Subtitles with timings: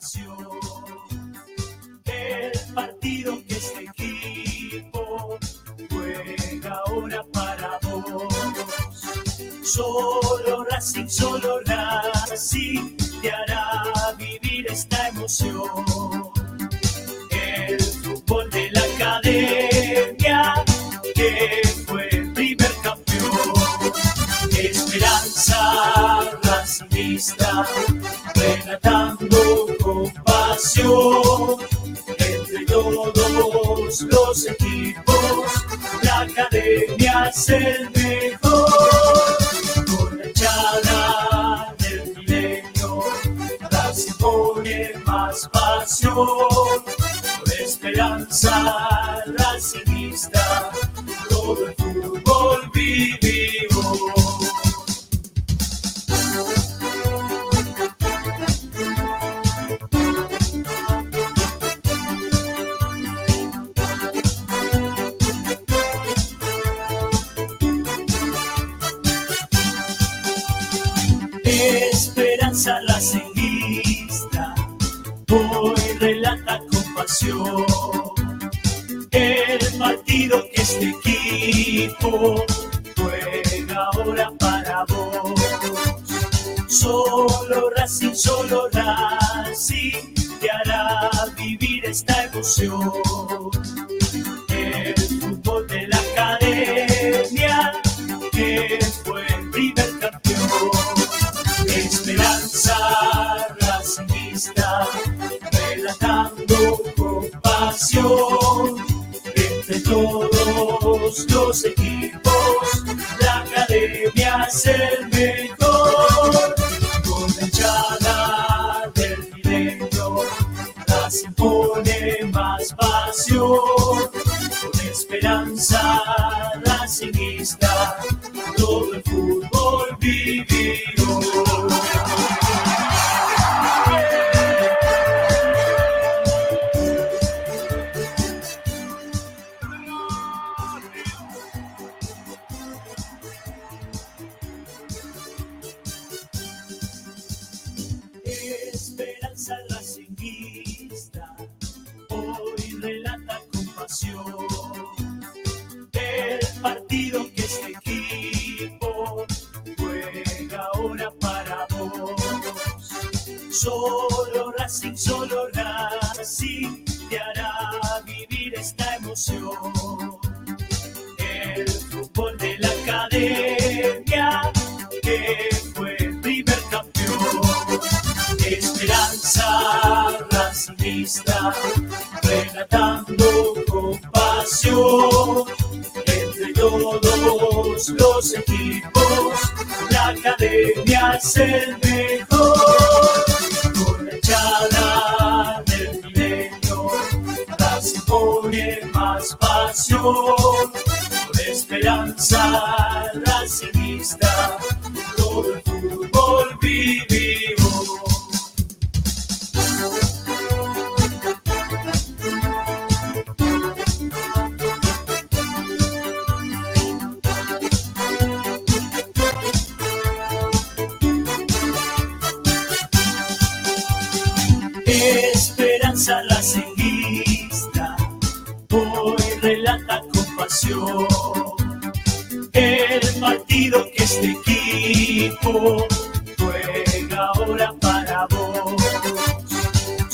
[0.00, 0.55] relata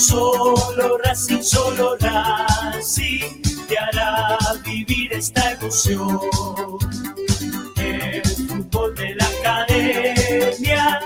[0.02, 6.18] Solo Racing, solo Racing te hará vivir esta emoción.
[7.76, 11.00] El fútbol de la academia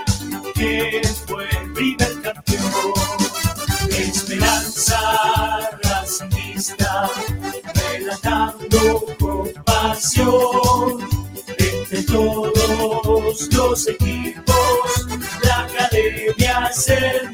[0.55, 2.93] que fue el primer campeón.
[3.91, 4.99] Esperanza
[5.83, 7.11] racista,
[7.75, 11.07] relatando con pasión.
[11.59, 15.07] Entre todos los equipos,
[15.43, 17.27] la academia es el.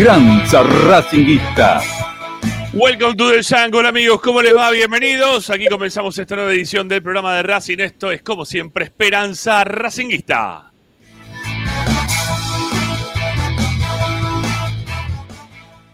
[0.00, 1.82] Esperanza Racinguista.
[2.72, 4.22] Welcome to the Jungle, amigos.
[4.22, 4.70] ¿Cómo les va?
[4.70, 5.50] Bienvenidos.
[5.50, 7.80] Aquí comenzamos esta nueva edición del programa de Racing.
[7.80, 10.72] Esto es, como siempre, Esperanza Racinguista.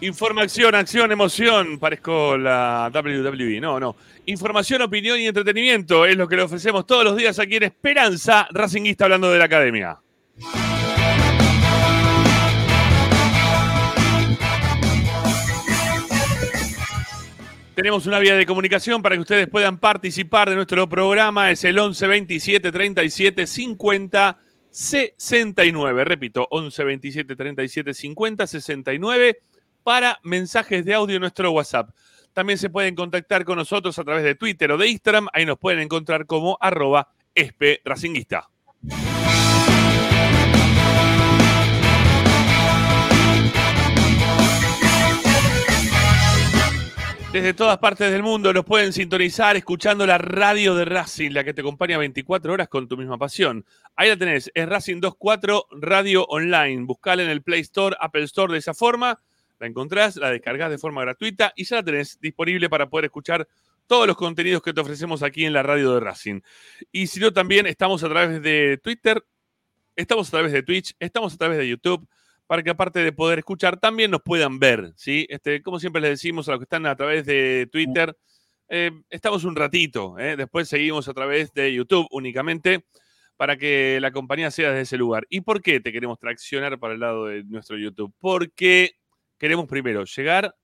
[0.02, 1.80] Información, acción, emoción.
[1.80, 3.60] Parezco la WWE.
[3.60, 3.96] No, no.
[4.26, 8.46] Información, opinión y entretenimiento es lo que le ofrecemos todos los días aquí en Esperanza
[8.52, 9.98] Racinguista, hablando de la academia.
[17.76, 21.50] Tenemos una vía de comunicación para que ustedes puedan participar de nuestro programa.
[21.50, 24.38] Es el 11 27 37 50
[24.70, 26.04] 69.
[26.06, 29.40] Repito, 11 27 37 50 69
[29.82, 31.90] para mensajes de audio en nuestro WhatsApp.
[32.32, 35.28] También se pueden contactar con nosotros a través de Twitter o de Instagram.
[35.34, 38.48] Ahí nos pueden encontrar como arroba espracinguista.
[47.36, 51.52] Desde todas partes del mundo los pueden sintonizar escuchando la radio de Racing, la que
[51.52, 53.66] te acompaña 24 horas con tu misma pasión.
[53.94, 56.84] Ahí la tenés, es Racing 24 Radio Online.
[56.86, 59.20] Buscala en el Play Store, Apple Store de esa forma.
[59.58, 63.46] La encontrás, la descargás de forma gratuita y ya la tenés disponible para poder escuchar
[63.86, 66.40] todos los contenidos que te ofrecemos aquí en la radio de Racing.
[66.90, 69.22] Y si no, también estamos a través de Twitter,
[69.94, 72.08] estamos a través de Twitch, estamos a través de YouTube
[72.46, 75.26] para que aparte de poder escuchar, también nos puedan ver, ¿sí?
[75.28, 78.16] Este, como siempre les decimos a los que están a través de Twitter,
[78.68, 80.36] eh, estamos un ratito, ¿eh?
[80.36, 82.84] después seguimos a través de YouTube únicamente
[83.36, 85.26] para que la compañía sea desde ese lugar.
[85.28, 88.14] ¿Y por qué te queremos traccionar para el lado de nuestro YouTube?
[88.18, 88.92] Porque
[89.38, 90.54] queremos primero llegar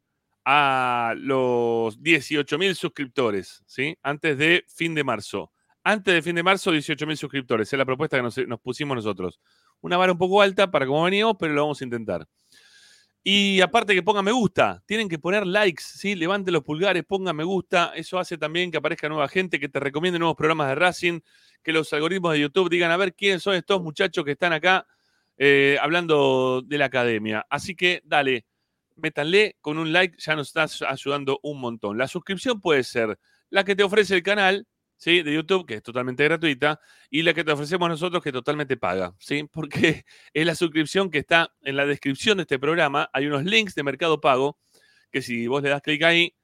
[0.44, 3.96] a los 18.000 suscriptores, ¿sí?
[4.02, 5.52] Antes de fin de marzo.
[5.84, 7.72] Antes de fin de marzo, 18.000 suscriptores.
[7.72, 9.40] Es la propuesta que nos pusimos nosotros
[9.82, 12.26] una vara un poco alta para como venimos, pero lo vamos a intentar.
[13.24, 16.16] Y aparte que pongan me gusta, tienen que poner likes, ¿sí?
[16.16, 17.92] Levanten los pulgares, pongan me gusta.
[17.94, 21.20] Eso hace también que aparezca nueva gente, que te recomiende nuevos programas de Racing,
[21.62, 24.86] que los algoritmos de YouTube digan a ver quiénes son estos muchachos que están acá
[25.36, 27.46] eh, hablando de la academia.
[27.48, 28.44] Así que dale,
[28.96, 31.98] métanle con un like, ya nos estás ayudando un montón.
[31.98, 33.18] La suscripción puede ser
[33.50, 34.66] la que te ofrece el canal,
[35.10, 36.80] de YouTube, que es totalmente gratuita,
[37.10, 39.48] y la que te ofrecemos nosotros, que totalmente paga, ¿sí?
[39.52, 43.10] porque es la suscripción que está en la descripción de este programa.
[43.12, 44.58] Hay unos links de Mercado Pago
[45.10, 46.34] que si vos le das clic ahí,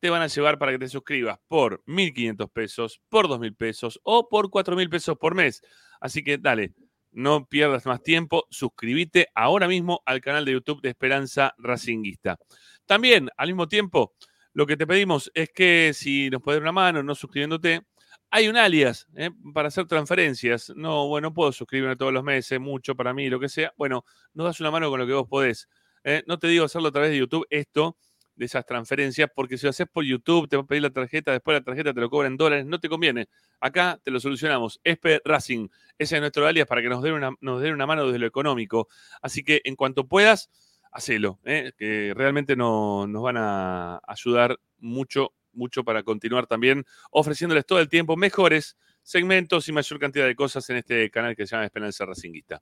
[0.00, 4.28] te van a llevar para que te suscribas por 1.500 pesos, por 2.000 pesos o
[4.28, 5.62] por 4.000 pesos por mes.
[6.00, 6.74] Así que dale,
[7.12, 12.38] no pierdas más tiempo, suscríbete ahora mismo al canal de YouTube de Esperanza Racinguista.
[12.84, 14.14] También, al mismo tiempo,
[14.52, 17.82] lo que te pedimos es que si nos puedes dar una mano no suscribiéndote,
[18.30, 19.30] hay un alias ¿eh?
[19.54, 20.72] para hacer transferencias.
[20.76, 23.72] No, bueno, puedo suscribirme todos los meses, mucho para mí, lo que sea.
[23.76, 24.04] Bueno,
[24.34, 25.68] nos das una mano con lo que vos podés.
[26.04, 26.22] ¿eh?
[26.26, 27.96] No te digo hacerlo a través de YouTube, esto,
[28.34, 31.32] de esas transferencias, porque si lo haces por YouTube, te va a pedir la tarjeta,
[31.32, 33.28] después la tarjeta te lo cobran en dólares, no te conviene.
[33.60, 34.80] Acá te lo solucionamos.
[34.84, 35.68] Espe Racing,
[35.98, 38.26] ese es nuestro alias para que nos den una, nos den una mano desde lo
[38.26, 38.88] económico.
[39.22, 40.50] Así que en cuanto puedas,
[40.92, 41.72] hacelo, ¿eh?
[41.76, 48.16] que realmente nos van a ayudar mucho mucho para continuar también ofreciéndoles todo el tiempo
[48.16, 52.60] mejores segmentos y mayor cantidad de cosas en este canal que se llama Esperanza Racinguista.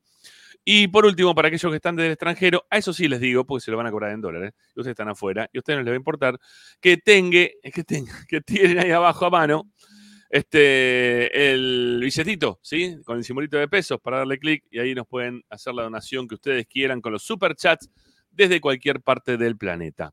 [0.62, 3.64] Y por último, para aquellos que están del extranjero, a eso sí les digo, porque
[3.64, 5.84] se lo van a cobrar en dólares, y ustedes están afuera, y a ustedes no
[5.84, 6.38] les va a importar,
[6.80, 9.70] que tenga, que tenga, que tienen ahí abajo a mano
[10.34, 12.96] este, el billetito, ¿sí?
[13.04, 16.26] Con el simbolito de pesos para darle clic y ahí nos pueden hacer la donación
[16.26, 17.88] que ustedes quieran con los superchats
[18.32, 20.12] desde cualquier parte del planeta.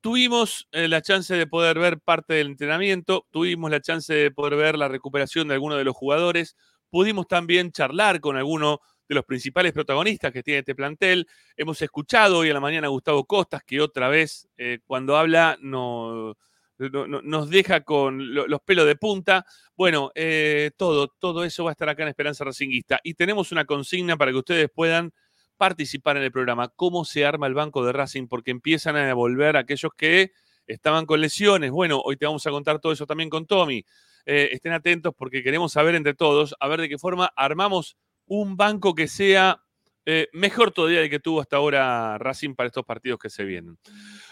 [0.00, 4.56] Tuvimos eh, la chance de poder ver parte del entrenamiento, tuvimos la chance de poder
[4.56, 6.56] ver la recuperación de algunos de los jugadores,
[6.90, 11.26] pudimos también charlar con alguno de los principales protagonistas que tiene este plantel.
[11.56, 15.56] Hemos escuchado hoy a la mañana a Gustavo Costas, que otra vez, eh, cuando habla,
[15.60, 16.34] no,
[16.78, 19.44] no- no- nos deja con lo- los pelos de punta.
[19.76, 23.00] Bueno, eh, todo, todo eso va a estar acá en Esperanza Racinguista.
[23.04, 25.12] Y tenemos una consigna para que ustedes puedan
[25.56, 26.68] participar en el programa.
[26.68, 28.26] ¿Cómo se arma el banco de Racing?
[28.26, 30.32] Porque empiezan a volver aquellos que
[30.66, 31.70] estaban con lesiones.
[31.70, 33.84] Bueno, hoy te vamos a contar todo eso también con Tommy.
[34.26, 38.56] Eh, estén atentos porque queremos saber entre todos, a ver de qué forma armamos un
[38.56, 39.60] banco que sea
[40.06, 43.78] eh, mejor todavía de que tuvo hasta ahora Racing para estos partidos que se vienen.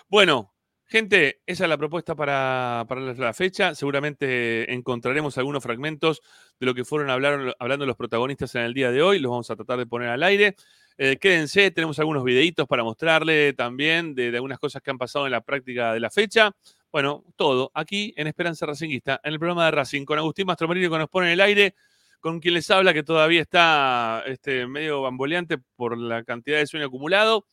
[0.08, 0.52] Bueno,
[0.84, 3.74] gente, esa es la propuesta para, para la- fecha.
[3.74, 6.20] Seguramente encontraremos algunos fragmentos
[6.60, 9.18] de lo que fueron hablando los protagonistas en el día de hoy.
[9.18, 10.56] Los vamos a tratar de poner al aire.
[10.98, 15.32] Eh, quédense, tenemos algunos videitos para mostrarle también de, algunas cosas que han pasado en
[15.32, 16.54] la práctica de la fecha.
[16.90, 20.98] Bueno, todo aquí en Esperanza Racinguista, en el programa de Racing, con Agustín Mastromerino que
[20.98, 21.74] nos pone en el aire,
[22.22, 26.86] con quien les habla, que todavía está este, medio bamboleante por la cantidad de sueño
[26.86, 27.48] acumulado.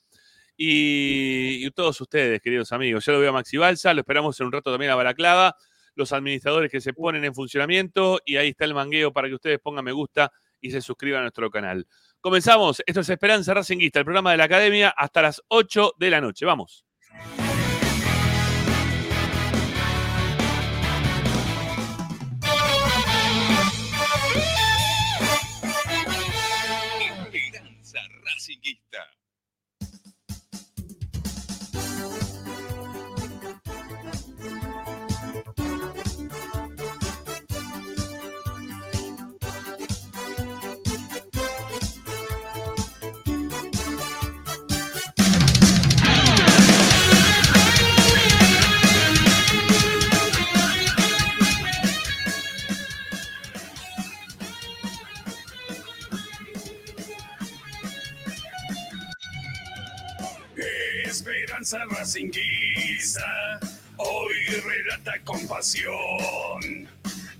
[0.56, 3.04] Y, y todos ustedes, queridos amigos.
[3.06, 5.56] Ya lo veo a Maxi Balsa, lo esperamos en un rato también a Balaclava,
[5.96, 9.60] los administradores que se ponen en funcionamiento, y ahí está el mangueo para que ustedes
[9.60, 11.88] pongan me gusta y se suscriban a nuestro canal.
[12.22, 16.22] Comenzamos, esto es Esperanza Racinguista, el programa de la Academia, hasta las 8 de la
[16.22, 16.46] noche.
[16.46, 16.86] Vamos.
[28.70, 29.09] Racinguista.
[61.60, 63.60] Esperanza Racinguista
[63.98, 66.88] hoy relata con pasión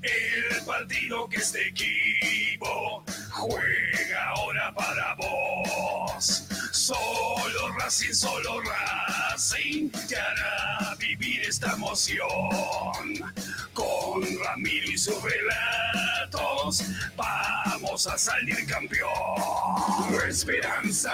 [0.02, 6.46] el partido que este equipo juega ahora para vos.
[6.72, 12.20] Solo Racing, solo Racing te hará vivir esta emoción.
[13.74, 16.84] Con Ramiro y sus relatos
[17.16, 19.10] vamos a salir campeón.
[20.28, 21.14] Esperanza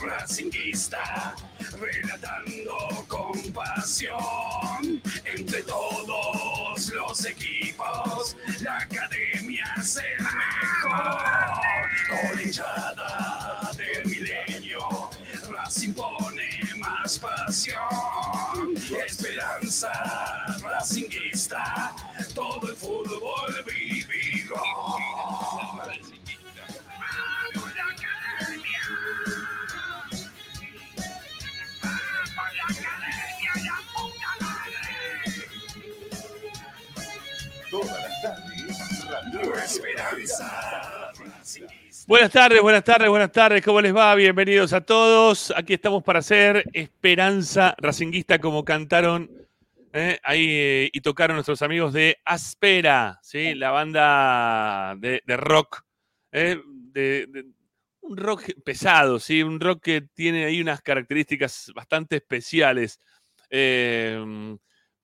[0.00, 1.34] Racinguista,
[1.78, 5.02] relatando con pasión.
[5.24, 6.35] Entre todos
[6.92, 11.20] los equipos, la academia es el mejor.
[12.08, 15.10] Con hinchada del milenio,
[15.50, 17.76] Racing pone más pasión.
[19.06, 19.90] Esperanza
[20.60, 21.94] Racinguista,
[22.34, 24.56] todo el fútbol vivido.
[42.06, 43.64] Buenas tardes, buenas tardes, buenas tardes.
[43.64, 44.14] ¿Cómo les va?
[44.14, 45.52] Bienvenidos a todos.
[45.56, 49.28] Aquí estamos para hacer Esperanza Racinguista como cantaron
[49.92, 53.54] eh, ahí eh, y tocaron nuestros amigos de Aspera, ¿sí?
[53.54, 55.82] la banda de, rock.
[56.30, 56.60] eh,
[56.92, 57.46] de,
[58.02, 59.42] un rock pesado, ¿sí?
[59.42, 63.00] un rock que tiene ahí unas características bastante especiales.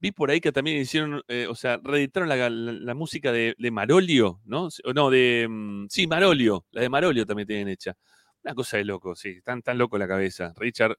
[0.02, 3.54] Vi por ahí que también hicieron, eh, o sea, reeditaron la, la- la música de,
[3.58, 4.68] de Marolio, ¿no?
[4.94, 5.46] No, de.
[5.48, 6.66] mm, Sí, Marolio.
[6.72, 7.96] La de Marolio también tienen hecha.
[8.44, 9.40] Una cosa de loco, sí.
[9.42, 10.52] Tan, tan loco la cabeza.
[10.56, 10.96] Richard,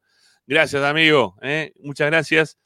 [0.48, 1.36] gracias, amigo.
[1.42, 1.74] ¿eh?
[1.82, 2.58] Muchas gracias.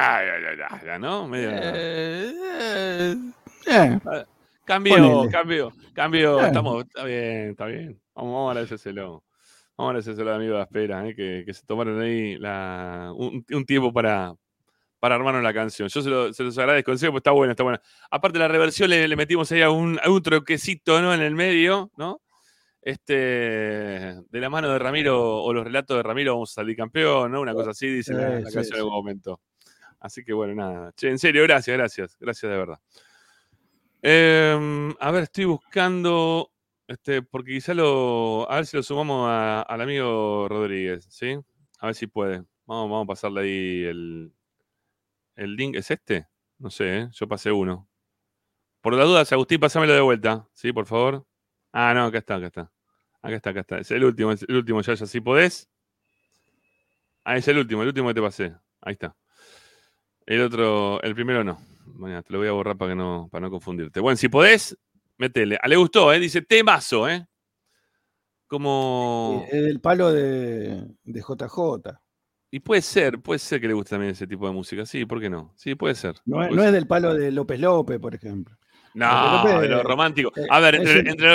[0.99, 1.29] ¿no?
[1.29, 3.17] Medio- Eh, eh,
[3.67, 4.25] eh,
[4.65, 4.97] Cambio,
[5.31, 6.41] cambio, cambio.
[6.47, 8.01] Estamos, está bien, está bien.
[8.15, 9.23] Vamos, vamos a agradecérselo.
[9.77, 13.45] Vamos a agradecérselo al amigo de Aspera, eh, que, que se tomaron ahí la, un,
[13.49, 14.35] un tiempo para,
[14.99, 15.89] para armarnos la canción.
[15.89, 17.81] Yo se, lo- se los agradezco, en serio, porque está buena, está buena.
[18.11, 21.15] Aparte la reversión le, le metimos ahí a un, a un troquecito, ¿no?
[21.15, 22.21] En el medio, ¿no?
[22.87, 27.33] Este, de la mano de Ramiro, o los relatos de Ramiro, vamos a salir campeón,
[27.33, 27.41] ¿no?
[27.41, 28.71] Una cosa así, dice la, la sí, canción sí.
[28.75, 29.41] en algún momento.
[29.99, 30.93] Así que bueno, nada.
[30.93, 32.79] Che, en serio, gracias, gracias, gracias de verdad.
[34.03, 36.53] Em, a ver, estoy buscando,
[36.87, 41.37] este, porque quizá lo, a ver si lo sumamos a- al amigo Rodríguez, ¿sí?
[41.81, 42.45] A ver si puede.
[42.67, 44.33] Vamos, vamos a pasarle ahí el,
[45.35, 45.75] el link.
[45.75, 46.29] ¿Es este?
[46.59, 47.09] No sé, ¿eh?
[47.13, 47.89] yo pasé uno.
[48.81, 50.73] Por las dudas, Agustín, pásamelo de vuelta, ¿sí?
[50.73, 51.27] Por favor.
[51.73, 52.73] Ah, no, acá está, acá está.
[53.23, 53.79] Acá está, acá está.
[53.79, 55.69] Es el último, es el último, ya, ya, si podés.
[57.25, 58.55] Ah, es el último, el último que te pasé.
[58.81, 59.17] Ahí está.
[60.27, 61.61] El otro, el primero no.
[61.87, 64.01] Bueno, te lo voy a borrar para que no, para no confundirte.
[64.01, 64.77] Bueno, si podés,
[65.19, 65.59] metele.
[65.61, 66.19] A le gustó, ¿eh?
[66.21, 67.27] Dice temazo, ¿eh?
[68.47, 69.45] Como.
[69.51, 71.99] el palo de, de JJ.
[72.51, 74.87] Y puede ser, puede ser que le guste también ese tipo de música.
[74.87, 75.53] Sí, ¿por qué no?
[75.57, 76.15] Sí, puede ser.
[76.25, 76.69] No, es- Puede no ser.
[76.69, 78.57] es del palo de López López, por ejemplo.
[78.97, 80.33] No, López, de lo romántico.
[80.37, 81.35] eh, A ver, entre, un- entre,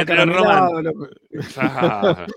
[0.00, 1.54] Entre López.
[1.54, 2.26] Claro.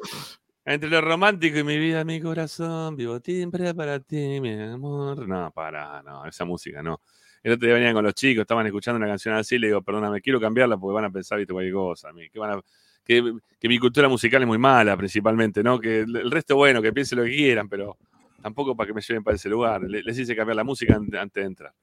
[0.68, 5.28] Entre lo romántico y mi vida, mi corazón, vivo siempre para ti, mi amor.
[5.28, 7.00] No, para, no, esa música no.
[7.44, 10.22] El otro día venían con los chicos, estaban escuchando una canción así, le digo, perdóname,
[10.22, 12.10] quiero cambiarla porque van a pensar, viste, cualquier cosa.
[12.34, 12.62] Que, van a-
[13.06, 15.80] que, que mi cultura musical es muy mala, principalmente, ¿no?
[15.80, 17.96] Que el resto, bueno, que piensen lo que quieran, pero
[18.42, 19.84] tampoco para que me lleven para ese lugar.
[19.84, 21.74] Le- Les hice cambiar la música an- antes de entrar.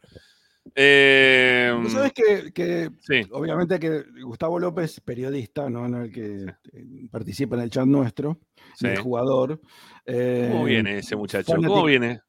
[0.75, 5.89] Eh, Vos sabés que, que sí, obviamente que Gustavo López, periodista, ¿no?
[5.89, 8.39] No el que eh, participa en el chat nuestro,
[8.77, 8.87] sí.
[8.87, 9.61] el jugador.
[10.07, 11.53] eh, ¿Cómo viene ese muchacho?
[11.53, 12.21] fanático- ¿Cómo viene?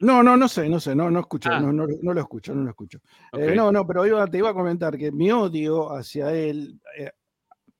[0.00, 1.60] No, no, no sé, no sé, no, no escucho, Ah.
[1.60, 2.98] no, no, no lo escucho, no lo escucho.
[3.32, 6.80] Eh, no, no, pero iba, te iba a comentar que mi odio hacia él,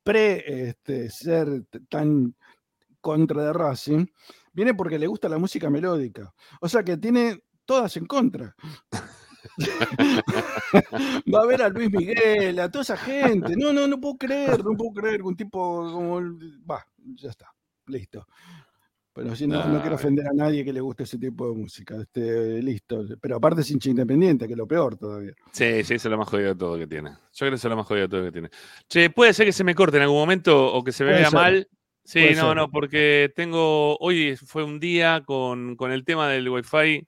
[0.05, 1.49] pre este, ser
[1.89, 2.35] tan
[3.01, 4.07] contra de Racing,
[4.53, 6.33] viene porque le gusta la música melódica.
[6.61, 8.55] O sea que tiene todas en contra.
[11.35, 13.55] Va a ver a Luis Miguel, a toda esa gente.
[13.57, 15.59] No, no, no puedo creer, no puedo creer que un tipo
[15.93, 16.21] como.
[16.69, 16.85] Va,
[17.15, 17.53] ya está,
[17.87, 18.27] listo.
[19.15, 21.97] Pero si no, no quiero ofender a nadie que le guste ese tipo de música.
[22.01, 23.05] Este, listo.
[23.21, 25.35] Pero aparte es hincha independiente, que es lo peor todavía.
[25.53, 27.11] Sí, sí, eso es lo más jodido de todo que tiene.
[27.11, 28.49] Yo creo que eso es lo más jodido de todo que tiene.
[28.89, 31.29] Che, puede ser que se me corte en algún momento o que se me vea
[31.29, 31.35] ser.
[31.35, 31.69] mal.
[32.05, 32.57] Sí, Puede no, ser.
[32.57, 33.99] no, porque tengo.
[33.99, 37.07] Hoy fue un día con, con el tema del Wi-Fi.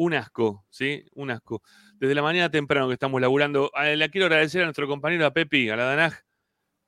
[0.00, 1.04] Un asco, ¿sí?
[1.12, 1.62] Un asco.
[1.98, 3.70] Desde la mañana temprano que estamos laburando.
[3.74, 6.14] Ah, Le quiero agradecer a nuestro compañero, a Pepi, a la Danaj,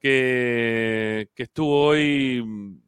[0.01, 2.81] que, que estuvo hoy mm,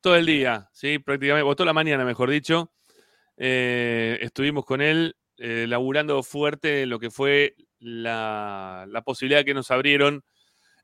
[0.00, 0.98] todo el día, ¿sí?
[0.98, 2.72] Prácticamente, o toda la mañana, mejor dicho.
[3.36, 9.70] Eh, estuvimos con él eh, laburando fuerte lo que fue la, la posibilidad que nos
[9.70, 10.24] abrieron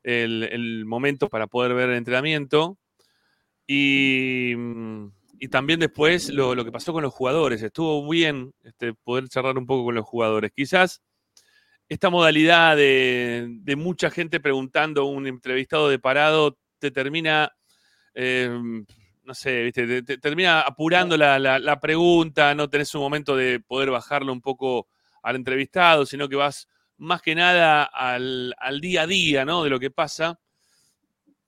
[0.03, 2.77] el, el momento para poder ver el entrenamiento.
[3.67, 7.61] Y, mm, y también después lo, lo que pasó con los jugadores.
[7.63, 10.51] Estuvo bien este, poder charlar un poco con los jugadores.
[10.55, 11.01] Quizás
[11.89, 17.51] esta modalidad de, de mucha gente preguntando, un entrevistado de parado, te termina,
[18.15, 18.49] eh,
[19.23, 19.71] no sé.
[19.73, 24.33] Te, te termina apurando la, la- la pregunta, no tenés un momento de poder bajarlo
[24.33, 24.87] un poco
[25.23, 29.63] al entrevistado, sino que vas más que nada al, al día a día, ¿no?
[29.63, 30.39] De lo que pasa.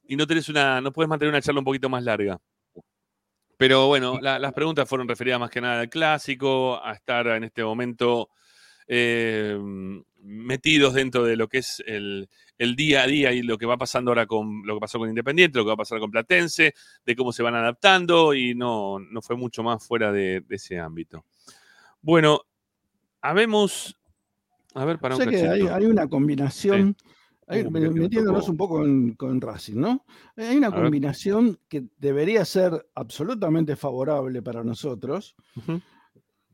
[0.08, 2.40] Y no tenés una, no puedes mantener una charla un poquito más larga.
[3.62, 7.44] Pero bueno, la- las preguntas fueron referidas más que nada al clásico, a estar en
[7.44, 8.30] este momento
[8.88, 9.56] eh,
[10.24, 13.78] metidos dentro de lo que es el, el día a día y lo que va
[13.78, 16.74] pasando ahora con lo que pasó con Independiente, lo que va a pasar con Platense,
[17.06, 20.80] de cómo se van adaptando y no, no fue mucho más fuera de, de ese
[20.80, 21.24] ámbito.
[22.02, 22.42] Bueno,
[23.22, 23.96] habemos.
[24.74, 25.76] A ver, para O un sea que hay, cachito.
[25.76, 26.96] hay una combinación,
[27.52, 30.06] Uh, metiéndonos un poco con, con Racing, ¿no?
[30.38, 30.82] Hay una A ver.
[30.84, 35.36] combinación que debería ser absolutamente favorable para nosotros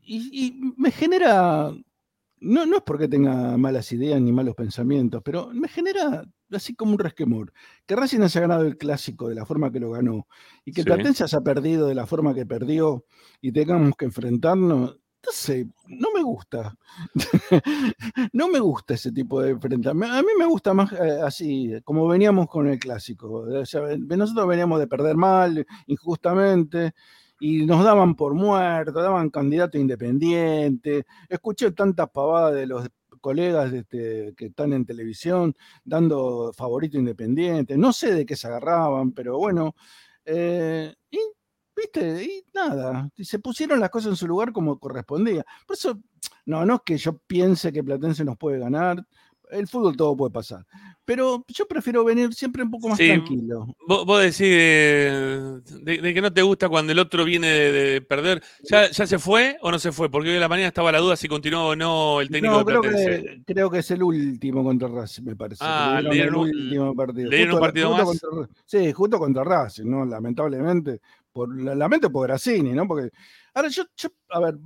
[0.02, 1.70] y, y me genera,
[2.40, 6.92] no, no es porque tenga malas ideas ni malos pensamientos, pero me genera así como
[6.92, 7.52] un resquemor.
[7.86, 10.26] Que Racing haya ganado el clásico de la forma que lo ganó
[10.64, 10.86] y que Sí.
[10.86, 13.04] Platense haya perdido de la forma que perdió
[13.40, 14.98] y tengamos que enfrentarnos.
[15.26, 16.07] No sé, no
[18.32, 20.16] no me gusta ese tipo de enfrentamiento.
[20.16, 23.46] A mí me gusta más eh, así, como veníamos con el clásico.
[23.46, 26.92] Nosotros veníamos de perder mal, injustamente,
[27.40, 31.06] y nos daban por muertos, daban candidato independiente.
[31.28, 32.88] Escuché tantas pavadas de los
[33.20, 37.76] colegas este, que están en televisión dando favorito independiente.
[37.78, 39.74] No sé de qué se agarraban, pero bueno.
[40.24, 40.94] eh,
[41.78, 42.24] ¿viste?
[42.24, 45.44] Y nada, y se pusieron las cosas en su lugar como correspondía.
[45.66, 45.98] Por eso,
[46.46, 49.04] no, no es que yo piense que Platense nos puede ganar,
[49.50, 50.66] el fútbol todo puede pasar.
[51.06, 53.66] Pero yo prefiero venir siempre un poco más Sí, tranquilo.
[53.86, 57.72] Vos, vos decís de, de- de que no te gusta cuando el otro viene de,
[57.72, 58.42] de perder.
[58.64, 60.10] ¿Ya, ¿Ya se fue o no se fue?
[60.10, 62.58] Porque hoy en la mañana estaba la duda si continuó o no el técnico No,
[62.58, 63.22] de creo Platense.
[63.22, 65.64] que, creo que es el último contra Racing, me parece.
[65.66, 67.30] Ah, le dieron el último partido.
[67.30, 68.04] le dieron un partido más.
[68.04, 68.28] contra
[68.66, 70.04] sí, justo contra Racing, ¿no?
[70.04, 71.00] Lamentablemente.
[71.32, 72.86] Por, la- lamento por Grassini, ¿no?
[72.88, 73.10] Porque.
[73.54, 74.58] Ahora, yo, yo, a ver,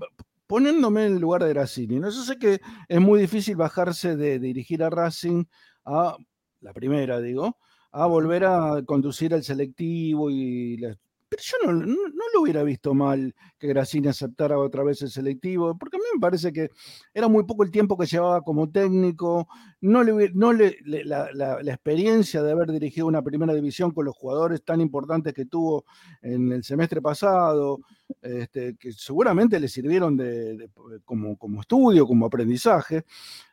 [0.46, 2.08] poniéndome en el lugar de Grassini, ¿no?
[2.10, 5.44] Yo sé que es muy difícil bajarse de dirigir a Racing
[5.84, 6.16] a
[6.60, 7.58] la primera, digo,
[7.92, 10.96] a volver a conducir el selectivo y la-
[11.32, 15.78] pero yo no, no, lo hubiera visto mal que Grassini aceptara otra vez el selectivo,
[15.78, 16.68] porque a mí me parece que
[17.14, 19.48] era muy poco el tiempo que llevaba como técnico,
[19.80, 24.62] no le, no le, la experiencia de haber dirigido una primera división con los jugadores
[24.62, 25.84] tan importantes que tuvo
[26.20, 27.80] en el semestre pasado,
[28.20, 30.70] este, que seguramente le sirvieron de, de-
[31.06, 33.04] como, como estudio, como aprendizaje.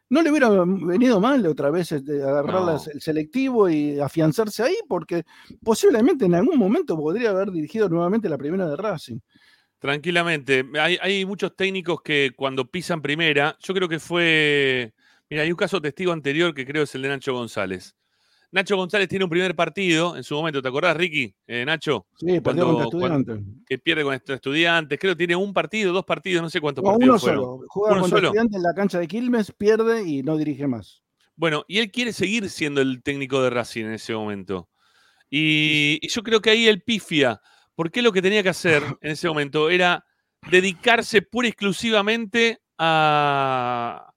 [0.10, 2.82] No le hubiera venido mal otra vez este, agarrar No.
[2.94, 5.24] el selectivo y afianzarse ahí, porque
[5.64, 9.20] posiblemente en algún momento podría haber dirigido nuevamente la primera de Racing.
[9.80, 10.66] Tranquilamente.
[10.80, 14.94] Hay, hay muchos técnicos que cuando pisan primera, yo creo que fue.
[15.30, 17.96] Mira, hay un caso testigo anterior que creo es el de Nacho González.
[18.52, 21.34] Nacho González tiene un primer partido en su momento, ¿te acordás, Ricky?
[21.46, 23.64] Eh, Nacho, Sí, perdió Cuando- contra estudiantes.
[23.68, 24.98] que pierde con estos estudiantes.
[25.00, 27.44] Creo que tiene un partido, dos partidos, no sé cuántos No, partidos uno fueron.
[27.44, 27.66] solo.
[27.68, 28.28] Juega ¿Uno contra solo?
[28.30, 31.04] estudiantes en la cancha de Quilmes, pierde y no dirige más.
[31.36, 34.70] Bueno, y él quiere seguir siendo el técnico de Racing en ese momento.
[35.30, 37.40] Y, y yo creo que ahí él pifia,
[37.76, 40.04] porque lo que tenía que hacer en ese momento era
[40.50, 44.09] dedicarse pura y exclusivamente a,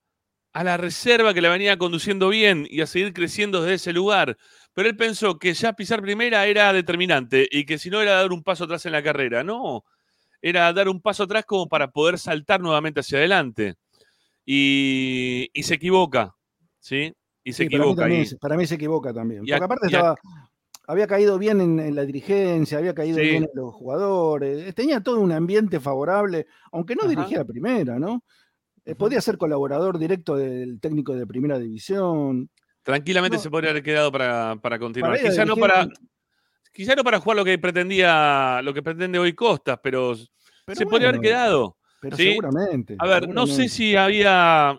[0.52, 4.36] a la reserva que la venía conduciendo bien y a seguir creciendo desde ese lugar.
[4.74, 8.32] Pero él pensó que ya pisar primera era determinante y que si no era dar
[8.32, 9.42] un paso atrás en la carrera.
[9.42, 9.84] No,
[10.40, 13.74] era dar un paso atrás como para poder saltar nuevamente hacia adelante.
[14.44, 16.34] Y, y se equivoca,
[16.80, 17.14] ¿sí?
[17.44, 18.02] Y se Sí, para, mí equivoca.
[18.02, 19.40] también y- se- para mí se equivoca también.
[19.40, 20.16] Porque aparte estaba,
[20.86, 23.22] había caído bien en, en la dirigencia, había caído Sí.
[23.24, 27.10] bien en los jugadores, tenía todo un ambiente favorable, aunque no Ajá.
[27.10, 28.24] dirigía primera, ¿no?
[28.84, 28.98] Eh, Ujú.
[28.98, 32.50] Podía ser colaborador directo del técnico de primera división.
[32.82, 33.42] Tranquilamente No.
[33.42, 35.16] se podría haber quedado para, para continuar.
[35.16, 35.88] Para quizá no para,
[36.72, 40.14] quizá no para jugar lo que pretendía, lo que pretende hoy Costas, pero,
[40.64, 41.76] pero se podría haber quedado.
[42.00, 42.30] Pero ¿sí?
[42.30, 42.96] seguramente.
[42.98, 44.76] A ver, no sé si había.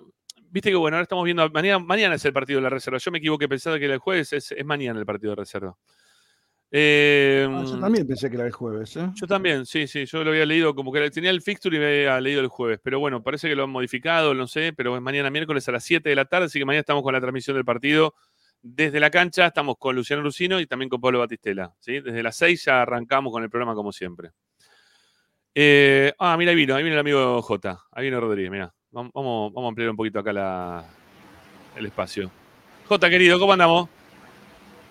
[0.49, 1.49] Viste que bueno, ahora estamos viendo.
[1.49, 2.97] Mañana, mañana es el partido de la reserva.
[2.99, 5.75] Yo me equivoqué pensaba que el jueves, es, es mañana el partido de reserva.
[6.75, 9.07] Eh, Ah, yo también pensé que era el jueves, ¿eh?
[9.13, 11.85] Yo también, sí, sí, yo lo había leído como que tenía el fixture y me
[11.85, 15.01] había leído el jueves, pero bueno, parece que lo han modificado, no sé, pero es
[15.01, 17.55] mañana miércoles a las 7 de la tarde, así que mañana estamos con la transmisión
[17.55, 18.15] del partido
[18.63, 21.99] desde la cancha, estamos con Luciano Lucino y también con Pablo Batistela, ¿sí?
[21.99, 24.31] Desde las 6 ya arrancamos con el programa como siempre.
[25.53, 29.11] Eh, ah, mira, ahí vino, ahí vino el amigo J, ahí vino Rodríguez, mira, vamos,
[29.13, 30.85] vamos vamos a ampliar un poquito acá la,
[31.75, 32.31] el espacio.
[32.87, 33.89] J, querido, ¿cómo andamos?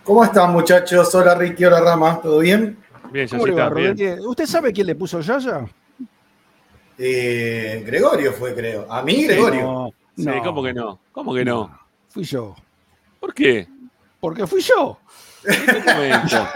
[0.04, 1.14] ¿Cómo están muchachos?
[1.14, 2.76] Hola Ricky, hola Rama, ¿todo bien?
[3.12, 4.20] Bien, ya ¿Cómo le va, está, bien.
[4.20, 5.64] ¿Usted sabe quién le puso Yaya?
[6.98, 8.90] Eh, Gregorio fue, creo.
[8.90, 9.62] A mí, Gregorio.
[9.62, 11.00] No, Sí, no, ¿cómo que no?
[11.12, 11.78] ¿Cómo que no?
[12.08, 12.54] Fui yo.
[13.18, 13.66] ¿Por qué?
[14.20, 14.98] Porque fui yo.
[15.44, 16.48] ¿En qué momento?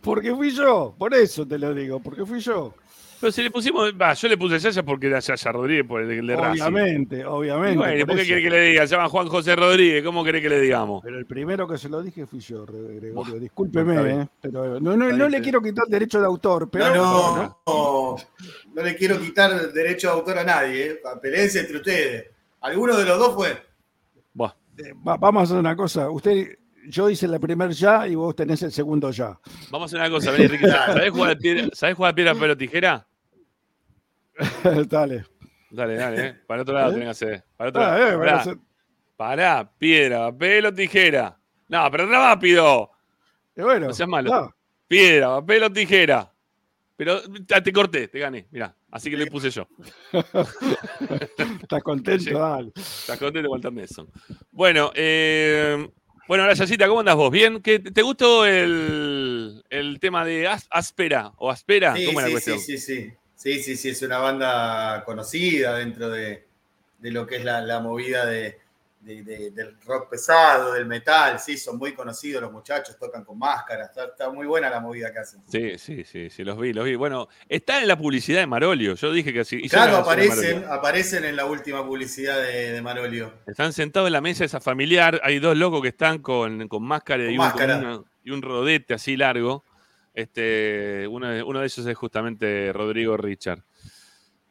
[0.02, 0.94] Porque fui yo.
[0.98, 2.00] Por eso te lo digo.
[2.00, 2.74] Porque fui yo.
[3.20, 6.36] Pero si le pusimos, yo le puse Yaya porque era Yaya Rodríguez, por el de
[6.36, 6.62] Racing.
[6.62, 7.76] Obviamente, Y obviamente.
[7.78, 8.86] bueno, por ¿por qué quiere que le diga?
[8.86, 11.02] Se llama Juan José Rodríguez, ¿cómo quiere que le digamos?
[11.02, 13.14] Pero el primero que se lo dije fui yo, Re- Gregorio.
[13.14, 14.22] Buah, Discúlpeme.
[14.22, 14.28] ¿eh?
[14.40, 16.68] pero no, no- no le quiero quitar el derecho de autor.
[16.70, 18.16] Pero no, no, no,
[18.74, 20.86] no le quiero quitar derecho de autor a nadie.
[20.92, 21.00] ¿eh?
[21.22, 22.26] Peleense entre ustedes.
[22.60, 23.56] ¿Alguno de los dos fue?
[24.34, 26.10] Buah, eh, va- vamos a hacer una cosa.
[26.10, 29.38] Usted, yo hice el primer ya y vos tenés el segundo ya.
[29.70, 30.66] vamos a hacer una cosa, vení, Ricky.
[30.68, 33.06] ¿Sabés jugar, piedra, ¿sabés jugar a piedra, papel o tijera?
[34.88, 35.24] Dale.
[35.70, 36.34] Dale, dale, ¿eh?
[36.46, 36.92] Para otro lado ¿Eh?
[36.94, 37.44] tenés que hacer.
[37.56, 38.52] Para otro Ah, lado.
[38.52, 38.56] eh,
[39.16, 41.38] Pará, piedra, papel o tijera.
[41.68, 42.90] No, pero rápido.
[43.56, 44.54] eh, bueno, No seas malo.
[44.86, 46.32] Piedra, papel o tijera.
[46.96, 47.20] Pero
[47.62, 48.46] te corté, te gané.
[48.50, 49.66] Mirá, así que le puse yo.
[51.62, 52.72] estás contento, dale.
[52.74, 54.08] Estás contento con el Nelson.
[54.50, 55.90] Bueno, eh,
[56.28, 57.30] bueno, ahora Yacita, ¿cómo andas vos?
[57.30, 57.60] ¿Bien?
[57.62, 61.96] ¿Qué- ¿Te gustó el, el tema de As- Aspera o Aspera?
[61.96, 62.58] Sí, ¿Cómo es la sí, cuestión?
[62.58, 63.12] sí, sí, sí.
[63.36, 66.46] Sí, sí, sí, es una banda conocida dentro de,
[66.98, 68.58] de lo que es la, la movida de,
[69.06, 71.38] de- de- del rock pesado, del metal.
[71.38, 73.90] Sí, son muy conocidos los muchachos, tocan con máscaras.
[73.90, 75.40] Está, está muy buena la movida que hacen.
[75.48, 76.96] Sí, sí, sí, sí, los vi, los vi.
[76.96, 78.94] Bueno, está en la publicidad de Marolio.
[78.96, 79.62] Yo dije que sí.
[79.68, 83.32] Claro, aparecen, aparecen en la última publicidad de, de Marolio.
[83.46, 85.20] Están sentados en la mesa esa familiar.
[85.22, 87.78] Hay dos locos que están con, con máscara y, Con un, máscara.
[87.78, 89.64] con una- y un rodete así largo.
[90.14, 93.62] Este, uno de ellos es justamente Rodrigo Richard.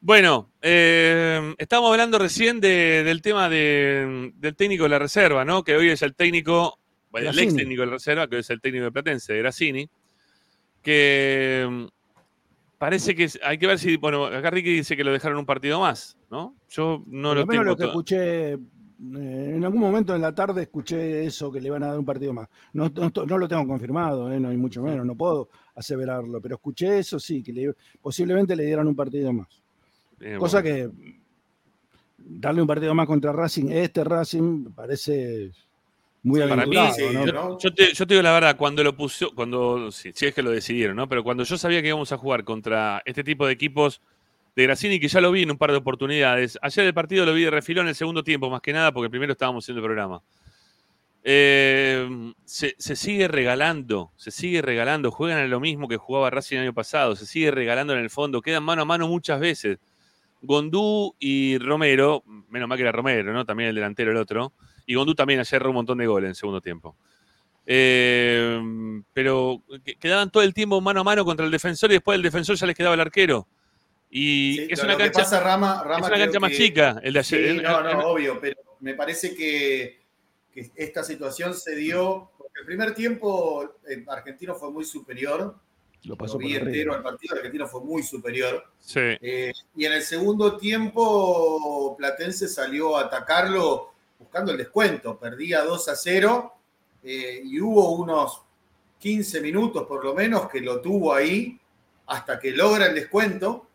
[0.09, 5.63] Bueno, eh, estábamos hablando recién de- del tema de- del técnico de la reserva, ¿no?
[5.63, 6.77] Que hoy es el técnico,
[7.09, 9.39] bueno, el ex técnico de la reserva, que hoy es el técnico de Platense, de
[9.39, 9.89] Grassini,
[10.83, 11.85] que mm,
[12.77, 15.79] parece que hay que ver si, bueno, acá Ricky dice que lo dejaron un partido
[15.79, 16.55] más, ¿no?
[16.69, 18.57] Yo no Por lo lo menos tengo lo que escuché, eh,
[19.55, 22.31] en algún momento en la tarde escuché eso, que le van a dar un partido
[22.31, 22.47] más.
[22.73, 26.57] No, no, no lo tengo confirmado, eh, no hay mucho menos, no puedo aseverarlo, pero
[26.57, 29.64] escuché eso sí, que le- posiblemente le dieran un partido más.
[30.19, 30.91] Eh, Cosa bueno.
[30.91, 31.15] que
[32.17, 35.51] darle un partido más contra Racing, este Racing, parece
[36.23, 37.25] muy Para mí, aventurado, sí, ¿no?
[37.25, 37.59] ¿no?
[37.59, 40.41] Yo te, yo te digo la verdad, cuando lo puso, cuando, si, si es que
[40.41, 41.07] lo decidieron, ¿no?
[41.07, 44.01] Pero cuando yo sabía que íbamos a jugar contra este tipo de equipos
[44.55, 47.33] de Grassini, que ya lo vi en un par de oportunidades, ayer el partido lo
[47.33, 49.85] vi de refilón en el segundo tiempo, más que nada, porque primero estábamos haciendo el
[49.85, 50.21] programa.
[51.23, 56.57] Eh, se, se sigue regalando, se sigue regalando, juegan a lo mismo que jugaba Racing
[56.57, 59.77] el año pasado, se sigue regalando en el fondo, quedan mano a mano muchas veces.
[60.45, 63.45] Gondú y Romero, menos mal que era Romero, ¿no?
[63.45, 64.53] También el delantero, el otro.
[64.85, 66.95] Y Gondú también ayer un montón de goles en el segundo tiempo.
[67.67, 68.61] Eh,
[69.13, 72.21] pero que- quedaban todo el tiempo mano a mano contra el defensor y después el
[72.21, 73.47] defensor ya les quedaba el arquero.
[74.09, 76.99] Y Sí, es una cancha, pasa, Rama, es Rama, una creo cancha más que- chica.
[77.03, 77.41] El de ayer.
[77.41, 79.99] Sí, el- no, el- no, obvio, pero me parece que,
[80.53, 85.55] que esta situación se dio porque el primer tiempo el argentino fue muy superior.
[86.05, 86.67] Lo pasó Lo por vi arriba.
[86.71, 88.63] entero al partido, el argentino fue muy superior.
[88.79, 88.99] sí.
[88.99, 95.17] Eh, y en el segundo tiempo, Platense salió a atacarlo buscando el descuento.
[95.19, 96.53] Perdía 2 a 0
[97.03, 98.41] eh, y hubo unos
[98.99, 101.59] 15 minutos por lo menos que lo tuvo ahí
[102.07, 103.67] hasta que logra el descuento.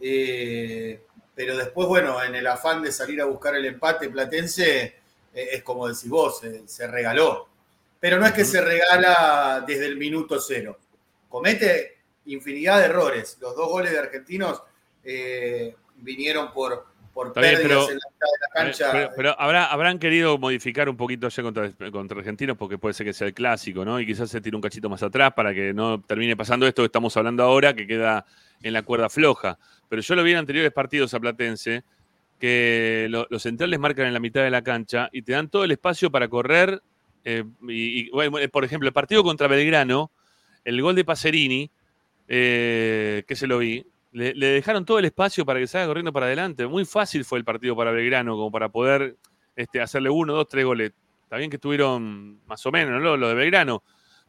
[0.00, 1.02] Eh,
[1.34, 5.62] pero después, bueno, en el afán de salir a buscar el empate, Platense eh, es
[5.62, 7.48] como decís vos, se, se regaló.
[8.00, 10.78] Pero no es que se regala desde el minuto cero.
[11.28, 13.38] Comete infinidad de errores.
[13.40, 14.62] Los dos goles de argentinos
[15.04, 18.92] eh, vinieron por, por Está bien, pérdidas pero- en la mitad de la cancha.
[18.92, 23.06] Pero, pero habrá, habrán querido modificar un poquito ayer contra, contra Argentinos porque puede ser
[23.06, 23.98] que sea el clásico, ¿no?
[24.00, 26.86] Y quizás se tire un cachito más atrás para que no termine pasando esto que
[26.86, 28.24] estamos hablando ahora, que queda
[28.62, 29.58] en la cuerda floja.
[29.88, 31.82] Pero yo lo vi en anteriores partidos a Platense,
[32.38, 35.64] que lo- los centrales marcan en la mitad de la cancha y te dan todo
[35.64, 36.82] el espacio para correr.
[37.24, 40.10] eh, y, y, bueno, por ejemplo, el partido contra Belgrano,
[40.68, 41.70] el gol de Pacerini,
[42.28, 46.26] eh, que se lo vi, le, dejaron todo el espacio para que salga corriendo para
[46.26, 46.66] adelante.
[46.66, 49.16] Muy fácil fue el partido para Belgrano, como para poder
[49.56, 50.92] este, hacerle uno, dos, tres goles.
[51.22, 53.16] Está bien que tuvieron más o menos ¿no?
[53.16, 53.82] lo de Belgrano,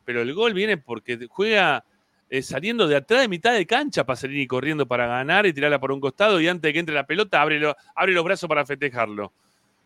[0.06, 1.84] pero el gol viene porque juega
[2.30, 5.92] eh, saliendo de atrás de mitad de cancha Pacerini corriendo para ganar y tirarla por
[5.92, 8.66] un costado y antes de que entre la pelota abre, lo- abre los brazos para
[8.66, 9.34] festejarlo.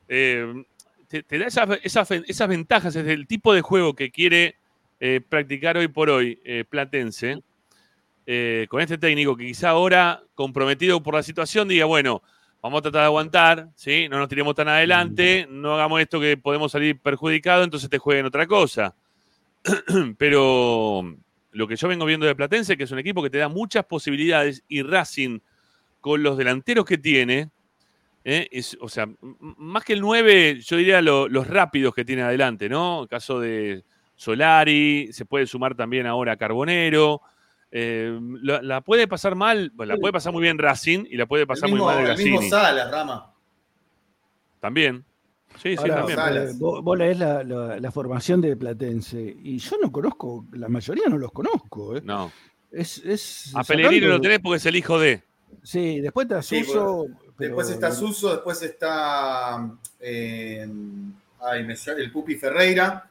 [0.08, 0.64] Eh,
[1.08, 4.56] te, da esas, esas, esas ventajas, es el tipo de juego que quiere
[5.06, 7.44] eh, practicar hoy por hoy eh, Platense
[8.26, 12.24] eh, con este técnico que quizá ahora, comprometido por la situación, diga, bueno,
[12.62, 14.08] vamos a tratar de aguantar, ¿sí?
[14.10, 18.26] no nos tiremos tan adelante, no hagamos esto que podemos salir perjudicados, entonces te jueguen
[18.26, 18.96] otra cosa.
[20.18, 21.18] Pero
[21.52, 23.84] lo que yo vengo viendo de Platense, que es un equipo que te da muchas
[23.84, 25.40] posibilidades, y Racing,
[26.00, 27.50] con los delanteros que tiene,
[28.24, 28.48] ¿eh?
[28.52, 32.70] es, o sea, más que el 9, yo diría lo- los rápidos que tiene adelante,
[32.70, 33.04] ¿no?
[33.04, 33.84] El caso de
[34.24, 37.22] Solari, se puede sumar también ahora Carbonero.
[37.72, 41.26] eh, la, la puede pasar mal, bueno, la puede pasar muy bien Racing y la
[41.26, 42.42] puede pasar mismo, muy mal el mismo.
[42.50, 43.32] Salas, Rama.
[44.60, 45.04] También.
[45.62, 46.20] Sí, sí, también.
[46.20, 50.68] Eh, vos, vos leés la, la- la formación de Platense y yo no conozco, la
[50.68, 51.96] mayoría no los conozco.
[51.98, 52.02] ¿eh?
[52.04, 52.32] No.
[52.72, 55.22] Es, es A Pellegrino lo tenés porque es el hijo de.
[55.62, 57.06] Sí, después está Sí, Suso.
[57.38, 60.68] Después está Suso, después está eh,
[61.42, 63.08] ay, me sale- el Pupi Ferreira,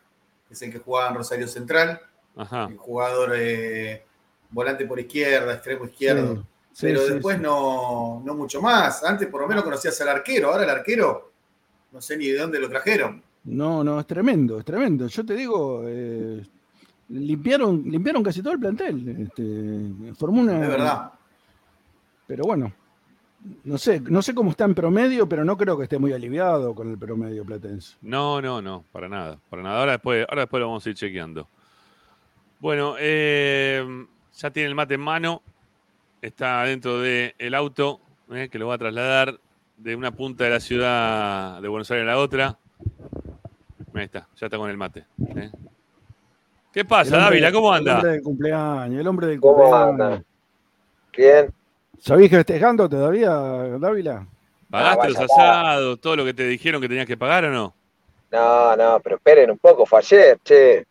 [0.52, 2.00] es el que jugaba en Rosario Central,
[2.36, 2.66] Ajá.
[2.70, 4.04] el jugador eh,
[4.50, 6.46] volante por izquierda, extremo izquierdo.
[6.80, 9.02] pero después No, no mucho más.
[9.04, 11.32] Antes por lo menos conocías al arquero, ahora el arquero
[11.92, 13.22] no sé ni de dónde lo trajeron.
[13.44, 15.06] No, no, es tremendo, es tremendo.
[15.08, 16.42] Yo te digo, eh,
[17.08, 19.08] limpiaron, limpiaron casi todo el plantel.
[19.20, 20.62] Este, formó una.
[20.62, 21.12] Es verdad.
[22.26, 22.72] Pero bueno,
[23.64, 26.74] no sé, no sé cómo está en promedio, pero no creo que esté muy aliviado
[26.74, 27.96] con el promedio platense.
[28.02, 29.38] No, no, no, para nada.
[29.50, 29.80] Para nada.
[29.80, 31.48] Ahora después, ahora después lo vamos a ir chequeando.
[32.60, 33.84] Bueno, eh,
[34.36, 35.42] ya tiene el mate en mano.
[36.20, 38.00] Está dentro del auto
[38.32, 39.40] eh, que lo va a trasladar
[39.76, 42.56] de una punta de la ciudad de Buenos Aires a la otra.
[43.94, 45.04] Ahí está, ya está con el mate.
[45.36, 45.50] eh.
[46.72, 47.52] ¿Qué pasa, El Dávila?
[47.52, 47.96] ¿Cómo El anda?
[47.96, 49.90] hombre del cumpleaños, el hombre del ¿Cómo cumpleaños.
[49.90, 50.24] anda?
[51.14, 51.52] Bien,
[52.04, 53.30] ¿Sabés que festejando todavía,
[53.78, 54.26] Dávila?
[54.68, 57.74] ¿Pagaste Ah, los asados, todo lo que te dijeron que tenías que pagar o no?
[58.32, 60.84] no, no, pero esperen un poco, fue ayer, che.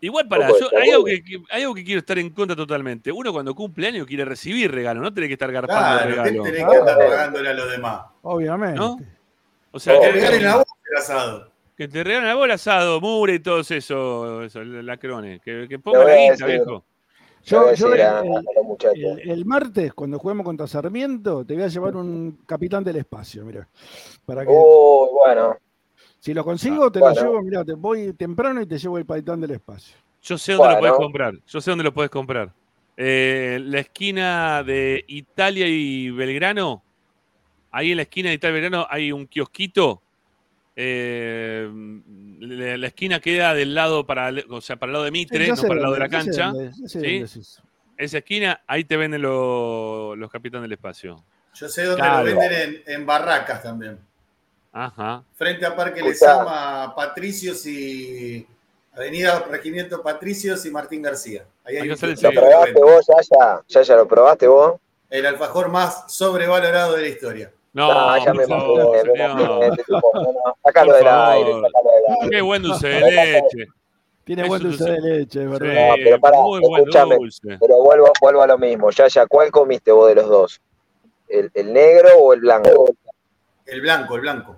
[0.00, 3.12] Igual para, yo, hay, algo que, hay algo que quiero estar en contra totalmente.
[3.12, 6.42] Uno cuando cumple años quiere recibir regalo, no tiene que estar garpando Claro, ¿qué regalo.
[6.42, 8.00] tenés que andar pagándole a los demás?
[8.22, 8.76] Obviamente.
[8.78, 8.98] ¿No?
[9.70, 11.50] O sea, Oh, Que regalen la voz el asado.
[11.76, 15.40] que te regalen algo el asado, mure y todo eso, eso el lacrone.
[15.40, 16.84] Que, que Le ponga voy la a guita, viejo.
[17.48, 18.96] Le voy a Yo, el, a, a los muchachos.
[18.98, 23.44] el- el martes, cuando juguemos contra Sarmiento, te voy a llevar un capitán del espacio,
[23.44, 23.68] mira.
[24.24, 25.56] Para que, Uy, bueno.
[26.18, 27.14] si lo consigo, te bueno.
[27.14, 29.96] lo llevo, mira, te voy temprano y te llevo el capitán del espacio.
[30.22, 31.34] Yo sé dónde lo puedes comprar.
[31.46, 32.52] Yo sé dónde lo puedes comprar.
[32.96, 36.82] Eh, la esquina de Italia y Belgrano.
[37.70, 40.02] Ahí en la esquina de Italia y Belgrano hay un kiosquito.
[40.78, 41.68] Eh,
[42.38, 45.54] la, la esquina queda del lado para, o sea, para el lado de Mitre, Ya
[45.54, 46.46] no para el lado de la cancha.
[46.52, 46.82] dónde, ¿sí?
[46.98, 47.62] dónde es eso.
[47.96, 51.24] Esa esquina, ahí te venden lo- los capitanes del espacio.
[51.54, 52.28] Yo sé dónde Claro.
[52.28, 53.98] lo venden en, en barracas también.
[54.70, 55.24] Ajá.
[55.34, 56.32] Frente a Parque Escuchá.
[56.42, 58.46] Lezama, Patricios y
[58.94, 61.46] Avenida Regimiento Patricios y Martín García.
[61.64, 63.62] Ahí hay ¿Lo probaste vos, Yaya?
[63.66, 64.78] ¿Yaya lo probaste vos?
[65.08, 67.50] El alfajor más sobrevalorado de la historia.
[67.76, 69.36] No, Ah, ya por me favor, señor.
[69.36, 71.52] Por del aire, sácalo del aire.
[72.30, 73.66] Qué buen dulce de leche.
[74.24, 75.88] Tiene Eso buen dulce de leche, es verdad.
[75.90, 77.16] No, pero pará, escúchame.
[77.60, 78.90] Pero vuelvo, vuelvo a lo mismo.
[78.90, 80.60] Yaya, ¿cuál comiste vos de los dos?
[81.28, 82.86] ¿El, el negro o el blanco?
[83.66, 84.56] El blanco, el blanco.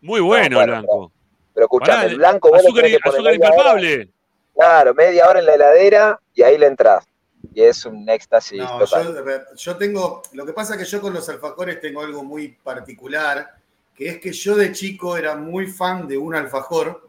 [0.00, 1.12] Muy bueno, No, bueno, Blanco.
[1.54, 4.08] Pero escuchame, el blanco azúcar, azúcar impalpable.
[4.52, 7.06] claro, media hora en la heladera y ahí le entras.
[7.54, 9.14] Y es un éxtasis No, total.
[9.14, 12.48] yo, yo tengo, lo que pasa es que yo con los alfajores tengo algo muy
[12.48, 13.54] particular,
[13.94, 17.08] que es que yo de chico era muy fan de un alfajor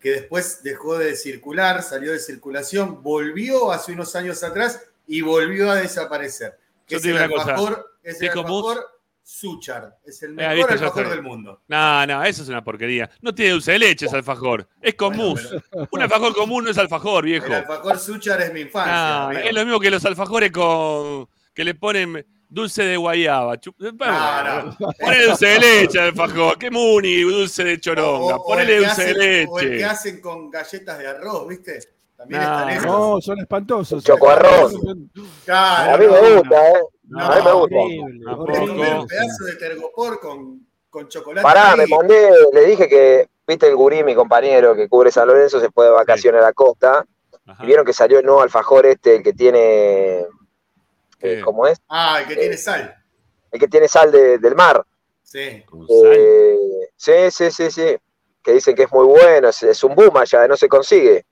[0.00, 5.70] que después dejó de circular, salió de circulación, volvió hace unos años atrás y volvió
[5.70, 6.58] a desaparecer.
[6.86, 8.93] Que Yo es el alfajor, es el alfajor
[9.26, 9.96] Suchar.
[10.04, 11.62] Es el Ah, mejor alfajor del mundo.
[11.66, 13.10] No, no, eso es una porquería.
[13.22, 14.68] No tiene dulce de leche ese alfajor.
[14.82, 15.34] Es con Bueno.
[15.90, 17.46] Un alfajor común no es alfajor, viejo.
[17.46, 18.94] El alfajor Suchar es mi infancia.
[18.94, 23.56] No, es lo mismo que los alfajores con que le ponen dulce de guayaba.
[23.56, 23.92] Chup- No,
[24.78, 24.92] no.
[25.00, 26.58] Ponele dulce de leche al alfajor.
[26.58, 27.22] ¿Qué muni?
[27.22, 28.36] Dulce de choronga.
[28.36, 29.78] O- o Ponele dulce de hacen- O el leche.
[29.78, 31.78] que hacen con galletas de arroz, ¿viste?
[32.16, 32.84] También No, están esos.
[32.86, 34.04] No, son espantosos.
[34.04, 34.74] Chocoarroz.
[35.44, 36.74] Claro, A mí no, me gusta, ¿eh?
[37.08, 37.76] No, a mí me gusta.
[38.36, 41.42] Horrible, comer un pedazo de tergopor con, con chocolate.
[41.42, 45.60] Pará, me mandé, le dije que, viste, el gurí, mi compañero que cubre San Lorenzo,
[45.60, 47.04] se fue de vacaciones a la costa.
[47.46, 47.62] Ajá.
[47.62, 50.26] Y vieron que salió el nuevo alfajor este, el que tiene.
[51.20, 51.80] Eh, ¿Cómo es?
[51.88, 52.94] Ah, el que tiene sal.
[53.50, 54.84] El que tiene sal de- del mar.
[55.22, 55.64] Sí.
[56.04, 56.56] Eh,
[56.96, 57.96] sí, sí, sí, sí.
[58.42, 61.24] Que dicen que es muy bueno, es, es un boom allá, no se consigue.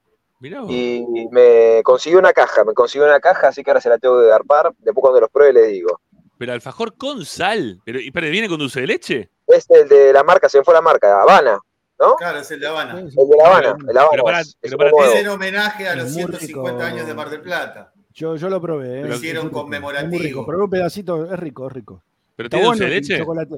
[0.68, 4.20] Y me consiguió una caja, me consiguió una caja, así que ahora se la tengo
[4.20, 4.72] que garpar.
[4.78, 6.00] Después cuando los pruebe les digo.
[6.38, 7.80] Pero alfajor con sal.
[7.84, 9.28] Pero, ¿y espera, viene con dulce de leche?
[9.46, 11.58] Es el de la marca, se me fue la marca, Habana,
[12.00, 12.16] ¿no?
[12.16, 12.98] Claro, es el de Habana.
[12.98, 14.08] El de la Habana, el Habana.
[14.10, 15.04] Pero pará, es- es pero.
[15.04, 16.84] Es en homenaje a los Es muy 150 rico.
[16.94, 17.92] años de Mar del Plata.
[18.14, 19.00] Yo, yo lo probé.
[19.00, 19.04] ¿eh?
[19.04, 20.16] Lo hicieron rico, conmemorativo.
[20.16, 22.02] Es rico, probé un pedacito, es rico, es rico.
[22.36, 23.18] ¿Pero tiene dulce de leche?
[23.18, 23.54] chocolate.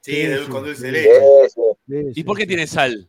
[0.00, 1.10] Sí, Sí, con dulce de leche.
[1.10, 1.60] Sí, sí.
[1.88, 2.48] Sí, ¿Y sí, por qué sí.
[2.48, 3.08] tiene sal?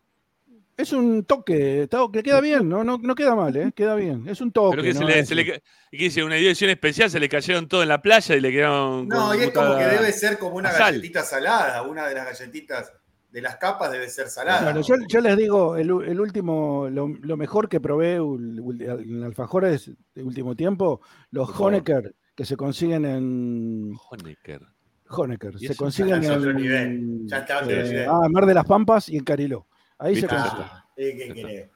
[0.77, 3.71] Es un toque, está- que queda bien, no, no, no queda mal, ¿eh?
[3.75, 4.27] queda bien.
[4.29, 4.75] Es un toque.
[4.77, 5.59] ¿Pero que se le, se le ca-
[5.91, 6.23] ¿y qué dice?
[6.23, 7.09] ¿Una edición especial?
[7.09, 9.75] ¿Se le cayeron todo en la playa y le quedaron No, con y es como
[9.75, 10.93] que debe ser como una sal.
[10.93, 11.81] galletita salada.
[11.81, 12.93] Una de las galletitas
[13.31, 14.59] de las capas debe ser salada.
[14.61, 19.91] Claro, yo, yo les digo, el, el último, lo, lo mejor que probé en alfajores
[20.13, 21.01] de último tiempo,
[21.31, 21.49] los.
[21.59, 24.61] Honecker, que se consiguen en Honecker.
[25.09, 29.23] Honecker, se consiguen en nivel, ya está eh, ah, Mar de las Pampas y en
[29.23, 29.65] Cariló.
[29.99, 30.27] Ahí se.
[30.29, 31.69] Ah, ¿y qué querés?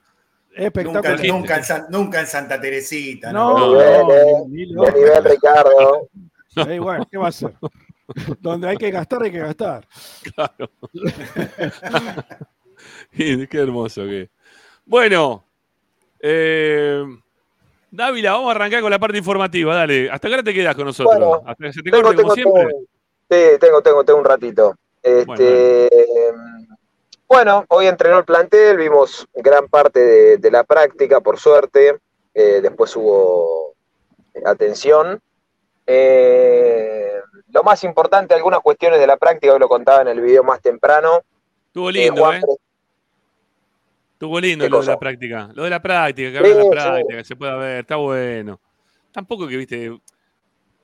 [0.53, 1.25] Nunca, Espectacular.
[1.27, 3.31] nunca, en San- nunca en Santa Teresita.
[3.31, 6.07] No, No, no, eh, ni nivel Ricardo.
[6.67, 7.53] Eh, bueno, ¿qué va a hacer?
[8.41, 9.87] Donde hay que gastar, hay que gastar.
[13.15, 14.29] Qué hermoso que.
[14.85, 15.45] Bueno,
[16.19, 17.03] eh,
[17.89, 19.73] Dávila, vamos a arrancar con la parte informativa.
[19.75, 21.15] Dale, ¿hasta qué hora te quedas con nosotros?
[21.17, 22.73] Bueno, ¿Hasta que se te Tengo, corte como tengo, siempre?
[23.29, 24.75] tengo- sí, tengo, tengo, tengo un ratito.
[25.01, 26.60] Este, bueno,
[27.69, 31.97] hoy entrenó el plantel, vimos gran parte de, de la práctica, por suerte.
[32.33, 33.73] Eh, después hubo
[34.45, 35.19] atención.
[35.85, 37.19] Eh,
[37.51, 40.61] lo más importante, algunas cuestiones de la práctica, hoy lo contaba en el video más
[40.61, 41.21] temprano.
[41.67, 42.41] Estuvo Eh, lindo, ¿eh?
[44.13, 45.49] Estuvo lindo ¿Qué lo de la práctica.
[45.53, 48.59] Lo de la práctica, que Sí, la práctica, que se pueda ver, está bueno.
[49.11, 49.91] Tampoco que, viste.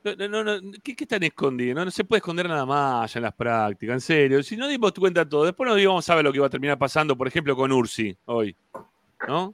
[0.03, 1.75] No, no, no, no, ¿qué, qué están escondidos?
[1.75, 4.43] No, no se puede esconder nada más en las prácticas, en serio.
[4.43, 6.77] Si no dimos cuenta todo, después nos íbamos a ver lo que iba a terminar
[6.77, 8.55] pasando, por ejemplo, con Ursi hoy.
[9.27, 9.53] ¿No?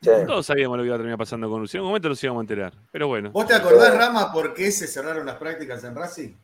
[0.00, 0.10] sí.
[0.26, 1.76] Todos sabíamos lo que iba a terminar pasando con Ursi.
[1.78, 2.72] En un momento nos íbamos a enterar.
[2.92, 3.30] Pero bueno.
[3.30, 6.34] ¿Vos te acordás, Rama, por qué se cerraron las prácticas en Racing?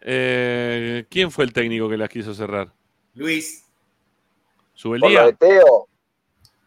[0.00, 2.72] Eh, ¿Quién fue el técnico que las quiso cerrar?
[3.14, 3.62] Luis.
[4.82, 5.24] Por lo ¿Subeldía?
[5.26, 5.88] de Teo,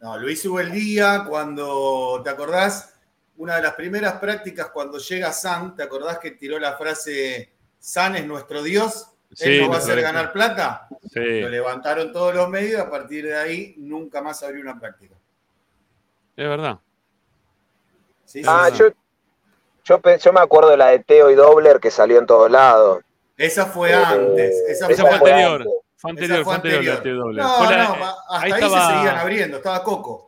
[0.02, 2.97] No, Luis Ubeldía, cuando, ¿te acordás?
[3.38, 8.16] Una de las primeras prácticas cuando llega San, ¿te acordás que tiró la frase San
[8.16, 9.12] es nuestro Dios?
[9.34, 10.88] Sí, ¿Él nos va a hacer ganar plata?
[11.12, 15.16] Sí, Lo levantaron todos los medios, a partir de ahí nunca más abrió una práctica.
[16.36, 16.80] es verdad.
[18.26, 18.88] Sí, sí, Ah, yo,
[19.86, 20.00] yo,
[20.34, 23.04] me acuerdo de la de Teo y Dobler que salió en todos lados.
[23.38, 24.56] Esa fue Eh, antes.
[24.68, 25.46] Esa, Esa fue fue antes.
[25.46, 25.64] anterior.
[25.96, 27.26] Fue Esa anterior, fue fue anterior la anterior.
[27.26, 27.44] No, la-
[27.84, 29.58] no, hasta ahí ahí, estaba- se seguían abriendo.
[29.58, 30.26] Estaba Coco.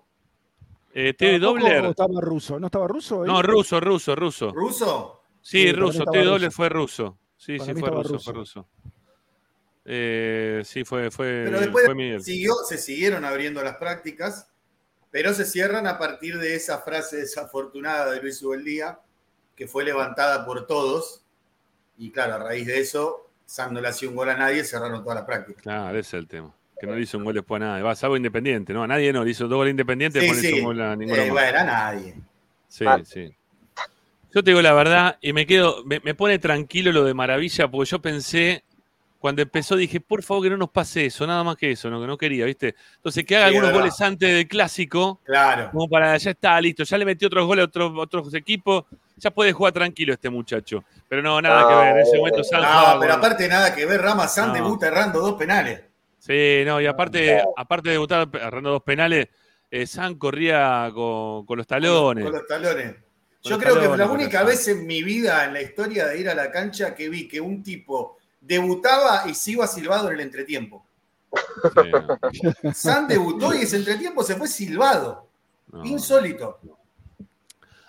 [1.01, 1.85] Eh, Teo y ¿Estaba Coco Dobler.
[1.85, 2.59] o estaba ruso?
[2.59, 3.25] ¿No estaba ruso?
[3.25, 4.51] No, ruso, ruso, ruso.
[4.51, 5.21] ¿Ruso?
[5.41, 5.99] Sí, ruso.
[5.99, 7.17] estaba Teo y Dobler fue ruso.
[7.37, 8.19] Sí, Para sí, fue ruso, ruso.
[8.25, 8.67] fue ruso.
[9.85, 12.21] Eh, sí, fue, fue, Pero después fue Miguel.
[12.21, 14.49] siguió, se siguieron abriendo las prácticas,
[15.09, 18.99] pero se cierran a partir de esa frase desafortunada de Luis Ubeldía,
[19.55, 21.23] que fue levantada por todos.
[21.97, 25.01] Y claro, a raíz de eso, San no le hacía un gol a nadie, cerraron
[25.01, 25.63] todas las prácticas.
[25.63, 26.53] Claro, ese es el tema.
[26.80, 27.84] Que no le hizo un gol después a nadie.
[27.84, 28.84] Va, salvo Independiente, ¿no?
[28.84, 29.23] A nadie no.
[29.23, 30.55] Le hizo dos goles Independiente, Sí, después no sí.
[30.55, 32.15] hizo un gol a ninguno Eh, bueno, a nadie.
[32.67, 32.99] Sí, Ah.
[33.03, 33.36] sí.
[34.34, 37.67] Yo te digo la verdad y me quedo, me, me pone tranquilo lo de Maravilla
[37.67, 38.63] porque yo pensé,
[39.17, 41.99] cuando empezó dije, por favor que no nos pase eso, nada más que eso, no,
[41.99, 42.75] que no quería, ¿viste?
[42.97, 43.82] Entonces que haga Sí, algunos verdad.
[43.82, 45.71] goles antes del clásico, Claro.
[45.71, 48.84] como para, ya está, listo, ya le metió otros goles a otros, otros equipos,
[49.17, 50.84] ya puede jugar tranquilo este muchacho.
[51.07, 53.99] Pero no, nada que ver, en ese momento San No, pero aparte nada que ver,
[53.99, 54.53] Rama San No.
[54.53, 55.82] debuta errando dos penales.
[56.30, 59.27] Sí, no, y aparte, aparte de debutar errando dos penales,
[59.71, 62.23] eh, San corría con, con los talones.
[62.23, 62.93] Con los talones.
[62.93, 63.01] Con
[63.41, 66.19] Yo los creo que talones, la única vez en mi vida, en la historia de
[66.19, 70.15] ir a la cancha, que vi que un tipo debutaba y se iba silbado en
[70.15, 70.86] el entretiempo.
[72.32, 75.27] Sí, no, San debutó y ese entretiempo se fue silbado.
[75.71, 75.84] no.
[75.84, 76.59] Insólito.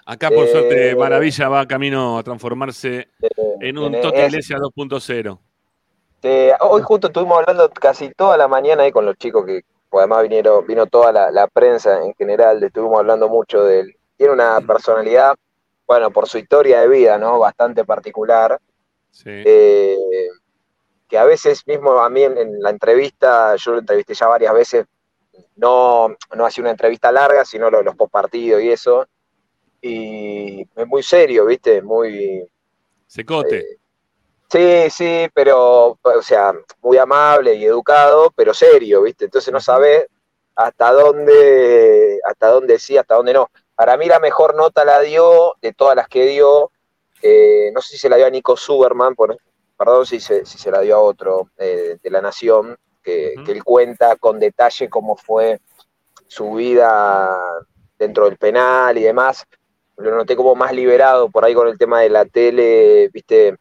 [0.07, 3.29] Acá, por Eh, suerte, Maravilla va camino a transformarse Eh,
[3.61, 5.39] en un es- Iglesia 2.0.
[6.23, 10.03] Eh, hoy justo estuvimos hablando casi toda la mañana ahí con los chicos que pues
[10.03, 13.97] además vinieron, vino toda la, la prensa en general, estuvimos hablando mucho de él.
[14.17, 15.35] Tiene una personalidad,
[15.87, 17.39] bueno, por su historia de vida, ¿no?
[17.39, 18.61] Bastante particular,
[19.11, 19.29] Sí.
[19.45, 19.97] eh,
[21.09, 24.55] que a veces mismo a mí en, en la entrevista, yo lo entrevisté ya varias
[24.55, 24.87] veces,
[25.57, 29.07] no, no hacía una entrevista larga, sino los, los postpartidos y eso,
[29.83, 31.83] y es muy serio, ¿viste?
[31.83, 32.47] Muy...
[33.09, 33.59] Secote.
[33.59, 33.79] eh,
[34.51, 39.27] Sí, sí, pero, o sea, muy amable y educado, pero serio, ¿viste?
[39.27, 40.07] Entonces no sabes
[40.57, 43.49] hasta dónde, hasta dónde sí, hasta dónde no.
[43.77, 46.73] Para mí la mejor nota la dio de todas las que dio,
[47.23, 49.39] eh, no sé si se la dio a Nico Suberman, por-
[49.79, 53.53] perdón si se, si se la dio a otro eh, de La Nación, que, que
[53.53, 55.61] él cuenta con detalle cómo fue
[56.27, 57.35] su vida
[57.99, 59.47] dentro del penal y demás.
[59.97, 63.57] Lo noté como más liberado por ahí con el tema de la tele, ¿viste?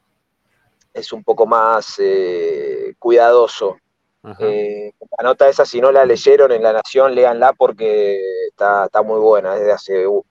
[0.94, 3.78] Es un poco más eh, cuidadoso.
[4.40, 8.20] Eh, la nota esa, si no la leyeron en La Nación, léanla porque
[8.50, 10.24] está, está muy buena, es de hace uh,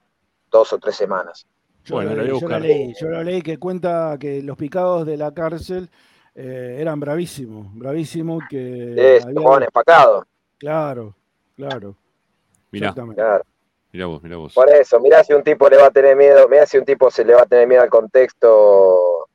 [0.51, 1.47] dos o tres semanas.
[1.85, 5.17] Yo, Bueno, lo yo la leí, yo la leí que cuenta que los picados de
[5.17, 5.89] la cárcel
[6.35, 10.27] eh, eran bravísimos, bravísimos que Es, había- Juan empacado.
[10.59, 11.15] Claro,
[11.57, 11.97] claro.
[12.71, 12.93] Mirá.
[12.93, 13.43] Claro.
[13.91, 14.53] mirá vos, mirá vos.
[14.53, 17.11] Por eso, mirá si un tipo le va a tener miedo, mirá si un tipo
[17.11, 19.28] se le va a tener miedo al contexto,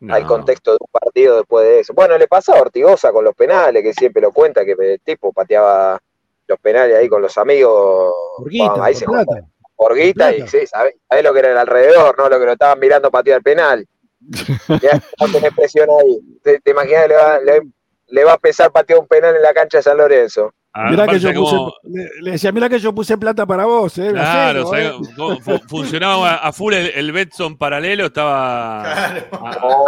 [0.00, 0.14] No.
[0.14, 1.92] al contexto de un partido después de eso.
[1.92, 5.32] Bueno, le pasaba a Ortigosa con los penales, que siempre lo cuenta, que el tipo
[5.32, 6.00] pateaba
[6.46, 8.12] los penales ahí con los amigos.
[8.38, 9.42] Bueno, ahí se plata.
[9.76, 12.28] por guita y sí, ¿sabés, sabés lo que era el alrededor, ¿no?
[12.28, 13.86] Lo que lo estaban mirando patear el penal.
[14.82, 16.20] Ya no tenés presión ahí.
[16.42, 17.60] ¿Te, te imaginas que le va, le,
[18.08, 20.52] le va a pesar patear un penal en la cancha de San Lorenzo?
[20.72, 23.64] Ah, Mirá que yo puse, como- le, le decía, mirá que yo puse plata para
[23.66, 24.12] vos, eh.
[24.12, 25.60] la Claro, llevo, ¿sabés eh.
[25.68, 29.28] funcionaba a full el, el Betson paralelo, estaba Claro.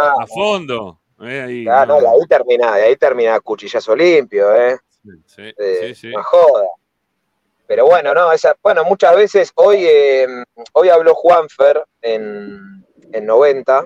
[0.01, 0.99] a, a fondo.
[1.21, 2.03] eh, ahí, Ah, no, no.
[2.03, 4.77] y ahí termina, y ahí termina cuchillazo limpio, ¿eh?
[5.25, 6.07] Sí, Eh, sí, sí.
[6.09, 6.65] Una joda.
[7.65, 10.27] Pero bueno, no, esa, bueno, muchas veces, hoy, eh,
[10.73, 13.85] hoy habló Juanfer en, en 90,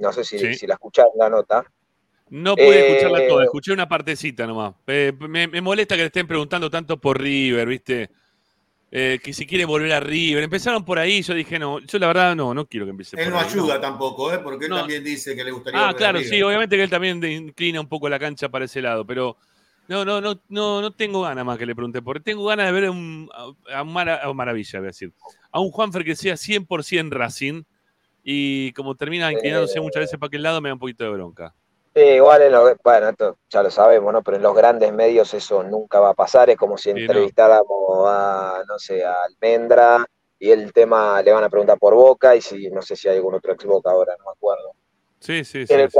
[0.00, 0.54] no sé si, Sí.
[0.54, 1.64] si la escucharon la nota.
[2.34, 4.74] No pude Eh, escucharla toda, escuché una partecita nomás.
[4.88, 8.10] Eh, me, me molesta que le estén preguntando tanto por River, ¿viste?
[8.90, 10.42] Eh, que si quiere volver a River.
[10.42, 13.24] Empezaron por ahí, yo dije, no, yo la verdad no, no quiero que empiece Él
[13.24, 14.38] por no ahí, ayuda tampoco, ¿eh?
[14.40, 14.78] porque él No.
[14.78, 15.80] también dice que le gustaría.
[15.80, 16.34] Ah, volver a claro, River.
[16.34, 19.36] sí, obviamente que él también inclina un poco la cancha para ese lado, pero
[19.86, 22.72] no, no, no, no, no tengo ganas más que le pregunte, porque tengo ganas de
[22.72, 23.28] ver a un,
[23.72, 25.12] a un Mara- a un Maravilla, voy a decir,
[25.52, 27.62] a un Juanfer que sea 100% Racing
[28.24, 31.54] y como termina inclinándose muchas veces para aquel lado me da un poquito de bronca.
[31.94, 34.22] Sí, igual en lo- bueno, esto ya lo sabemos, ¿no?
[34.22, 36.50] Pero en los grandes medios eso nunca va a pasar.
[36.50, 40.04] Es como si entrevistáramos a, no sé, a Almendra
[40.38, 43.16] y el tema le van a preguntar por Boca y si no sé si hay
[43.16, 44.72] algún otro ex Boca ahora, no me acuerdo.
[45.20, 45.72] Sí, sí, sí.
[45.72, 45.98] en el sí.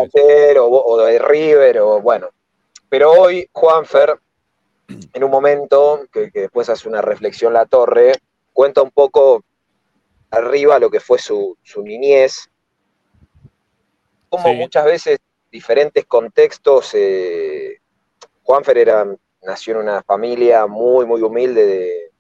[0.59, 2.29] o, o de River o bueno.
[2.89, 4.19] Pero hoy Juanfer
[5.13, 8.13] en un momento, que, que después hace una reflexión La Torre,
[8.53, 9.43] cuenta un poco
[10.31, 12.51] arriba lo que fue su, su niñez,
[14.29, 14.55] como Sí.
[14.57, 15.19] muchas veces
[15.55, 17.79] diferentes contextos, eh,
[18.43, 19.07] Juanfer era,
[19.43, 22.11] nació en una familia muy, muy humilde de,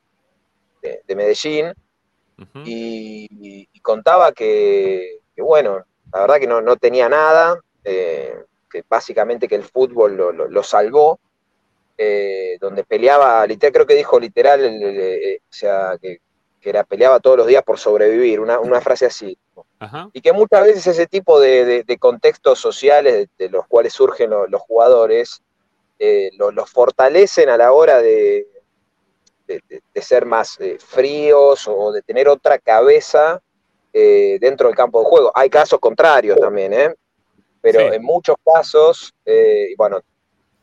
[0.82, 1.72] de- de Medellín
[2.64, 8.36] y, y- y contaba que, que, bueno, la verdad que no, no tenía nada, eh,
[8.70, 11.18] que básicamente que el fútbol lo, lo- lo salvó,
[11.98, 16.18] eh, donde peleaba, literal, creo que dijo literal, el- el- eh, o sea, que,
[16.60, 19.36] que era, peleaba todos los días por sobrevivir, una, una frase así.
[19.84, 20.08] Ajá.
[20.12, 24.30] Y que muchas veces ese tipo de, de- de contextos sociales de, los cuales surgen
[24.30, 25.42] lo- los jugadores,
[25.98, 28.46] eh, lo- los fortalecen a la hora de,
[30.00, 33.40] ser más eh, fríos o de tener otra cabeza
[33.92, 35.30] eh, dentro del campo de juego.
[35.34, 36.94] Hay casos contrarios también, ¿eh?
[37.60, 37.86] Pero Sí.
[37.94, 39.14] en muchos casos,
[39.78, 40.00] bueno,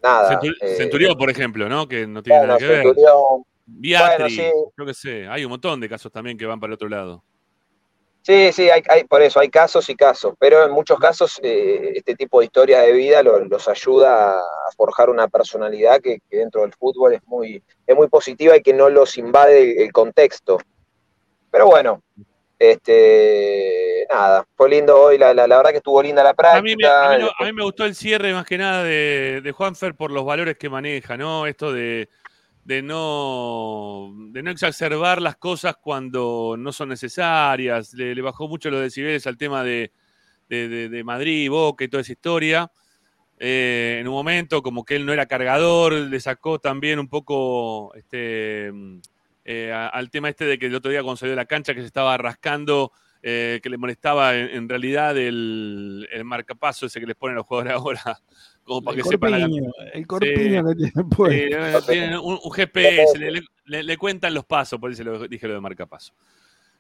[0.04, 0.40] nada.
[0.40, 1.88] Centur- Centurión, por ejemplo, ¿no?
[1.88, 2.84] Que no tiene bueno, nada que ver.
[2.84, 4.72] Centurión, Beatri, bueno, sí.
[4.78, 5.28] yo qué sé.
[5.28, 7.24] Hay un montón de casos también que van para el otro lado.
[8.24, 11.94] Sí, sí, hay, hay- por eso hay casos y casos, pero en muchos casos eh,
[11.96, 16.38] este tipo de historias de vida lo- los ayuda a forjar una personalidad que, que
[16.38, 19.92] dentro del fútbol es muy, es muy positiva y que no los invade el, el
[19.92, 20.60] contexto.
[21.50, 22.02] Pero bueno,
[22.60, 26.60] este, nada, fue lindo hoy, la, la- la verdad que estuvo linda la práctica.
[26.60, 28.84] A mí, me, a, mí no- a mí me gustó el cierre más que nada
[28.84, 31.48] de, de Juanfer por los valores que maneja, ¿no?
[31.48, 32.08] Esto de,
[32.64, 37.94] de no, de no exacerbar las cosas cuando no son necesarias.
[37.94, 39.92] Le, bajó mucho los decibeles al tema de,
[40.50, 42.72] de, de- de Madrid, Boca y toda esa historia.
[43.40, 47.94] Eh, en un momento, como que él no era cargador, le sacó también un poco
[47.96, 48.72] este,
[49.46, 51.82] eh, al tema este de que el otro día cuando salió de la cancha que
[51.82, 52.92] se estaba rascando
[53.24, 57.46] eh, que le molestaba en, en realidad el, el marcapaso ese que les ponen los
[57.46, 58.20] jugadores ahora,
[58.64, 59.48] como para El que sepan la
[59.94, 61.30] el corpiño que tiene Sí, puesto.
[61.30, 65.48] eh, tienen un, un GPS, le, le- le cuentan los pasos, por eso lo, dije
[65.48, 66.14] lo de marcapaso.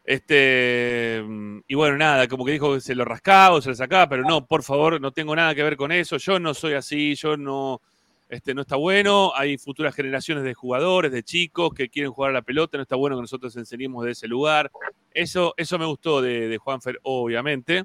[0.03, 1.23] Este,
[1.67, 4.23] y bueno, nada, como que dijo que se lo rascaba o se lo sacaba, pero
[4.23, 7.38] no, por favor, no tengo nada que ver con eso, yo no soy así, yo
[7.38, 7.79] no,
[8.27, 12.34] este, no está bueno, hay futuras generaciones de jugadores, de chicos que quieren jugar a
[12.34, 14.71] la pelota, no está bueno que nosotros enseñemos de ese lugar.
[15.13, 17.84] Eso, eso me gustó de, de Juanfer, obviamente.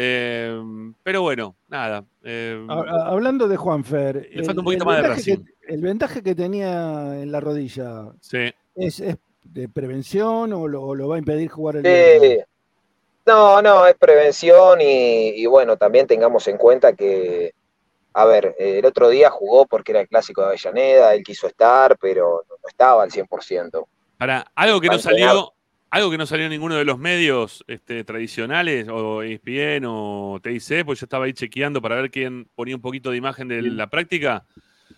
[0.00, 0.62] Eh,
[1.02, 2.04] pero bueno, nada.
[2.22, 5.36] eh, ha- Hablando de Juanfer, Le falta un poquito más de Racing.
[5.44, 8.54] que- el vendaje que tenía en la rodilla, sí.
[8.76, 12.44] ¿es, es de prevención o lo, va a impedir jugar el viernes?
[13.26, 17.52] No, no, es prevención y, y bueno, también tengamos en cuenta que,
[18.14, 21.48] a ver, eh, el otro día jugó porque era el clásico de Avellaneda, él quiso
[21.48, 23.84] estar, pero no estaba al 100%.
[24.16, 25.52] Para algo que no salió,
[25.90, 30.84] algo que no salió en ninguno de los medios este, tradicionales, o ESPN o TIC,
[30.84, 33.88] pues yo estaba ahí chequeando para ver quién ponía un poquito de imagen de la
[33.88, 34.44] práctica.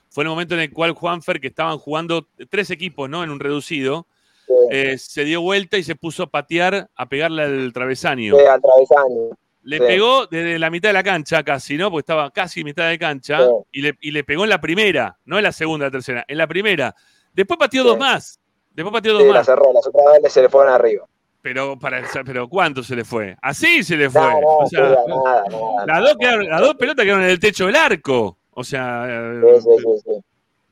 [0.08, 3.22] Fue en el momento en el cual Juanfer, que estaban jugando tres equipos, ¿no?
[3.22, 4.06] En un reducido,
[4.46, 8.36] Sí, eh, se dio vuelta y se puso a patear, a pegarle al travesaño.
[8.36, 9.38] sí, al travesaño.
[9.62, 9.84] Le sí.
[9.86, 11.90] pegó desde la mitad de la cancha casi, ¿no?
[11.90, 13.38] Porque estaba casi mitad de cancha.
[13.70, 16.38] Y, le, y le pegó en la primera, no en la segunda, la tercera, en
[16.38, 16.96] la primera.
[17.32, 18.39] Después pateó dos más.
[18.74, 19.46] Después pateó dos Sí, la más.
[19.46, 21.06] cerró, las otras veces se le fueron arriba.
[21.42, 23.36] Pero, para, pero ¿cuánto se le fue?
[23.40, 24.20] Así se le fue.
[24.20, 27.30] No, no, o sea, sí, nada, nada, las, dos quedaron- las dos pelotas quedaron en
[27.30, 28.36] el techo del arco.
[28.52, 30.20] O sea, eh, Sí, sí, sí, sí.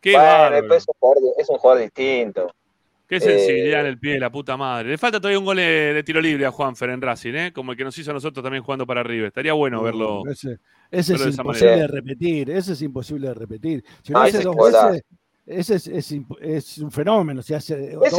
[0.01, 2.51] qué Bueno, es un jugador, es un jugador distinto.
[3.09, 4.91] Qué sensibilidad eh, en el pie, la puta madre.
[4.91, 7.53] Le falta todavía un gol de, de tiro libre a Juanfer en Racing, ¿eh?
[7.55, 9.27] Como el que nos hizo a nosotros también jugando para arriba.
[9.29, 10.23] Estaría bueno verlo.
[10.27, 10.59] No, ese
[10.91, 11.87] ese verlo de es imposible manera.
[11.87, 13.85] de repetir, ese es imposible de repetir.
[14.03, 15.03] Si lo Ah, hace ese dos veces,
[15.49, 17.41] ese es, es imp- es un fenómeno.
[17.41, 18.17] Hace Ese no eso-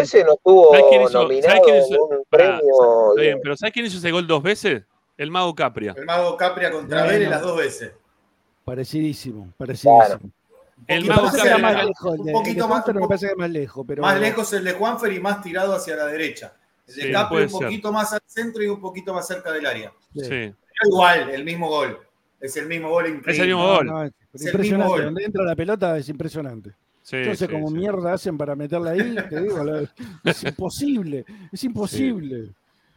[0.00, 3.10] ese no estuvo ¿Sabes quién hizo- nominado sabes quién en hizo- un Pará, premio.
[3.10, 4.82] Está bien, de- pero ¿sabes quién hizo ese gol dos veces?
[5.16, 5.94] El mago Capria.
[5.96, 7.12] El mago Capria contra Bueno.
[7.12, 7.92] Vélez las dos veces.
[8.64, 10.30] Parecidísimo, parecidísimo.
[10.86, 11.58] El Un mago Capria.
[11.58, 14.02] más lejos, un poquito más- Juanfer un me po- parece que es más lejos, pero
[14.02, 16.54] Más lejos el de Juanfer y más tirado hacia la derecha.
[16.88, 17.60] El de Sí, Capria un ser.
[17.60, 19.92] poquito más al centro y un poquito más cerca del área.
[20.14, 20.52] Sí.
[20.84, 21.98] Igual, el mismo gol.
[22.42, 23.32] Es el mismo gol increíble.
[23.32, 23.86] Es el mismo No, gol.
[23.86, 24.64] no, es Es el impresionante.
[24.66, 25.04] mismo gol.
[25.04, 26.72] Donde entra la pelota es impresionante.
[27.02, 27.74] Sí, Yo sé sí, cómo sí.
[27.74, 28.98] mierda hacen para meterla ahí,
[29.30, 29.88] te digo, la-
[30.24, 32.48] es imposible, es imposible.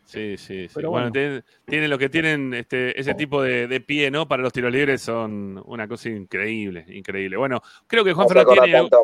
[0.06, 0.70] Sí, sí, sí.
[0.76, 1.14] Pero bueno, bueno.
[1.14, 4.28] tienen, tienen lo que tienen este, ese tipo de, de pie, ¿no?
[4.28, 7.38] Para los tiros libres son una cosa increíble, increíble.
[7.38, 8.80] Bueno, creo que Juan no Fernández tiene.
[8.89, 9.04] tanto.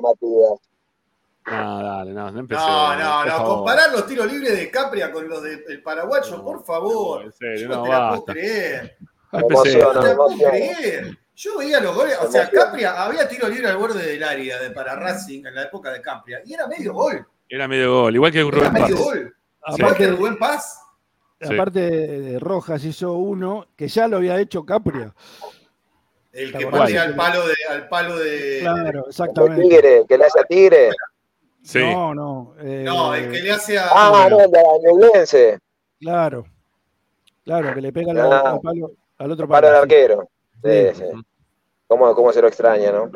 [1.43, 2.61] No, dale, no, no empecé.
[2.61, 3.43] No, no, no.
[3.45, 7.21] Comparar los tiros libres de Capria con los del paraguayo, No, por favor.
[7.21, 8.97] no, en serio, Yo no, no te la puedo creer.
[9.31, 10.15] Emociona,
[10.49, 11.17] creer.
[11.35, 12.49] Yo veía los goles, o sea.
[12.49, 16.01] Capria, había tiro libre al borde del área de para Racing en la época de
[16.01, 17.25] Capria, y era medio gol.
[17.49, 19.05] Era medio gol, igual que Era Rubén medio Paz.
[19.05, 19.35] gol.
[19.67, 20.79] Igual que Aparte, Rubén Paz.
[21.43, 25.13] Aparte de Rojas hizo uno que ya lo había hecho Capria.
[26.31, 27.55] El ¿Te que patea al palo de.
[27.69, 29.61] Al palo de Claro, El exactamente.
[29.63, 30.89] tigre, que le hace a tigre.
[31.63, 31.79] Sí.
[31.79, 32.53] No, no.
[32.59, 33.87] eh, No, el que le hace a.
[33.91, 34.57] Ah, no, el de
[35.51, 35.59] la.
[35.99, 36.45] Claro.
[37.43, 38.51] Claro, que le pega al, Ah.
[38.51, 38.91] al palo,
[39.23, 40.29] al otro Para el arquero.
[40.63, 40.95] Sí, Sí.
[40.95, 41.21] sí.
[41.87, 43.11] ¿Cómo, cómo se lo extraña, no?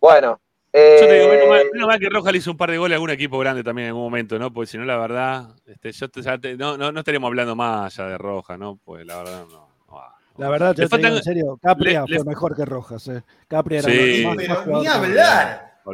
[0.00, 0.40] Bueno.
[0.72, 2.78] Yo te digo, menos mal, eh, menos mal que Roja le hizo un par de
[2.78, 4.52] goles a algún equipo grande también en algún momento, ¿no?
[4.52, 7.56] Porque si no, la verdad, este, yo te- ya te- no, no, no estaríamos hablando
[7.56, 8.78] más allá de Roja, ¿no?
[8.84, 9.68] Pues la verdad, no.
[10.36, 13.08] La verdad, te digo faltan- en serio, Capria le- le- fue mejor que Rojas.
[13.08, 13.22] Eh.
[13.48, 14.24] Capria era Sí.
[14.24, 15.70] más, Pero ni hablar.
[15.84, 15.92] No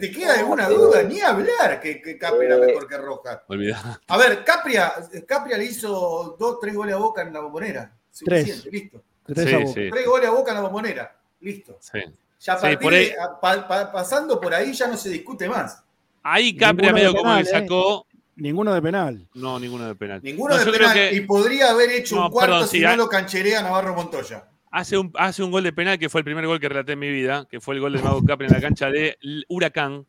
[0.00, 3.40] te queda alguna duda, ni hablar que, que Capri era mejor que Rojas.
[3.48, 3.98] Olvidá.
[4.08, 4.92] A ver, Capria,
[5.26, 7.90] Capria le hizo dos, tres goles a Boca en la bombonera.
[8.12, 9.02] Suficiente, listo.
[9.24, 9.72] Tres Sí, a Boca.
[9.72, 11.16] sí, Tres goles a Boca en la bombonera.
[11.40, 11.76] Listo.
[11.80, 11.98] sí.
[12.40, 14.96] Ya a Sí, partir por ahí- de- a- pa- pa- pasando por ahí ya no
[14.96, 15.82] se discute más.
[16.24, 17.44] Ahí Capria medio de como que ¿eh?
[17.44, 18.06] sacó.
[18.34, 19.28] Ninguno de penal.
[19.34, 20.20] No, ninguno de penal.
[20.22, 20.92] Ninguno No, de penal.
[20.94, 23.94] que Y podría haber hecho No, un cuarto perdón, si no hay- lo cancherea Navarro
[23.94, 24.48] Montoya.
[24.70, 26.98] hace un, hace un gol de penal que fue el primer gol que relaté en
[26.98, 30.06] mi vida, que fue el gol del Mago Capria en la cancha de Huracán,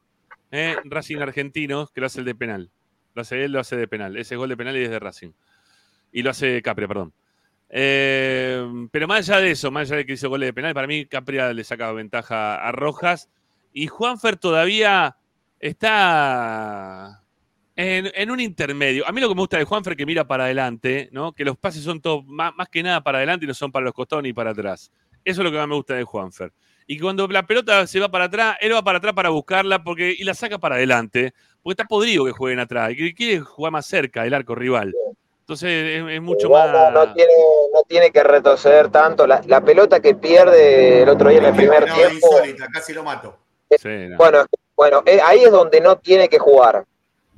[0.51, 2.69] eh, Racing Argentino, que lo hace el de penal.
[3.13, 4.15] Lo hace él, lo hace de penal.
[4.17, 5.31] Ese gol de penal y es de Racing.
[6.13, 7.13] Y lo hace Capria, perdón.
[7.69, 10.87] Eh, pero más allá de eso, más allá de que hizo goles de penal, para
[10.87, 13.29] mí Capria le saca ventaja a Rojas.
[13.73, 15.17] Y Juanfer todavía
[15.59, 17.23] está
[17.75, 19.07] en, un intermedio.
[19.07, 21.31] A mí lo que me gusta de Juanfer que mira para adelante, ¿no?
[21.31, 24.23] Que los pases son más, que nada para adelante y no son para los costados
[24.23, 24.91] ni para atrás.
[25.25, 26.51] Eso es lo que más me gusta de Juanfer.
[26.85, 30.13] Y cuando la pelota se va para atrás, él va para atrás para buscarla porque,
[30.17, 33.71] y la saca para adelante, porque está podrido que jueguen atrás y que quiere jugar
[33.71, 34.93] más cerca del arco rival.
[35.43, 36.93] Entonces es, es mucho igual más.
[36.93, 37.33] no, no tiene,
[37.73, 39.27] no tiene que retroceder tanto.
[39.27, 42.13] La, la pelota que pierde el otro día en el primer No, tiempo.
[42.15, 43.37] insólita, casi lo mato.
[43.77, 46.85] Sí, no, Bueno, bueno eh, ahí es donde no tiene que jugar.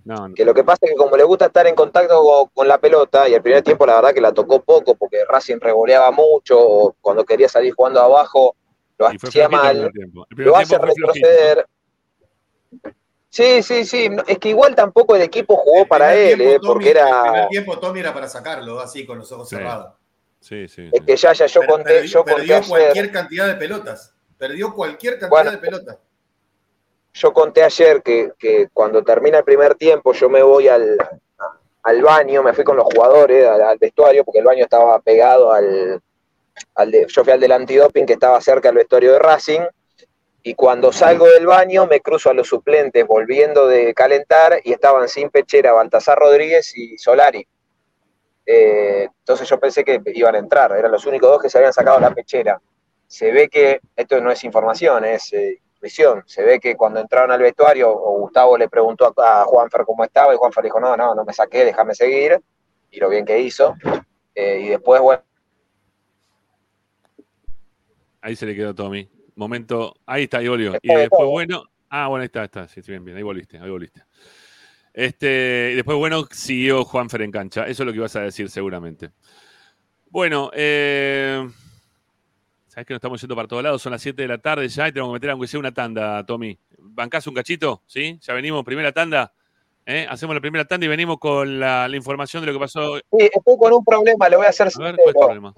[0.03, 0.35] no, no.
[0.35, 2.77] Que lo que pasa es que como le gusta estar en contacto con, con la
[2.77, 6.59] pelota, y el primer tiempo la verdad que la tocó poco, porque Racing revoleaba mucho,
[6.59, 8.55] o cuando quería salir jugando abajo,
[8.99, 9.91] lo hacía mal.
[9.95, 10.11] El
[10.45, 11.65] lo hace retroceder.
[13.35, 14.07] Sí, sí, sí.
[14.27, 16.97] Es que igual tampoco el equipo jugó El para él, tiempo, eh, Tommy- porque El
[16.97, 17.21] era.
[17.23, 19.57] primer tiempo Tommy era para sacarlo, así con los ojos Sí.
[19.57, 19.93] cerrados.
[20.39, 20.89] Sí, sí.
[20.93, 21.05] Es sí.
[21.05, 24.15] que ya, ya yo conté, perdi- yo conté perdió ayer, cualquier cantidad de pelotas.
[24.37, 25.51] Perdió cualquier cantidad Bueno.
[25.51, 25.97] de pelotas.
[27.13, 30.97] yo conté ayer que, que cuando termina el primer tiempo yo me voy al,
[31.83, 35.51] al baño, me fui con los jugadores al, al vestuario, porque el baño estaba pegado
[35.51, 36.01] al,
[36.75, 39.61] al de, yo fui al del antidoping que estaba cerca del vestuario de Racing,
[40.47, 45.09] y cuando salgo del baño me cruzo a los suplentes volviendo de calentar y estaban
[45.09, 47.47] sin pechera Baltasar Rodríguez y Solari.
[48.45, 51.73] Eh, entonces yo pensé que iban a entrar, eran los únicos dos que se habían
[51.73, 52.61] sacado la pechera.
[53.07, 57.31] Se ve que, esto no es información, es eh, intuición, se ve que cuando entraron
[57.31, 60.95] al vestuario, o Gustavo le preguntó a, a Juanfer cómo estaba, y Juanfer dijo, no,
[60.95, 62.39] no, no me saqué, déjame seguir,
[62.91, 63.73] y lo bien que hizo.
[64.35, 65.23] Eh, y después, bueno,
[68.21, 69.14] Ahí se le quedó Tommy.
[69.35, 69.95] Momento.
[70.05, 70.73] Ahí está, ahí volvió.
[70.81, 71.63] Y Después bueno.
[71.89, 72.67] Ah, bueno, ahí está, está.
[72.67, 73.17] Sí, bien, bien.
[73.17, 74.01] Ahí volviste, ahí volviste.
[74.93, 77.67] Este, y después, bueno, siguió Juanfer en cancha.
[77.67, 79.11] Eso es lo que ibas a decir seguramente.
[80.09, 81.45] Bueno, eh,
[82.67, 83.81] sabes que nos estamos yendo para todos lados.
[83.81, 86.25] Son las 7 de la tarde ya y tenemos que meter aunque sea una tanda,
[86.25, 86.57] Tommy.
[86.77, 87.83] ¿Bancás un cachito?
[87.85, 88.17] ¿Sí?
[88.21, 89.33] Ya venimos, primera tanda.
[89.85, 90.07] ¿Eh?
[90.09, 92.95] Hacemos la primera tanda y venimos con la, la información de lo que pasó.
[92.97, 95.53] sí, estoy con un problema, lo voy a hacer A ver, ¿cuál es el problema?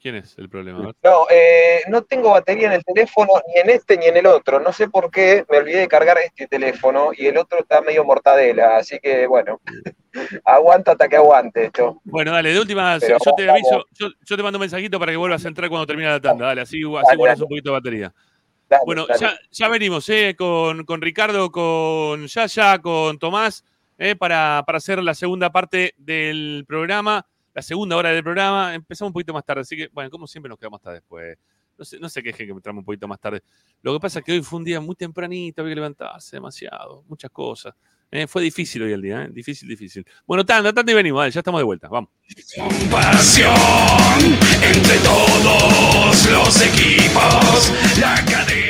[0.00, 0.94] ¿Quién es el problema?
[1.02, 4.58] No, eh, no tengo batería en el teléfono, ni en este ni en el otro.
[4.58, 8.02] No sé por qué me olvidé de cargar este teléfono y el otro está medio
[8.02, 8.78] mortadela.
[8.78, 9.60] Así que, bueno,
[10.44, 12.00] aguanta hasta que aguante esto.
[12.04, 15.12] Bueno, dale, de última, Pero yo te aviso, yo, yo te mando un mensajito para
[15.12, 18.14] que vuelvas a entrar cuando termine la tanda, dale, así, Dale, un poquito de batería.
[18.70, 20.34] Dale, Bueno, ya, ya venimos, ¿eh?
[20.38, 23.66] Con, con Ricardo, con Yaya, con Tomás,
[23.98, 24.16] ¿eh?
[24.16, 28.74] para, para hacer la segunda parte del programa, la segunda hora del programa.
[28.74, 31.36] Empezamos un poquito más tarde, así que, bueno, como siempre nos quedamos hasta después.
[31.98, 33.42] No qué es que entramos un poquito más tarde.
[33.80, 37.04] Lo que pasa es que hoy fue un día muy tempranito, había que levantarse demasiado,
[37.08, 37.74] muchas cosas.
[38.10, 39.28] Eh, fue difícil hoy el día, ¿eh?
[39.30, 40.04] Difícil, difícil.
[40.26, 42.10] Bueno, tanda, tanda y venimos, ya estamos de vuelta, vamos.
[42.90, 43.54] Pasión
[44.62, 47.72] entre todos los equipos.
[47.98, 48.69] La academia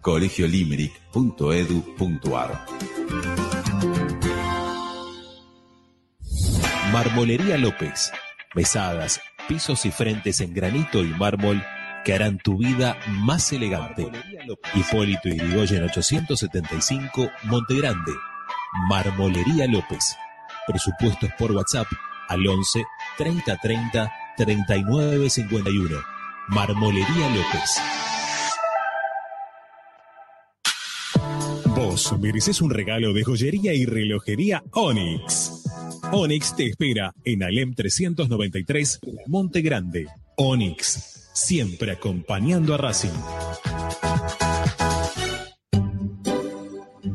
[0.00, 2.66] colegiolimerick.edu.ar
[6.92, 8.12] Marmolería López.
[8.54, 11.62] Mesadas, pisos y frentes en granito y mármol
[12.04, 14.10] que harán tu vida más elegante.
[14.74, 18.12] Hipólito Yrigoyen 875, Montegrande.
[18.88, 20.16] Marmolería López.
[20.66, 21.86] Presupuestos por WhatsApp
[22.28, 22.84] al 11
[23.18, 25.96] 30 30 39 51.
[26.48, 27.80] Marmolería López.
[32.00, 35.64] Vos mereces un regalo de joyería y relojería Onyx.
[36.10, 40.06] Onyx te espera en Alem 393, Monte Grande.
[40.34, 43.10] Onyx, siempre acompañando a Racing.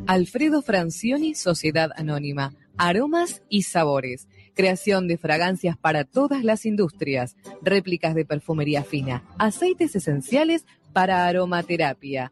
[0.05, 2.53] Alfredo Francioni, Sociedad Anónima.
[2.77, 4.27] Aromas y sabores.
[4.53, 7.36] Creación de fragancias para todas las industrias.
[7.63, 9.23] Réplicas de perfumería fina.
[9.39, 10.63] Aceites esenciales
[10.93, 12.31] para aromaterapia.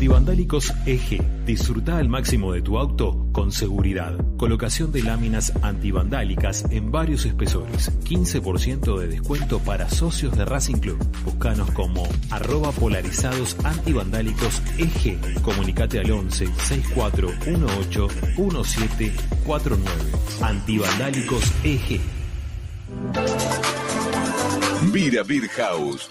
[0.00, 1.44] Antivandálicos EG.
[1.44, 4.16] Disfruta al máximo de tu auto con seguridad.
[4.38, 7.92] Colocación de láminas antivandálicas en varios espesores.
[8.04, 10.96] 15% de descuento para socios de Racing Club.
[11.22, 15.42] Búscanos como arroba polarizados antivandálicos EG.
[15.42, 19.92] Comunicate al 11 6418 1749.
[20.40, 22.00] Antivandálicos EG.
[24.90, 26.10] Vira Beer House.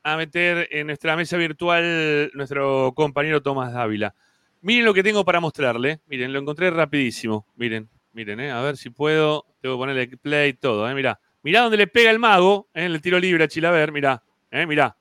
[0.02, 4.14] a meter en nuestra mesa virtual nuestro compañero Tomás Dávila.
[4.60, 6.00] Miren lo que tengo para mostrarle.
[6.08, 7.46] Miren, lo encontré rapidísimo.
[7.56, 9.46] Miren, miren, eh, a ver si puedo.
[9.62, 11.18] Tengo que ponerle play y todo, eh, mirá.
[11.42, 14.66] Mirá donde le pega el mago, eh, en el tiro libre a Chilaver, mirá, eh,
[14.66, 14.94] mirá.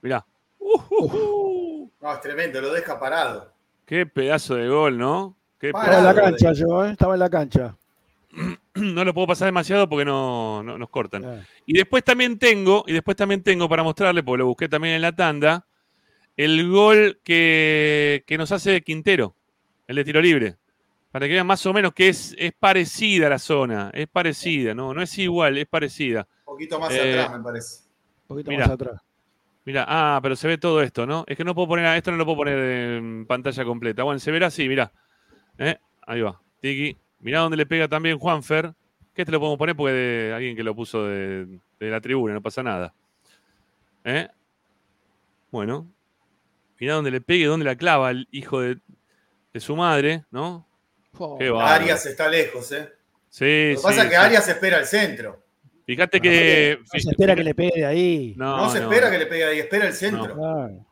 [0.00, 0.24] Mirá.
[0.58, 3.53] No, es tremendo, lo deja parado.
[3.86, 5.36] Qué pedazo de gol, ¿no?
[5.60, 6.90] Qué Estaba en la cancha yo, ¿eh?
[6.92, 7.76] estaba en la cancha.
[8.74, 11.44] no lo puedo pasar demasiado porque no, no- nos cortan.
[11.66, 15.02] Y después también tengo, y después también tengo para mostrarle, porque lo busqué también en
[15.02, 15.66] la tanda,
[16.36, 19.36] el gol que, que nos hace Quintero,
[19.86, 20.56] el de tiro libre.
[21.12, 24.92] Para que vean más o menos que es, es parecida la zona, es parecida, no,
[24.92, 26.26] no es igual, es parecida.
[26.40, 27.84] Un poquito más Eh, atrás, me parece.
[28.22, 28.64] Un poquito Mirá.
[28.66, 29.00] más atrás.
[29.64, 31.24] Mira, ah, pero se ve todo esto, ¿no?
[31.26, 34.02] Es que no puedo poner, esto no lo puedo poner en pantalla completa.
[34.02, 34.92] Bueno, se verá así, mira.
[36.06, 36.96] Ahí va, Tiki.
[37.20, 38.74] Mirá dónde le pega también Juanfer.
[39.14, 41.46] Que te lo podemos poner porque de alguien que lo puso de,
[41.78, 42.92] de la tribuna, no pasa nada.
[44.02, 44.28] ¿Eh?
[45.50, 45.90] Bueno.
[46.78, 48.78] Mirá dónde le pegue, dónde la clava el hijo de,
[49.52, 50.66] de su madre, ¿no?
[51.38, 51.60] Qué bárbaro.
[51.60, 52.92] Arias está lejos, ¿eh?
[53.30, 54.20] Sí, Lo que pasa es que sí.
[54.20, 55.43] Arias espera el centro.
[55.86, 56.78] Fíjate que.
[56.80, 58.34] No se espera que le pegue ahí.
[58.36, 58.90] No, No, se no.
[58.90, 60.34] espera que le pegue ahí, espera el centro.
[60.34, 60.86] Claro.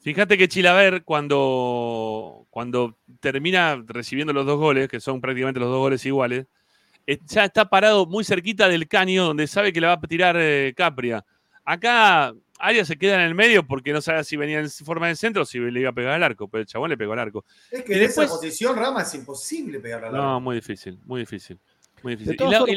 [0.00, 5.78] Fíjate que Chilaver, cuando, cuando termina recibiendo los dos goles, que son prácticamente los dos
[5.78, 6.46] goles iguales,
[7.06, 10.36] eh, ya está parado muy cerquita del caño donde sabe que la va a tirar
[10.38, 11.24] eh, Capria.
[11.64, 15.16] Acá Arias se queda en el medio porque no sabe si venía en forma de
[15.16, 17.18] centro o si le iba a pegar al arco, pero el chabón le pegó al
[17.18, 17.44] arco.
[17.70, 20.40] Es que Y en después- esa posición, Rama, es imposible pegarla al No, arco.
[20.40, 21.58] muy difícil, muy difícil.
[22.02, 22.34] Muy De.
[22.34, 22.72] Y la- y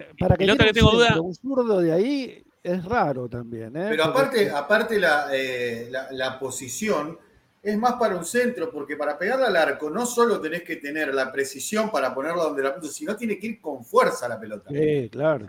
[0.00, 2.84] eh, para y que la otra que tengo un duda- un zurdo de ahí es
[2.84, 3.76] raro también.
[3.76, 3.86] ¿eh?
[3.90, 7.18] Pero Porque- aparte, aparte la, eh, la, la posición
[7.62, 11.12] es más para un centro, porque para pegarla al arco no solo tenés que tener
[11.14, 14.70] la precisión para ponerla donde la punta, sino tiene que ir con fuerza la pelota.
[14.70, 15.46] Sí, claro.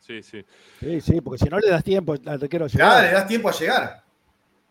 [0.00, 0.44] Sí, sí.
[0.80, 3.02] Sí, sí, porque si no le das tiempo al arquero llegar.
[3.04, 4.02] le das tiempo a llegar.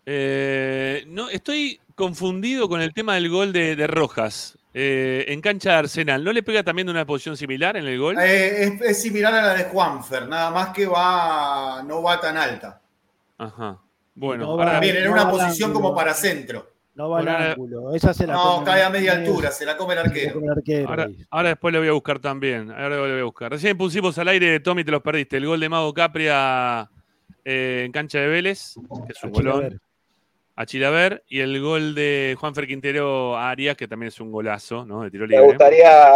[0.06, 5.72] Eh, no, estoy confundido con el tema del gol de, de Rojas eh, en cancha
[5.72, 6.24] de Arsenal.
[6.24, 8.16] ¿No le pega también de una posición similar en el gol?
[8.20, 12.38] Eh, es, es similar a la de Juanfer, nada más que va no va tan
[12.38, 12.80] alta.
[13.40, 13.80] Ajá.
[14.14, 15.84] Bueno, No ahora- va- También en no una va al posición ángulo.
[15.86, 16.72] como para centro.
[16.96, 17.94] No va al ángulo.
[17.96, 20.34] Esa se la No, come- cae a media altura, se la come el arquero.
[20.34, 20.90] come el arquero
[21.32, 22.70] ahora, después le voy a buscar también.
[22.72, 23.52] Ahora le voy a buscar.
[23.52, 25.38] Recién pusimos al aire, Tommy, te los perdiste.
[25.38, 26.90] El gol de Mago Capria
[27.46, 28.74] eh, en cancha de Vélez,
[29.06, 29.80] que es un golón.
[30.58, 31.24] A Chilaver.
[31.30, 35.04] Y el gol de Juanfer Quintero a Arias, que también es un golazo, ¿no?
[35.04, 35.46] De tiro Me libre.
[35.48, 36.12] gustaría,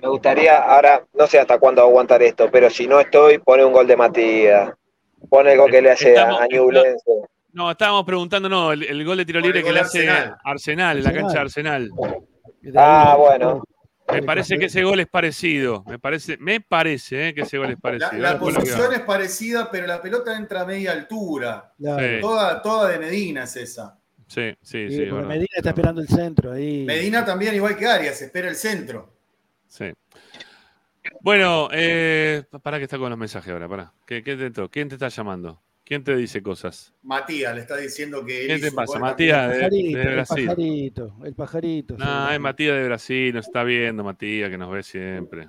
[0.00, 3.72] me gustaría, ahora no sé hasta cuándo aguantar esto, pero si no estoy, pone un
[3.72, 4.72] gol de Matías.
[5.28, 7.12] Pone el gol que le hace Estamos- a Ñublense.
[7.52, 10.36] No, estábamos preguntando, no, el, el gol de tiro libre que le hace Arsenal.
[10.42, 11.90] Arsenal, en la cancha de Arsenal.
[12.74, 13.62] Ah, bueno.
[14.10, 15.84] Me parece que ese gol es parecido.
[15.86, 18.22] Me parece, me parece eh, que ese gol es La, parecido.
[18.22, 21.72] la lo que posición es parecida, pero la pelota entra a media altura.
[21.78, 22.06] Claro.
[22.06, 22.20] Sí.
[22.20, 23.98] Toda, toda de Medina es esa.
[24.26, 25.06] Sí, sí, Sí.
[25.12, 26.84] Medina está esperando el centro ahí.
[26.84, 29.12] Medina también, igual que Arias, espera el centro.
[29.68, 29.92] Sí.
[31.20, 33.92] Bueno, eh, para que está con los mensajes ahora, para.
[34.06, 34.68] ¿Qué, qué te?
[34.68, 35.60] ¿Quién te está llamando?
[35.84, 36.92] ¿Quién te dice cosas?
[37.02, 39.50] Matías le está diciendo que ¿Qué te pasa, Matías?
[39.50, 40.46] De, Pajarito, de el Brasil.
[40.46, 41.96] pajarito, el pajarito.
[41.98, 42.34] No, sí.
[42.34, 45.48] es Matías de Brasil, nos está viendo Matías, que nos ve siempre.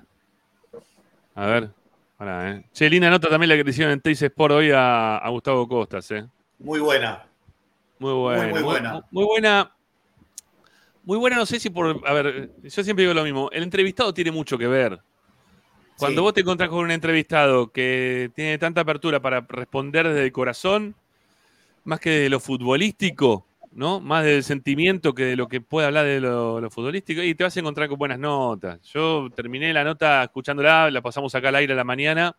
[1.36, 1.70] A ver,
[2.16, 2.64] pará, eh.
[2.72, 5.68] Che, linda nota también la que te hicieron en Teis Sport hoy a, a Gustavo
[5.68, 6.26] Costas, eh.
[6.58, 7.24] Muy buena.
[7.98, 8.48] Muy buena.
[8.48, 9.04] muy buena.
[9.10, 9.70] Muy buena.
[11.04, 12.00] Muy buena, no sé si por.
[12.06, 13.50] A ver, yo siempre digo lo mismo.
[13.52, 15.00] El entrevistado tiene mucho que ver.
[15.98, 16.22] Cuando Sí.
[16.22, 20.94] vos te encontrás con un entrevistado que tiene tanta apertura para responder desde el corazón,
[21.84, 24.00] más que de lo futbolístico, ¿no?
[24.00, 27.44] Más del sentimiento que de lo que puede hablar de lo, lo futbolístico, y te
[27.44, 28.80] vas a encontrar con buenas notas.
[28.92, 32.34] Yo terminé la nota escuchándola, la pasamos acá al aire a la mañana,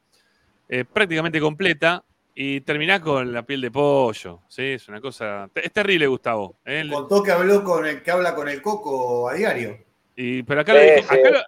[0.67, 2.03] eh, prácticamente completa,
[2.37, 4.41] y terminás con la piel de pollo.
[4.49, 5.49] Sí, es una cosa.
[5.55, 6.57] Es terrible, Gustavo.
[6.65, 6.85] ¿eh?
[6.91, 9.77] Contó que habló con el que habla con el Coco a diario.
[10.17, 10.87] Y, pero acá, lo, sí.
[11.07, 11.39] acá, lo,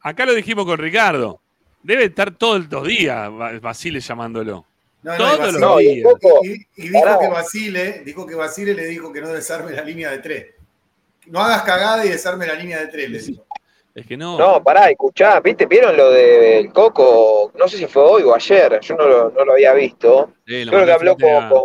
[0.00, 1.42] acá lo dijimos con Ricardo.
[1.82, 4.64] Debe estar todos los días Ba- Basile llamándolo.
[5.02, 6.04] No, no, Todos y Basile- los No, y días.
[6.12, 7.18] Coco, Y, y dijo Pará.
[7.18, 10.46] que Basile, dijo que Basile le dijo que no desarme la línea de tres.
[11.26, 13.46] No hagas cagada y desarme la línea de tres, le dijo.
[13.94, 14.38] Es que no.
[14.38, 15.66] No, pará, escuchá, ¿viste?
[15.66, 17.50] ¿Vieron lo del Coco?
[17.58, 20.32] No sé si fue hoy o ayer, yo no lo, no lo había visto.
[20.46, 21.62] Sí, lo Creo que habló frente con, a- con,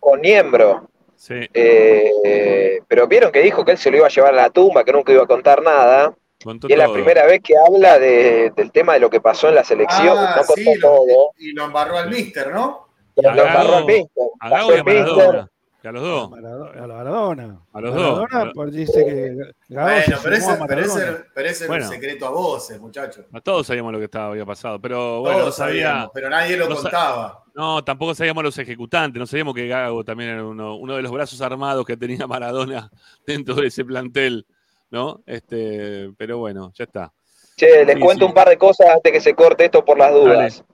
[0.00, 0.88] con Niembro.
[1.14, 1.34] Sí.
[1.54, 4.84] Eh, pero vieron que dijo que él se lo iba a llevar a la tumba,
[4.84, 6.14] que nunca iba a contar nada.
[6.42, 9.48] Contó Y es la primera vez que habla de- del tema de lo que pasó
[9.48, 10.16] en la selección.
[10.16, 11.30] Ah, no contó sí, lo- todo.
[11.38, 12.88] y lo embarró al mister, ¿no?
[13.16, 14.26] Lo Gago- embarró al Mister.
[14.38, 14.84] A Gago y a.
[14.84, 15.50] Maradona.
[15.84, 16.32] A los dos.
[16.32, 16.40] A
[16.86, 17.60] la Maradona.
[17.72, 18.20] A los dos.
[18.20, 19.34] Maradona pues, dice que
[19.68, 21.84] Gago Bueno, pero ese, pero ese- pero ese Bueno.
[21.84, 23.24] era un secreto a voces, muchachos.
[23.32, 24.80] A todos sabíamos lo que estaba, había pasado.
[24.80, 25.86] Pero bueno, Todos no sabía.
[25.88, 27.42] sabíamos, pero nadie lo no contaba.
[27.54, 29.18] No, tampoco sabíamos los ejecutantes.
[29.18, 32.88] No sabíamos que Gago también era uno, uno de los brazos armados que tenía Maradona
[33.26, 34.46] dentro de ese plantel.
[34.90, 35.20] ¿No?
[35.26, 37.12] Este, pero bueno, ya está.
[37.56, 38.28] Che, les Sí, cuento sí.
[38.28, 40.64] un par de cosas antes que se corte esto por las dudas.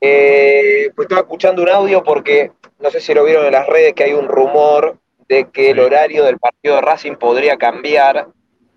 [0.00, 2.50] Eh, pues estaba escuchando un audio porque
[2.80, 4.98] no sé si lo vieron en las redes que hay un rumor
[5.28, 8.28] de que el horario del partido de Racing podría cambiar.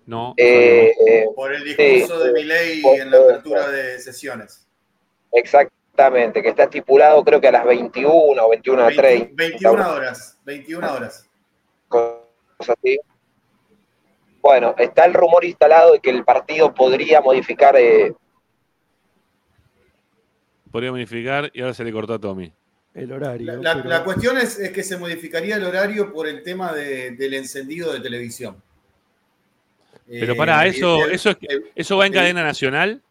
[0.06, 0.34] No.
[0.36, 0.92] Eh,
[1.34, 2.26] Por el discurso Sí.
[2.28, 4.68] de Milei en la apertura de sesiones.
[5.32, 9.32] exactamente, que está estipulado creo que a las 21 o 21 a 20 30.
[9.36, 10.38] 21 horas.
[10.44, 11.28] 21 horas.
[11.88, 12.98] cosas así.
[14.46, 18.14] Bueno, está el rumor instalado de que el partido podría modificar eh,
[20.70, 22.52] Podría modificar y ahora se le cortó a Tommy.
[22.94, 23.44] El horario.
[23.44, 26.72] La, la- pero- la cuestión es, es que se modificaría el horario por el tema
[26.72, 28.62] de- del encendido de televisión.
[30.06, 33.02] Pero Eh, pará, el- eso, el- eso, es, el- eso va en el- cadena nacional.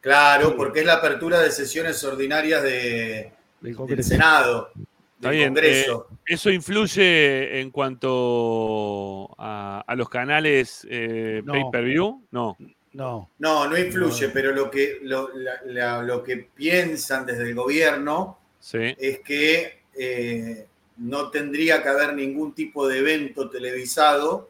[0.00, 4.70] Claro, porque es la apertura de sesiones ordinarias de, Del del Senado,
[5.16, 5.48] Está bien.
[5.54, 6.08] Congreso.
[6.10, 11.52] eh, ¿Eso influye en cuanto a, a los canales eh, No.
[11.52, 12.22] pay-per-view?
[12.30, 12.56] No.
[12.92, 13.30] No.
[13.38, 18.38] No, no influye, pero lo que, lo, la- la- lo que piensan desde el gobierno
[18.60, 18.94] Sí.
[18.98, 20.66] es que eh,
[20.98, 24.48] no tendría que haber ningún tipo de evento televisado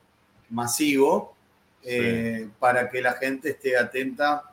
[0.51, 1.35] masivo
[1.83, 4.53] eh, para que la gente esté atenta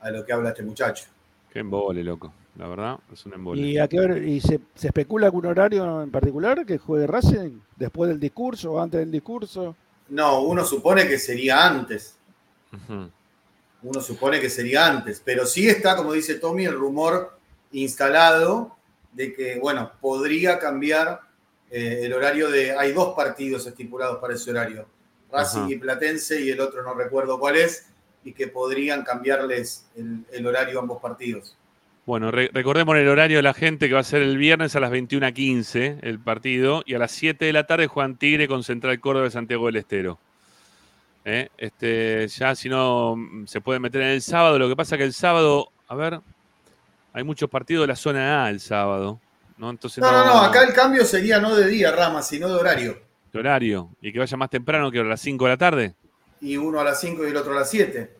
[0.00, 1.04] a lo que habla este muchacho.
[1.52, 2.32] Qué embole, loco.
[2.60, 3.62] La verdad, es un embole.
[3.62, 7.58] ¿Y, a qué hora- y se, se especula algún horario en particular que juegue Racing?
[7.74, 9.74] ¿Después del discurso o antes del discurso?
[10.10, 12.16] No, uno supone que sería antes.
[13.82, 17.38] Uno supone que sería antes, pero sí está, como dice Tommy, el rumor
[17.72, 18.76] instalado
[19.14, 21.22] de que, bueno, podría cambiar
[21.70, 22.76] eh, el horario de...
[22.76, 24.86] Hay dos partidos estipulados para ese horario,
[25.32, 25.70] Racing Ajá.
[25.70, 27.86] y Platense, y el otro no recuerdo cuál es,
[28.22, 31.56] y que podrían cambiarles el, el horario a ambos partidos.
[32.10, 34.80] Bueno, re- recordemos el horario de la gente que va a ser el viernes a
[34.80, 38.98] las 21.15 el partido y a las 7 de la tarde Juan Tigre con Central
[38.98, 40.18] Córdoba de Santiago del Estero.
[41.24, 41.50] ¿Eh?
[41.56, 45.04] Este, ya si no mm, se puede meter en el sábado, lo que pasa que
[45.04, 46.18] el sábado, a ver,
[47.12, 49.20] hay muchos partidos de la zona A el sábado,
[49.56, 49.70] ¿no?
[49.70, 52.98] Entonces No, no, no, acá el cambio sería no de día, Rama, sino de horario.
[53.32, 55.94] de horario y que vaya más temprano que a las 5 de la tarde.
[56.40, 58.10] Y uno a las 5 y el otro a las 7.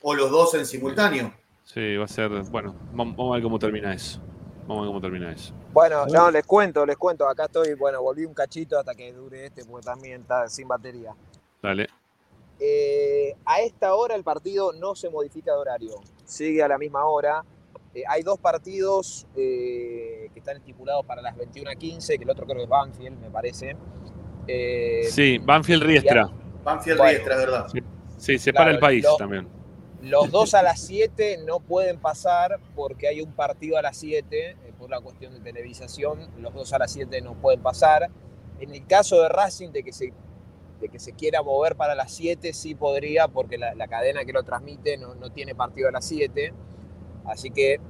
[0.00, 1.34] O los dos en simultáneo.
[1.72, 4.20] Sí, va a ser, bueno, vam- vamos a ver cómo termina eso.
[4.66, 5.52] Vamos a ver cómo termina eso.
[5.70, 7.28] Bueno, no, les cuento, les cuento.
[7.28, 11.14] Acá estoy, bueno, volví un cachito hasta que dure este, porque también está sin batería.
[11.62, 11.88] Dale.
[12.58, 17.04] Eh, a esta hora el partido no se modifica de horario, sigue a la misma
[17.04, 17.44] hora.
[17.94, 22.56] Eh, hay dos partidos eh, que están estipulados para las 21.15, que el otro creo
[22.56, 23.76] que es Banfield, me parece.
[24.46, 26.30] Eh, Sí, Banfield Riestra.
[26.64, 27.10] Banfield Bueno.
[27.10, 27.68] Riestra, ¿verdad?
[27.68, 27.80] Sí,
[28.16, 29.57] sí, separa Claro, el país lo- también.
[30.00, 34.50] Los dos a las 7 no pueden pasar porque hay un partido a las 7
[34.50, 36.30] eh, por la cuestión de televisación.
[36.40, 38.08] Los dos a las 7 no pueden pasar.
[38.60, 40.12] En el caso de Racing, de que se,
[40.80, 44.44] de que se quiera mover para las 7, sí podría porque la, cadena que lo
[44.44, 46.52] transmite no, no tiene partido a las 7.
[47.24, 47.80] Así que,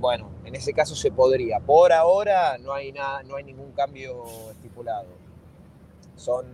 [0.00, 1.60] bueno, en ese caso se podría.
[1.60, 5.06] Por ahora no hay, nada, no hay ningún cambio estipulado.
[6.16, 6.46] Son,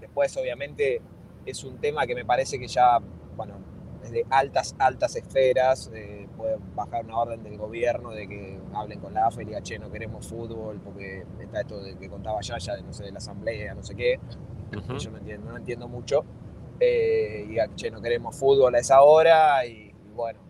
[0.00, 1.00] después obviamente
[1.46, 2.98] es un tema que me parece que ya,
[3.36, 3.71] bueno,
[4.02, 9.14] desde altas, altas esferas, eh, pueden bajar una orden del gobierno de que hablen con
[9.14, 12.76] la AFA y digan, che, no queremos fútbol, porque está esto de que contaba Yaya,
[12.76, 14.18] de no sé, de la asamblea, no sé qué,
[14.98, 16.24] yo no entiendo, no entiendo mucho,
[16.80, 20.40] eh, y digan, che, no queremos fútbol a esa hora, y, y bueno,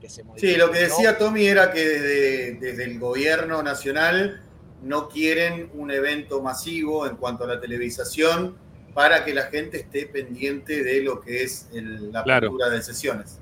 [0.00, 0.52] que se modifique.
[0.52, 0.84] Sí, lo que ¿no?
[0.84, 4.40] decía Tommy era que desde, desde el gobierno nacional
[4.82, 8.56] no quieren un evento masivo en cuanto a la televisación
[8.94, 12.46] para que la gente esté pendiente de lo que es el- la Claro.
[12.48, 13.40] apertura de sesiones,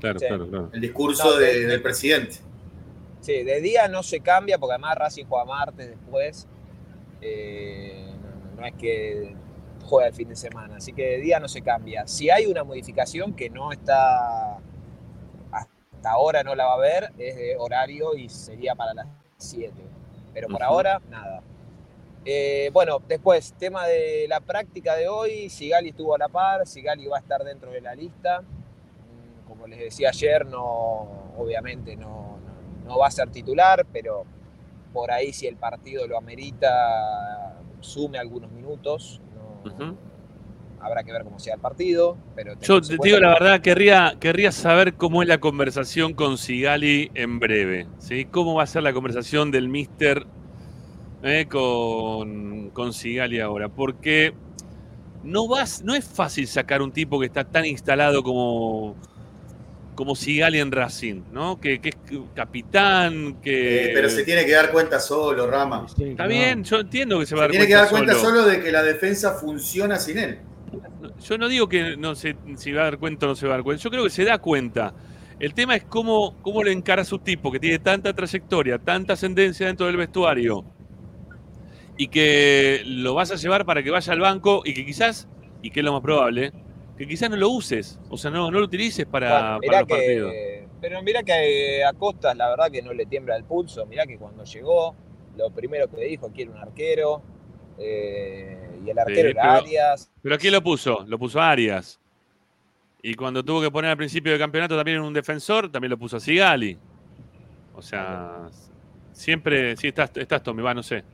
[0.00, 0.26] Claro, Sí.
[0.26, 0.70] claro, claro.
[0.72, 2.36] el discurso No, de- de- de- del presidente.
[3.20, 6.46] Sí, de día no se cambia porque además Racing juega martes después.
[7.20, 8.12] Eh,
[8.54, 9.34] no, no es que
[9.84, 12.06] juega el fin de semana, así que de día no se cambia.
[12.06, 14.58] Si hay una modificación que no está
[15.50, 19.06] hasta ahora no la va a ver, es de horario y sería para las
[19.38, 19.82] 7.
[20.34, 21.42] Pero por ahora, nada.
[22.28, 27.06] Eh, bueno, después, tema de la práctica de hoy, Sigali estuvo a la par, Sigali
[27.06, 28.40] va a estar dentro de la lista.
[28.42, 32.38] Mm, Como les decía ayer, no, obviamente no,
[32.84, 34.24] no, no va a ser titular, pero
[34.92, 39.20] por ahí si el partido lo amerita, sume algunos minutos.
[39.78, 39.96] No-.
[40.80, 44.50] Habrá que ver cómo sea el partido, pero Yo te digo la verdad, querría, querría
[44.52, 47.86] saber cómo es la conversación con Sigali en breve.
[47.98, 48.24] ¿sí?
[48.24, 50.26] ¿Cómo va a ser la conversación del Mister
[51.22, 53.68] eh, con, con Sigali ahora?
[53.68, 54.34] Porque
[55.24, 58.96] no, vas, no es fácil sacar un tipo que está tan instalado como,
[59.94, 61.60] como Sigali en Racing, ¿no?
[61.60, 61.96] Que, que es
[62.34, 63.86] capitán, que...
[63.86, 65.86] Eh, pero se tiene que dar cuenta solo, Rama.
[65.98, 68.42] Está bien, yo entiendo que se va a dar tiene que cuenta dar cuenta solo.
[68.42, 70.38] solo de que la defensa funciona sin él.
[71.22, 73.54] Yo no digo que no se, si va a dar cuenta o no se va
[73.54, 73.82] a dar cuenta.
[73.82, 74.94] Yo creo que se da cuenta.
[75.38, 79.14] El tema es cómo, cómo le encara a su tipo, que tiene tanta trayectoria, tanta
[79.14, 80.64] ascendencia dentro del vestuario,
[81.96, 85.28] y que lo vas a llevar para que vaya al banco y que quizás,
[85.62, 86.52] y que es lo más probable,
[86.98, 87.98] que quizás no lo uses.
[88.10, 90.32] O sea, no, no lo utilices para, Bueno, para los partidos.
[90.80, 93.84] pero mira que a Costas la verdad que no le tiembla el pulso.
[93.86, 94.94] Mirá que cuando llegó,
[95.36, 97.22] lo primero que dijo, quiere un arquero.
[97.78, 100.10] eh, y el arquero Sí, era pero- Arias.
[100.22, 101.04] Pero ¿a quién lo puso?
[101.06, 102.00] Lo puso Arias.
[103.02, 106.16] Y cuando tuvo que poner al principio del campeonato también un defensor, también lo puso
[106.16, 106.78] a Sigali.
[107.74, 108.48] O sea,
[109.12, 109.76] siempre.
[109.76, 111.04] Sí, estás, estás Tommy, va, no sé.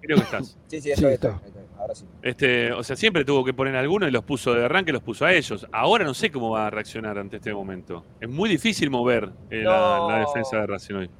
[0.00, 0.56] Creo que estás.
[0.68, 1.10] Sí, sí, está.
[1.12, 1.30] estoy, estoy.
[1.30, 2.04] A ahora sí.
[2.22, 5.02] Este, o sea, siempre tuvo que poner a alguno y los puso de arranque, los
[5.02, 5.66] puso a ellos.
[5.72, 8.04] Ahora no sé cómo va a reaccionar ante este momento.
[8.20, 10.10] Es muy difícil mover eh, la, No.
[10.10, 11.10] la defensa de Racing hoy.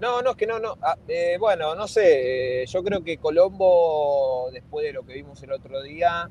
[0.00, 0.76] No, no, es que no, no.
[0.82, 2.62] ah, eh, bueno, no sé.
[2.62, 6.28] eh, yo creo que Colombo, después de lo que vimos el otro día,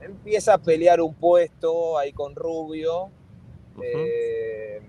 [0.00, 3.10] empieza a pelear un puesto ahí con Rubio.
[3.82, 4.80] eh,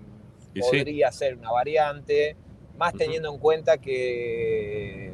[0.54, 0.70] Y sí.
[0.70, 2.34] podría ser una variante,
[2.78, 5.12] más teniendo en cuenta que.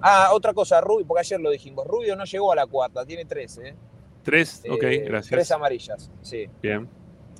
[0.00, 3.24] Ah, otra cosa, Rubio, porque ayer lo dijimos, Rubio no llegó a la cuarta, tiene
[3.24, 3.74] tres, ¿eh?
[4.22, 5.30] Tres, ok, Eh, gracias.
[5.30, 6.48] Tres amarillas, sí.
[6.62, 6.88] Bien,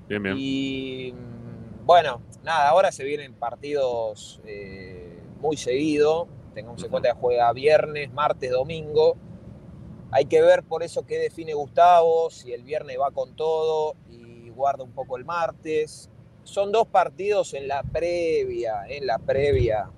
[0.08, 0.34] bien, bien.
[0.38, 1.14] Y
[1.84, 6.26] bueno, nada, ahora se vienen partidos eh, muy seguido.
[6.54, 9.16] Tengamos en cuenta que juega viernes, martes, domingo.
[10.10, 14.48] Hay que ver por eso qué define Gustavo, si el viernes va con todo y
[14.48, 16.10] guarda un poco el martes.
[16.48, 19.90] Son dos partidos en la previa, en la previa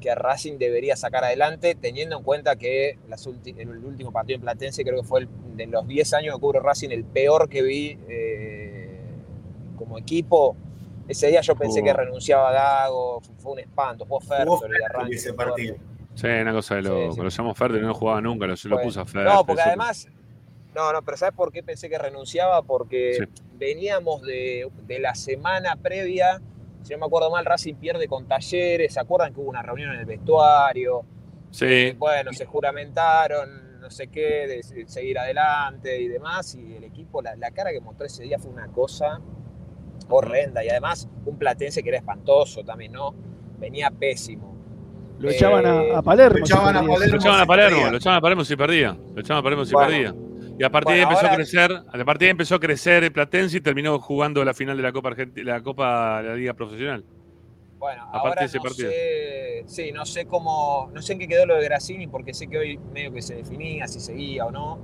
[0.00, 4.42] que Racing debería sacar adelante, teniendo en cuenta que las ulti- el último partido en
[4.42, 7.62] Platense creo que fue el, de los 10 años que cubre Racing el peor que
[7.62, 9.00] vi eh,
[9.76, 10.56] como equipo.
[11.08, 11.84] Ese día yo pensé Oh.
[11.84, 15.16] que renunciaba Gago, fue un espanto, jugó Ferro Fertoli arranque.
[15.16, 15.76] ese partido.
[16.14, 17.12] Sí, una cosa de loco.
[17.12, 17.20] sí.
[17.20, 19.24] Lo llamó Ferdi, no jugaba nunca, lo, lo puso a Fer.
[19.24, 20.08] No, porque además,
[20.76, 22.62] no, no, pero ¿sabes por qué pensé que renunciaba?
[22.62, 23.42] Porque Sí.
[23.54, 26.40] veníamos de, de la semana previa,
[26.82, 29.92] si no me acuerdo mal, Racing pierde con Talleres, ¿se acuerdan que hubo una reunión
[29.94, 31.02] en el vestuario?
[31.50, 36.84] Sí, Bueno, se juramentaron, no sé qué, de se- seguir adelante y demás, y el
[36.84, 39.20] equipo, la, la cara que mostró ese día fue una cosa
[40.08, 43.14] horrenda, y además un platense que era espantoso también, ¿no?
[43.58, 44.54] Venía pésimo.
[45.18, 46.38] Lo echaban Eh, a, a Palermo.
[46.40, 46.94] lo si echaban a perdía.
[46.94, 47.12] Palermo.
[47.12, 48.96] lo echaban a Palermo, lo echaban a Palermo si perdía.
[49.14, 49.88] Lo echaban a Palermo si Bueno.
[49.88, 50.14] perdía.
[50.58, 53.12] Y a partir de ahí empezó a crecer, a partir de ahí empezó a crecer
[53.12, 56.54] Platense y terminó jugando la final de la Copa Argentina, la Copa de la Liga
[56.54, 57.04] Profesional.
[57.78, 58.90] Bueno, partir ahora de ese no partido.
[58.90, 62.46] sé, sí, no sé cómo, no sé en qué quedó lo de Grassini, porque sé
[62.48, 64.78] que hoy medio que se definía si seguía o no.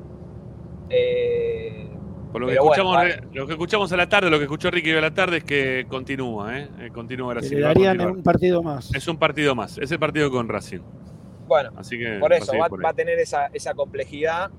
[0.90, 1.89] Eh,
[2.32, 3.20] Por lo que, bueno, escuchamos, vale.
[3.32, 5.86] lo que escuchamos a la tarde, lo que escuchó Ricky a la tarde es que
[5.89, 6.69] continúa, ¿eh?
[6.81, 7.57] Eh, Continúa Racing.
[7.57, 8.94] le a darían un partido más.
[8.94, 10.81] Es un partido más, es el partido con Racing.
[11.47, 14.51] bueno, Así que por va a eso va, por va a tener esa, esa complejidad.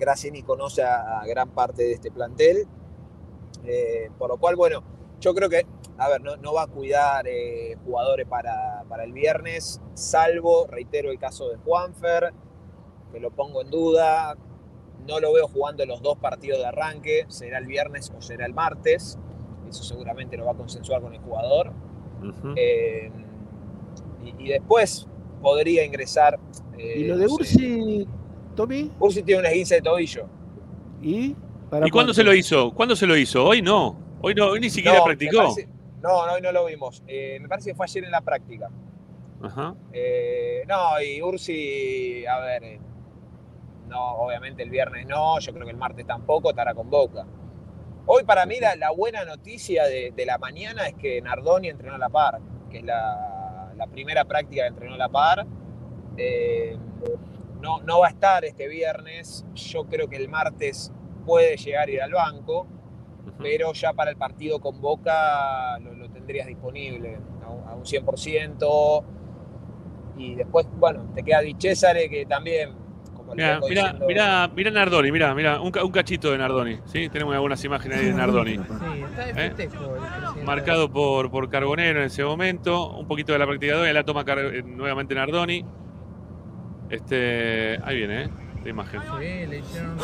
[0.00, 2.66] Grassini conoce a, a gran parte de este plantel.
[3.64, 4.82] Eh, por lo cual, bueno,
[5.20, 5.66] yo creo que,
[5.98, 11.10] a ver, no, no va a cuidar eh, jugadores para, para el viernes, salvo, reitero,
[11.10, 12.32] el caso de Juanfer,
[13.12, 14.36] que lo pongo en duda.
[15.06, 18.54] No lo veo jugando los dos partidos de arranque, será el viernes o será el
[18.54, 19.18] martes.
[19.68, 21.72] Eso seguramente lo va a consensuar con el jugador.
[22.56, 23.10] Eh,
[24.24, 25.06] y, y después
[25.42, 26.38] podría ingresar.
[26.78, 28.06] ¿Y lo de no sé,
[28.56, 28.90] Tommy?
[28.98, 30.26] Ursi tiene un esguince de tobillo.
[31.02, 31.34] ¿Y?
[31.70, 32.72] ¿Para ¿Y cuándo se lo hizo?
[32.72, 33.44] ¿Cuándo se lo hizo?
[33.44, 33.96] Hoy no.
[34.22, 35.38] Hoy no, hoy ni siquiera No, practicó.
[35.38, 35.68] parece-
[36.02, 37.02] no, no, hoy no lo vimos.
[37.06, 38.68] Eh, me parece que fue ayer en la práctica.
[39.42, 39.74] Ajá.
[39.92, 42.80] Eh, no, y Ursi, a ver, eh,
[43.88, 47.24] no, obviamente el viernes no, yo creo que el martes tampoco, estará con Boca.
[48.06, 51.94] Hoy para mí la, la buena noticia de, de la mañana es que Nardoni entrenó
[51.94, 52.40] a la par,
[52.70, 55.46] que es la, la primera práctica que entrenó a la par.
[57.60, 60.92] No, no va a estar este viernes, yo creo que el martes
[61.26, 62.66] puede llegar a ir al banco,
[63.38, 67.84] pero ya para el partido con Boca lo, lo tendrías disponible a un, a un
[67.84, 69.04] 100%.
[70.16, 72.72] Y después, bueno, te queda Di Cesare, que también,
[73.16, 77.08] como diciendo, mira, mira Nardoni, mira, mira, un, ca- un cachito de Nardoni, ¿sí?
[77.08, 78.56] Tenemos algunas imágenes ahí de Nardoni.
[78.56, 78.60] Sí,
[79.02, 79.50] está de ¿Eh?
[79.54, 79.96] festejo.
[80.44, 84.04] Marcado por, por Carbonero en ese momento, un poquito de la práctica de hoy, la
[84.04, 85.64] toma eh, nuevamente Nardoni.
[86.90, 88.28] Este, ahí viene, ¿eh?
[88.64, 89.00] La imagen.
[89.00, 89.96] Sí, le hicieron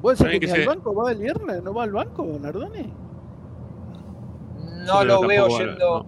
[0.00, 1.62] ¿Vos decís que, que ni al se- banco va el viernes?
[1.62, 2.92] ¿No va al banco, Nardoni?
[4.86, 6.06] no lo veo yendo.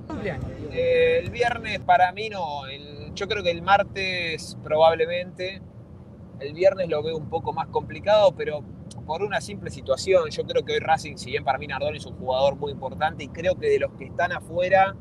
[0.73, 2.67] Eh, el viernes para mí no.
[2.67, 5.61] el- yo creo que el martes probablemente.
[6.39, 8.63] El viernes lo veo un poco más complicado, pero
[9.05, 10.31] por una simple situación.
[10.31, 13.25] Yo creo que hoy Racing, si bien para mí Nardoni es un jugador muy importante
[13.25, 14.95] y creo que de los que están afuera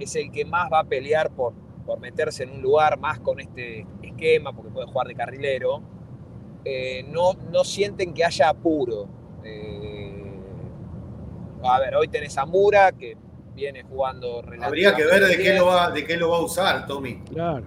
[0.00, 1.52] es el que más va a pelear por,
[1.84, 5.82] por meterse en un lugar más con este esquema, porque puede jugar de carrilero.
[6.64, 9.08] eh, no, no sienten que haya apuro.
[9.42, 10.22] Eh,
[11.64, 13.16] a ver, hoy tenés a Mura, que
[13.54, 16.86] viene jugando Habría que ver de qué, lo va, de qué lo va a usar,
[16.86, 17.22] Tommy.
[17.24, 17.64] Claro.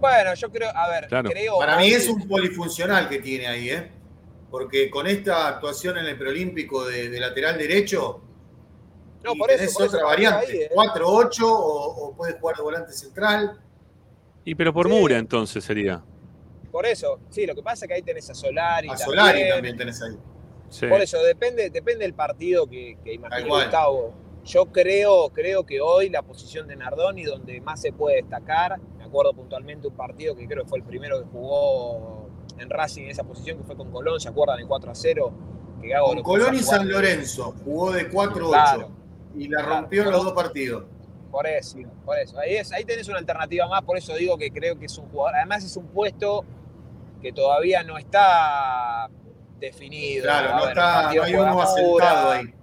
[0.00, 1.30] Bueno, yo creo, a ver, Claro.
[1.30, 1.58] creo.
[1.58, 3.90] Para mí es un polifuncional que tiene ahí, ¿eh?
[4.50, 8.20] Porque con esta actuación en el preolímpico de, de lateral derecho,
[9.24, 10.70] No, y por eso, tenés por eso, otra variante, ¿eh?
[10.74, 13.60] 4-8 o, o puede jugar de volante central.
[14.44, 14.92] Y pero por Sí.
[14.92, 16.02] Mura entonces sería.
[16.70, 18.88] Por eso, sí, lo que pasa es que ahí tenés a Solari.
[18.88, 20.16] A Solari también tenés ahí.
[20.70, 20.86] Sí.
[20.86, 23.64] Por eso, depende, depende del partido que, que cual.
[23.64, 24.14] Gustavo.
[24.44, 29.04] Yo creo, creo que hoy la posición de Nardoni, donde más se puede destacar, me
[29.04, 32.28] acuerdo puntualmente un partido que creo que fue el primero que jugó
[32.58, 34.58] en Racing en esa posición, que fue con Colón, ¿se acuerdan?
[34.58, 35.32] El 4 a 0.
[35.80, 36.62] Que Gago Con Colón y a.
[36.62, 39.01] San Lorenzo jugó de 4-8 Claro.
[39.36, 39.80] Y la Claro.
[39.80, 40.84] rompió en los dos partidos.
[41.30, 42.38] Por eso, por eso.
[42.38, 45.06] Ahí, es, ahí tenés una alternativa más, por eso digo que creo que es un
[45.08, 45.36] jugador.
[45.36, 46.44] Además, es un puesto
[47.22, 49.08] que todavía no está
[49.58, 50.24] definido.
[50.24, 52.54] Claro, A no ver, está, no hay uno asentado ahí.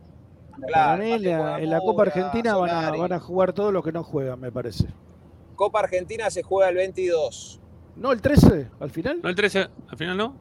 [0.68, 4.04] Claro, la- en la Copa Argentina van a, van a jugar todos los que no
[4.04, 4.86] juegan, me parece.
[5.56, 7.60] Copa Argentina se juega el 22.
[7.96, 9.20] ¿No el 13 al final?
[9.24, 10.36] ¿No el 13 al final no?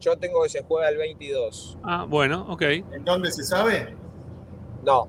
[0.00, 1.78] Yo tengo que se juega el 22.
[1.82, 2.62] Ah, bueno, ok.
[2.62, 3.94] ¿En dónde se sabe?
[4.84, 5.08] No,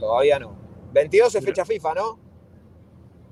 [0.00, 0.56] todavía no.
[0.92, 2.18] 22 es fecha FIFA, ¿no?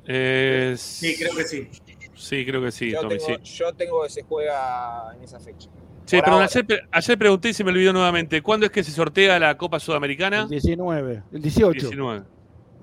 [0.06, 1.68] Eh, Sí, creo que sí.
[2.14, 3.54] Sí, creo que sí, yo, Tommy, tengo, sí.
[3.56, 5.68] yo tengo que se juega en esa fecha.
[6.04, 6.44] Sí, ahora.
[6.46, 8.42] ayer, ayer pregunté y se me olvidó nuevamente.
[8.42, 10.42] ¿Cuándo es que se sortea la Copa Sudamericana?
[10.42, 11.22] El 19.
[11.32, 11.80] El 18.
[11.80, 12.24] 19.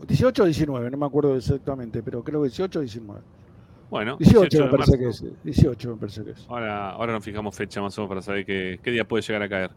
[0.08, 3.22] 18 o 19, no me acuerdo exactamente, pero creo que 18 o 19.
[3.90, 5.24] Bueno, 18, 18 me parece marzo.
[5.24, 5.44] que es.
[5.44, 6.46] 18 me parece que es.
[6.48, 9.42] Ahora, ahora nos fijamos fecha más o menos para saber qué, qué día puede llegar
[9.44, 9.72] a caer.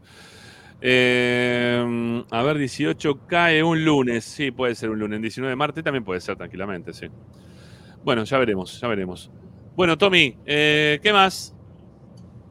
[0.81, 4.23] Eh, a ver, 18 cae un lunes.
[4.25, 5.21] Sí, puede ser un lunes.
[5.21, 7.07] 19 de Marte también puede ser tranquilamente, sí.
[8.03, 9.29] Bueno, ya veremos, ya veremos.
[9.75, 11.53] Bueno, Tommy, eh, ¿qué más?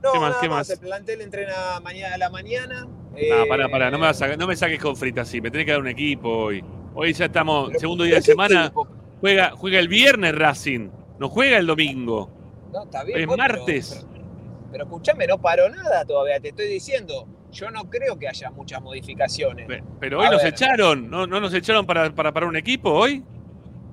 [0.02, 0.58] No, ¿Qué más, nada qué más.
[0.68, 0.70] más?
[0.70, 2.84] El plantel entrena mañana a la mañana.
[2.84, 5.40] No, Eh, pará, pará, no me, vas a- no me saques con frita así.
[5.40, 6.62] Me tenés que dar un equipo hoy.
[6.94, 8.66] Hoy ya estamos, segundo día de ¿qué semana.
[8.66, 8.86] equipo?
[9.20, 10.90] Juega, juega el viernes Racing.
[11.18, 12.30] No juega el domingo.
[12.72, 13.18] No, está bien.
[13.20, 14.06] Es pero- martes.
[14.12, 14.22] Pero,
[14.70, 16.38] pero escúchame, no paró nada todavía.
[16.40, 17.26] Te estoy diciendo.
[17.50, 19.66] Yo no creo que haya muchas modificaciones.
[20.00, 20.52] Pero hoy A nos ver.
[20.52, 21.10] echaron.
[21.10, 23.24] ¿No, no nos echaron para, para un equipo hoy?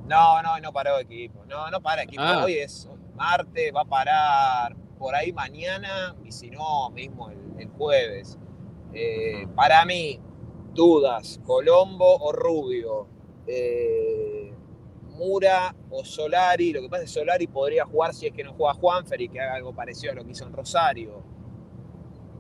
[0.08, 1.44] No, no, no paró equipo.
[1.48, 2.22] No, no para equipo.
[2.24, 2.44] Ah.
[2.46, 7.70] Hoy es martes, va a parar por ahí mañana y si no, mismo el, el
[7.70, 8.38] jueves.
[8.94, 10.20] Eh, para mí,
[10.74, 13.08] dudas, Colombo o Rubio,
[13.48, 14.54] eh,
[15.12, 16.74] Mura o Solari.
[16.74, 19.30] Lo que pasa es que Solari podría jugar si es que no juega Juanfer y
[19.30, 21.24] que haga algo parecido a lo que hizo en Rosario.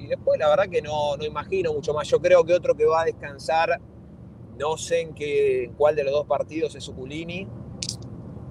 [0.05, 2.07] Y después la verdad que no, no imagino mucho más.
[2.07, 3.81] Yo creo que otro que va a descansar,
[4.57, 7.47] no sé en, qué, en cuál de los dos partidos es Suculini.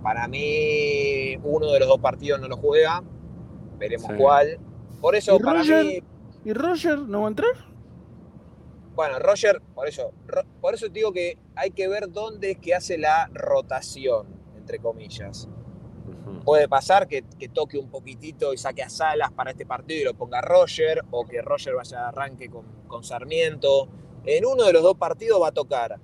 [0.02, 3.02] Para mí, uno de los dos partidos no lo juega.
[3.78, 4.16] Veremos Sí.
[4.18, 4.58] cuál.
[5.00, 5.84] Por eso, ¿Y para Roger?
[5.84, 6.02] mí,
[6.44, 7.50] ¿Y Roger no va a entrar?
[8.96, 12.58] bueno, Roger, por eso, Ro- por eso te digo que hay que ver dónde es
[12.58, 14.26] que hace la rotación,
[14.56, 15.48] entre comillas.
[16.44, 20.04] Puede pasar que, que toque un poquitito y saque a Salas para este partido y
[20.04, 23.88] lo ponga Roger, o que Roger vaya arranque con, con Sarmiento.
[24.24, 25.98] En uno de los dos partidos va a tocar.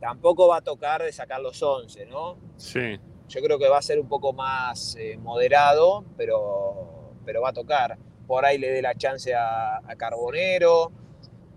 [0.00, 2.36] Tampoco va a tocar de sacar los 11, ¿no?
[2.56, 2.98] Sí.
[3.28, 7.52] Yo creo que va a ser un poco más eh, moderado, pero, pero va a
[7.52, 7.98] tocar.
[8.26, 10.92] Por ahí le dé la chance a, a Carbonero.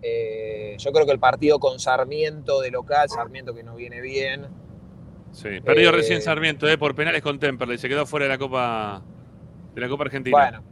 [0.02, 4.48] Eh, yo creo que el partido con Sarmiento de local, Sarmiento que no viene bien.
[5.32, 5.62] Sí.
[5.62, 7.78] Perdió Eh, recién Sarmiento eh, por penales con Temperley.
[7.78, 9.02] Se quedó fuera de la Copa
[9.76, 10.38] de la Copa Argentina.
[10.38, 10.64] Bueno,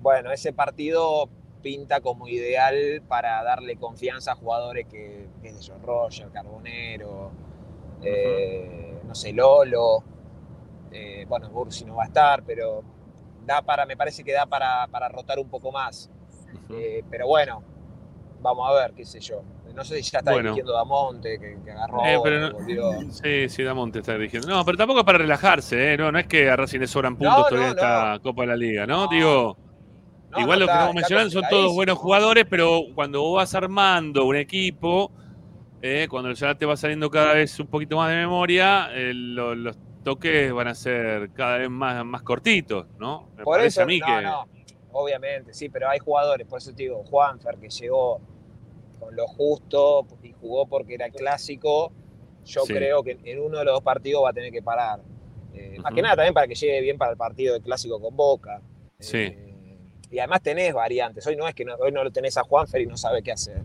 [0.00, 1.28] bueno, ese partido
[1.62, 7.32] pinta como ideal para darle confianza a jugadores que, qué sé yo, Roger, Carbonero,
[8.02, 10.04] eh, no sé, Lolo.
[10.92, 12.82] eh, bueno, Bursi no va a estar, pero
[13.44, 16.08] da para, me parece que da para, para rotar un poco más.
[16.70, 17.62] Eh, pero bueno,
[18.40, 19.42] vamos a ver, qué sé yo.
[19.76, 20.50] No sé si ya está Bueno.
[20.50, 23.10] dirigiendo Damonte, que, que agarró, Eh, pero que no- volvió.
[23.12, 24.48] Sí, sí, Damonte está dirigiendo.
[24.48, 25.96] No, pero tampoco es para relajarse, ¿eh?
[25.96, 28.48] No, no es que a Racing le sobran puntos No, todavía en esta Copa de
[28.48, 29.06] la Liga, ¿no?
[29.08, 29.58] Digo,
[30.36, 34.36] igual lo que está mencionando son todos buenos jugadores, pero cuando vos vas armando un
[34.36, 35.12] equipo,
[35.82, 39.54] eh, cuando ya te va saliendo cada vez un poquito más de memoria, eh, lo-
[39.54, 43.28] los toques van a ser cada vez más, más cortitos, ¿no?
[43.36, 44.22] Me Por eso, a mí no, que.
[44.22, 44.44] no,
[44.92, 48.20] obviamente, sí, pero hay jugadores, por eso te digo, Juanfer, que llegó
[48.98, 51.92] con lo justo y jugó porque era el clásico,
[52.44, 52.72] yo Sí.
[52.74, 55.00] creo que en uno de los dos partidos va a tener que parar.
[55.54, 58.14] Eh, Más que nada también para que llegue bien para el partido del clásico con
[58.16, 58.60] Boca.
[58.98, 59.34] Sí.
[60.10, 61.26] Y además tenés variantes.
[61.26, 63.32] Hoy no es que no, hoy no lo tenés a Juanfer y no sabe qué
[63.32, 63.62] hacer.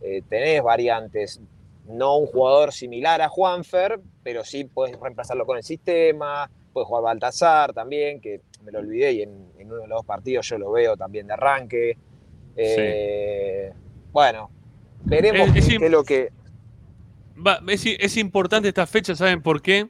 [0.00, 1.40] Eh, tenés variantes.
[1.86, 6.48] No un jugador similar a Juanfer, pero sí puedes reemplazarlo con el sistema.
[6.72, 10.06] Puedes jugar Baltasar también, que me lo olvidé y en, en uno de los dos
[10.06, 11.98] partidos yo lo veo también de arranque.
[12.56, 13.72] Eh,
[14.12, 14.50] Bueno,
[15.04, 16.30] veremos Es- es qué, lo que.
[17.44, 19.88] Va, es, importante esta fecha, ¿saben por qué?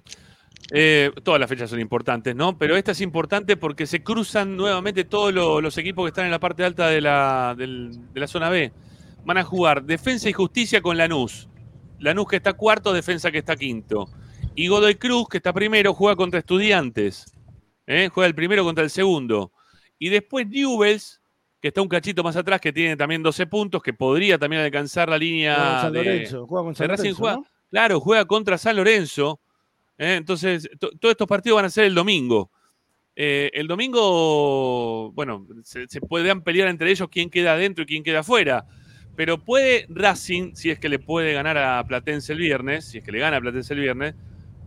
[0.72, 2.56] Eh, todas las fechas son importantes, ¿no?
[2.56, 6.30] Pero esta es importante porque se cruzan nuevamente todos lo- los equipos que están en
[6.30, 8.72] la parte alta de la, del- de la zona B.
[9.24, 11.48] Van a jugar Defensa y Justicia con Lanús.
[11.98, 14.08] Lanús que está cuarto, Defensa que está quinto.
[14.54, 17.26] Y Godoy Cruz, que está primero, juega contra Estudiantes.
[17.86, 18.08] ¿eh?
[18.12, 19.52] Juega el primero contra el segundo.
[19.98, 21.20] Y después Newells
[21.62, 25.08] que está un cachito más atrás, que tiene también 12 puntos, que podría también alcanzar
[25.08, 26.00] la línea San de,
[26.46, 27.02] juega con de San Racing.
[27.04, 27.46] Lorenzo, Juega- ¿no?
[27.70, 29.40] Claro, juega contra San Lorenzo.
[29.96, 30.16] ¿eh?
[30.16, 32.50] Entonces, to- todos estos partidos van a ser el domingo.
[33.14, 38.02] Eh, el domingo, bueno, se, se podrán pelear entre ellos quién queda adentro y quién
[38.02, 38.64] queda afuera.
[39.14, 43.04] Pero puede Racing, si es que le puede ganar a Platense el viernes, si es
[43.04, 44.14] que le gana a Platense el viernes,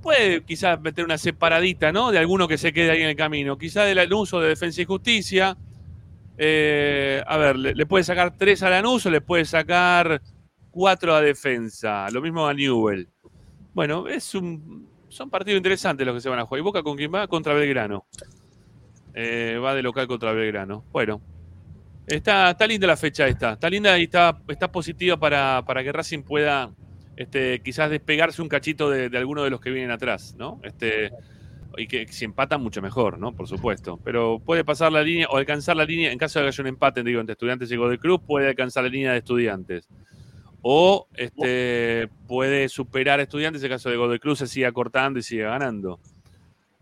[0.02, 2.12] puede quizás meter una separadita, ¿no?
[2.12, 3.58] De alguno que se quede ahí en el camino.
[3.58, 5.58] Quizás del uso de Defensa y Justicia.
[6.38, 10.22] Eh, a ver, le, puede sacar tres a Lanús o le puede sacar
[10.72, 12.10] cuatro a Defensa.
[12.12, 13.08] Lo mismo a Newell.
[13.74, 16.60] Bueno, es un, son partidos interesantes los que se van a jugar.
[16.60, 17.28] ¿Y Boca con quién va?
[17.28, 18.06] Contra Belgrano.
[19.14, 20.84] Eh, va de local contra Belgrano.
[20.92, 21.22] Bueno,
[22.06, 23.54] está, está linda la fecha esta.
[23.54, 26.72] Está linda y está, está positiva para, para que Racing pueda
[27.16, 30.60] este, quizás despegarse un cachito de, de alguno de los que vienen atrás, ¿no?
[30.64, 31.12] Este,
[31.78, 33.34] y que si empatan, mucho mejor, ¿no?
[33.34, 34.00] Por supuesto.
[34.04, 36.68] Pero puede pasar la línea o alcanzar la línea, en caso de que haya un
[36.68, 39.88] empate, digo, entre estudiantes y Godoy Cruz, puede alcanzar la línea de estudiantes.
[40.62, 45.22] O este, puede superar a estudiantes en caso de Godoy Cruz se siga cortando y
[45.22, 46.00] siga ganando.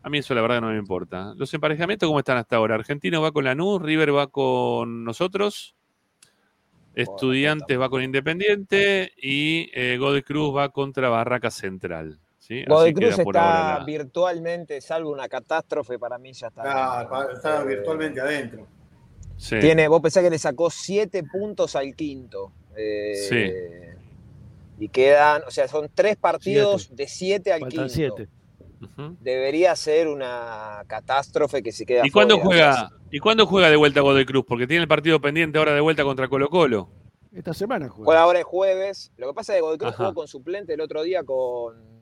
[0.01, 1.33] A mí eso la verdad que no me importa.
[1.35, 2.75] Los emparejamientos, ¿cómo están hasta ahora?
[2.75, 5.75] Argentino va con Lanús, River va con nosotros,
[6.95, 12.19] Estudiantes va con Independiente y eh, Godoy Cruz va contra Barraca Central.
[12.47, 12.63] ¿Sí?
[12.93, 16.61] Cruz está la- virtualmente, salvo una catástrofe, para mí ya está.
[16.65, 18.67] Ah, pa- está virtualmente adentro.
[19.37, 19.59] Sí.
[19.59, 22.51] Tiene, vos pensás que le sacó siete puntos al quinto.
[22.75, 23.95] eh,
[24.79, 27.93] Y quedan, o sea, son tres partidos de siete al Faltan quinto.
[27.93, 28.27] siete.
[29.21, 32.89] Debería ser una catástrofe que se queda ¿Y cuándo juega?
[33.11, 34.43] ¿Y cuándo juega de vuelta Godoy Cruz?
[34.47, 36.89] Porque tiene el partido pendiente ahora de vuelta contra Colo Colo.
[37.31, 38.05] Esta semana juega.
[38.05, 39.11] Juega ahora el jueves.
[39.17, 40.03] Lo que pasa es que Godoy Cruz Ajá.
[40.03, 41.92] jugó con suplente el otro día con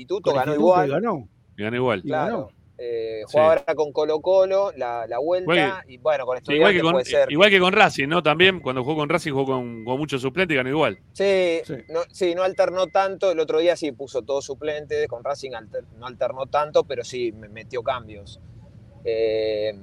[0.00, 0.90] Instituto, ganó Instituto igual.
[0.90, 1.28] ganó.
[1.56, 2.02] Y gana igual.
[2.02, 2.32] Claro.
[2.36, 2.48] ganó.
[2.82, 3.32] Eh, Sí.
[3.32, 6.74] juega ahora con Colo Colo, la, la vuelta, Igual y bueno, con Sí, igual, Estudiantes
[6.76, 7.30] que con, puede ser.
[7.32, 8.22] igual que con Racing, ¿no?
[8.22, 10.98] También cuando jugó con Racing jugó con, con muchos suplentes y ganó igual.
[11.12, 11.74] Sí, Sí.
[11.90, 13.32] No, sí, no alternó tanto.
[13.32, 15.06] El otro día sí puso todo suplente.
[15.08, 18.40] Con Racing alter- no alternó tanto, pero sí me metió cambios.
[19.04, 19.74] Eh,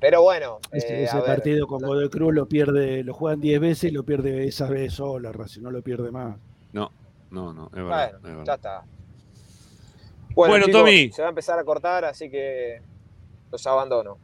[0.00, 0.58] pero bueno.
[0.72, 3.90] Ese, eh, ese a ver, partido con Godoy Cruz lo pierde, lo juegan 10 veces
[3.90, 6.38] y lo pierde esa vez sola, Racing, no lo pierde más.
[6.72, 6.90] No,
[7.30, 8.12] no, no, es verdad.
[8.12, 8.44] Bueno, es verdad.
[8.44, 8.82] ya está.
[10.34, 11.12] Bueno, Bueno, chicos, Tommy.
[11.12, 12.80] Se va a empezar a cortar, así que
[13.50, 14.18] los abandono.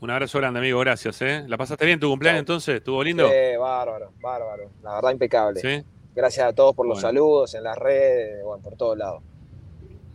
[0.00, 1.44] Un abrazo grande, amigo, gracias, ¿eh?
[1.46, 2.76] ¿La pasaste bien tu cumpleaños entonces?
[2.76, 3.26] ¿Estuvo lindo?
[3.28, 4.70] Sí, bárbaro, bárbaro.
[4.82, 5.60] La verdad, impecable.
[5.60, 5.84] Sí.
[6.14, 7.08] Gracias a todos por los Bueno.
[7.08, 9.22] saludos en las redes, bueno, por todos lados.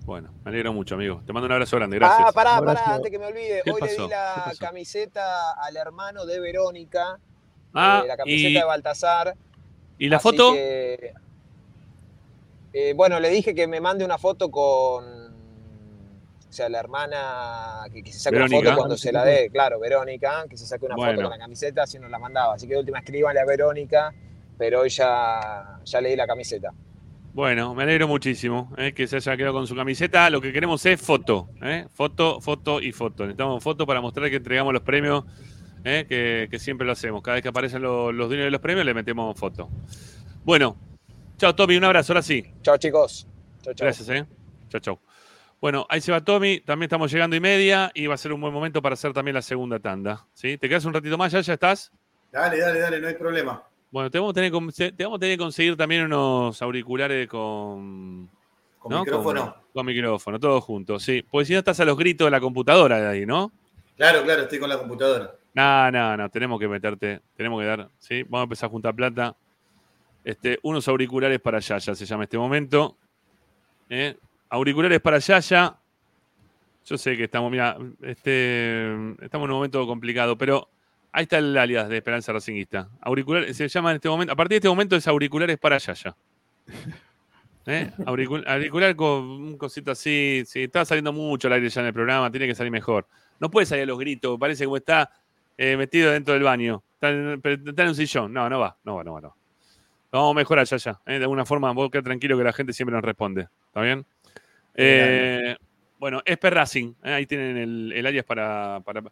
[0.06, 1.22] Bueno, me alegro mucho, amigo.
[1.26, 2.30] Te mando un abrazo grande, gracias.
[2.30, 3.62] Ah, pará, pará, antes que me olvide.
[3.64, 4.04] ¿Qué Hoy le pasó?
[4.04, 7.20] di ¿Qué la camiseta al hermano de Verónica.
[7.74, 9.36] Ah, eh, la camiseta y, de Baltasar.
[9.98, 10.54] ¿y la Así foto?
[10.54, 11.14] que,
[12.74, 15.30] eh, bueno, le dije que me mande una foto con.
[16.50, 19.80] O sea, la hermana que, que se saque una foto cuando se la dé, claro,
[19.80, 21.12] Verónica, que se saque una Bueno.
[21.14, 22.56] foto con la camiseta si nos la mandaba.
[22.56, 24.12] Así que de última escríbanle a Verónica,
[24.58, 26.74] pero hoy ya, ya le di la camiseta.
[27.34, 28.94] Bueno, me alegro muchísimo ¿eh?
[28.94, 30.28] que se haya quedado con su camiseta.
[30.32, 31.86] Lo que queremos es foto, ¿eh?
[31.94, 33.24] foto, foto y foto.
[33.26, 35.26] Necesitamos foto para mostrar que entregamos los premios,
[35.84, 36.06] ¿eh?
[36.10, 37.22] que, que siempre lo hacemos.
[37.22, 39.70] Cada vez que aparecen los, los dueños de los premios le metemos foto.
[40.44, 40.76] Bueno,
[41.40, 42.44] chao Tommy, un abrazo, ahora sí.
[42.62, 43.26] Chao, chicos.
[43.64, 43.86] Chao, chao.
[43.86, 44.26] Gracias, ¿eh?
[44.70, 45.00] Chao, chao.
[45.62, 48.40] Bueno, ahí se va Tommy, también estamos llegando y media y va a ser un
[48.42, 50.26] buen momento para hacer también la segunda tanda.
[50.34, 50.58] ¿sí?
[50.58, 51.32] ¿Te quedas un ratito más?
[51.32, 51.92] ¿Ya, ya estás?
[52.32, 53.64] Dale, dale, dale, no hay problema.
[53.92, 57.28] Bueno, te vamos a tener, que- te vamos a tener que conseguir también unos auriculares
[57.28, 58.30] con,
[58.78, 59.00] Con ¿no?
[59.00, 59.54] micrófono.
[59.54, 61.24] Con, con micrófono, todos juntos, sí.
[61.30, 63.52] Porque si no estás a los gritos de la computadora de ahí, ¿no?
[63.98, 65.34] Claro, claro, estoy con la computadora.
[65.54, 68.24] No, no, no, tenemos que meterte, tenemos que dar, ¿sí?
[68.24, 69.36] Vamos a empezar a juntar plata.
[70.30, 72.96] Este, unos auriculares para Yaya, se llama este momento.
[73.90, 74.16] ¿eh?
[74.50, 75.76] Auriculares para Yaya.
[76.86, 78.92] Yo sé que estamos, mira, este,
[79.22, 80.70] estamos en un momento complicado, pero
[81.12, 82.90] ahí está el alias de Esperanza Racinguista.
[83.02, 86.16] Auriculares, se llama en este momento, a partir de este momento es auriculares para Yaya.
[87.66, 87.92] ¿Eh?
[88.06, 90.44] Auricul- auricular con un cosito así.
[90.46, 93.08] Sí, está saliendo mucho al aire ya en el programa, tiene que salir mejor.
[93.40, 95.12] No puede salir a los gritos, parece como está
[95.58, 96.84] eh, metido dentro del baño.
[96.94, 98.32] Está en, está en un sillón.
[98.32, 99.22] No, no va, no va, no va.
[99.22, 99.39] No.
[100.12, 101.00] Vamos a mejorar ya, ya.
[101.06, 101.18] ¿eh?
[101.20, 103.48] De alguna forma, vos quedá tranquilo que la gente siempre nos responde.
[103.68, 104.06] ¿Está bien?
[104.76, 105.56] Eh,
[106.00, 106.94] bueno, Esper Racing.
[107.04, 107.14] ¿eh?
[107.14, 109.04] Ahí tienen el, el alias para, para-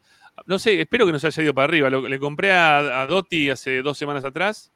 [0.45, 1.89] No sé, espero que no se haya ido para arriba.
[1.89, 4.71] Lo- le compré a, a Dotti hace dos semanas atrás,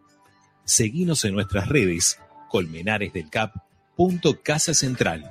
[0.64, 2.18] Seguinos en nuestras redes
[2.52, 3.54] Colmenares del Cap.
[3.96, 5.24] Punto Casa Central.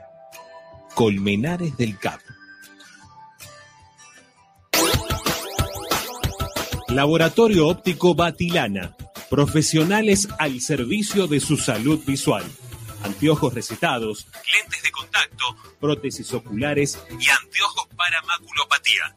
[0.95, 2.19] Colmenares del Cap.
[6.88, 8.98] Laboratorio Óptico Batilana.
[9.30, 12.43] Profesionales al servicio de su salud visual.
[13.03, 14.26] Anteojos recetados,
[14.60, 15.45] lentes de contacto,
[15.80, 19.15] prótesis oculares y anteojos para maculopatía.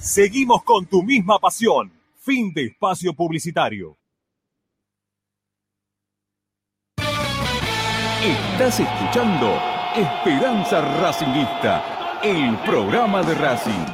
[0.00, 1.92] Seguimos con tu misma pasión.
[2.20, 3.98] Fin de espacio publicitario.
[8.22, 13.84] Estás escuchando Esperanza Racingista, el programa de Racing.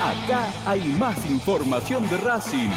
[0.00, 2.70] Acá hay más información de Racing.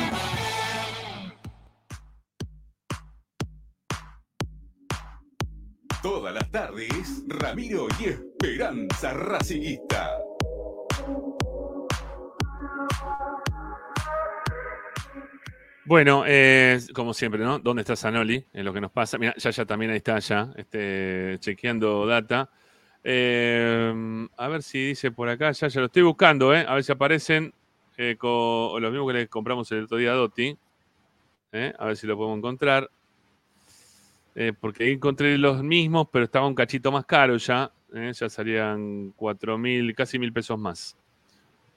[6.02, 10.29] Todas las tardes, Ramiro y Esperanza Racingista.
[15.90, 17.58] Bueno, eh, como siempre, ¿no?
[17.58, 18.46] ¿Dónde está Zanoli?
[18.54, 19.18] Es lo que nos pasa.
[19.18, 22.48] Mira, ya, ya también ahí está, ya, este, chequeando data.
[23.04, 26.64] Eh, a ver si dice por acá, ya, ya lo estoy buscando, ¿eh?
[26.68, 27.52] A ver si aparecen
[27.98, 30.56] eh, los mismos que le compramos el otro día a Dotti.
[31.54, 31.74] ¿eh?
[31.80, 32.88] A ver si lo podemos encontrar.
[34.62, 37.72] Porque encontré los mismos, pero estaba un cachito más caro ya.
[37.92, 40.96] Ya salían cuatro mil, casi mil pesos más.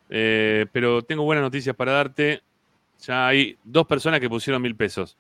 [0.07, 2.43] Pero tengo buenas noticias para darte.
[3.03, 5.17] Ya hay dos personas que pusieron mil pesos.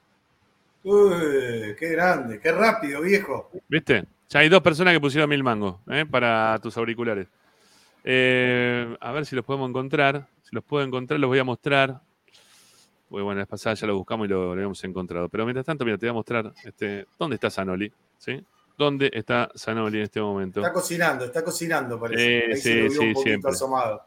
[0.85, 3.51] Uy, qué grande, qué rápido, viejo.
[3.69, 4.05] ¿Viste?
[4.29, 6.07] Ya hay dos personas que pusieron mil mangos ¿eh?
[6.09, 7.29] para tus auriculares.
[8.05, 10.27] Eh, a ver si los podemos encontrar.
[10.43, 12.01] Si los puedo encontrar, los voy a mostrar.
[13.09, 15.29] Porque bueno, la pasada ya lo buscamos y lo, lo habíamos encontrado.
[15.29, 17.93] Pero mientras tanto, mira, te voy a mostrar este, dónde está Zanoli.
[18.19, 18.43] ¿Sí?
[18.79, 20.61] ¿Dónde está Zanoli en este momento?
[20.61, 22.39] Está cocinando, está cocinando, parece.
[22.39, 23.51] Eh, Ahí sí, se lo vio sí, un siempre.
[23.51, 24.03] asomado.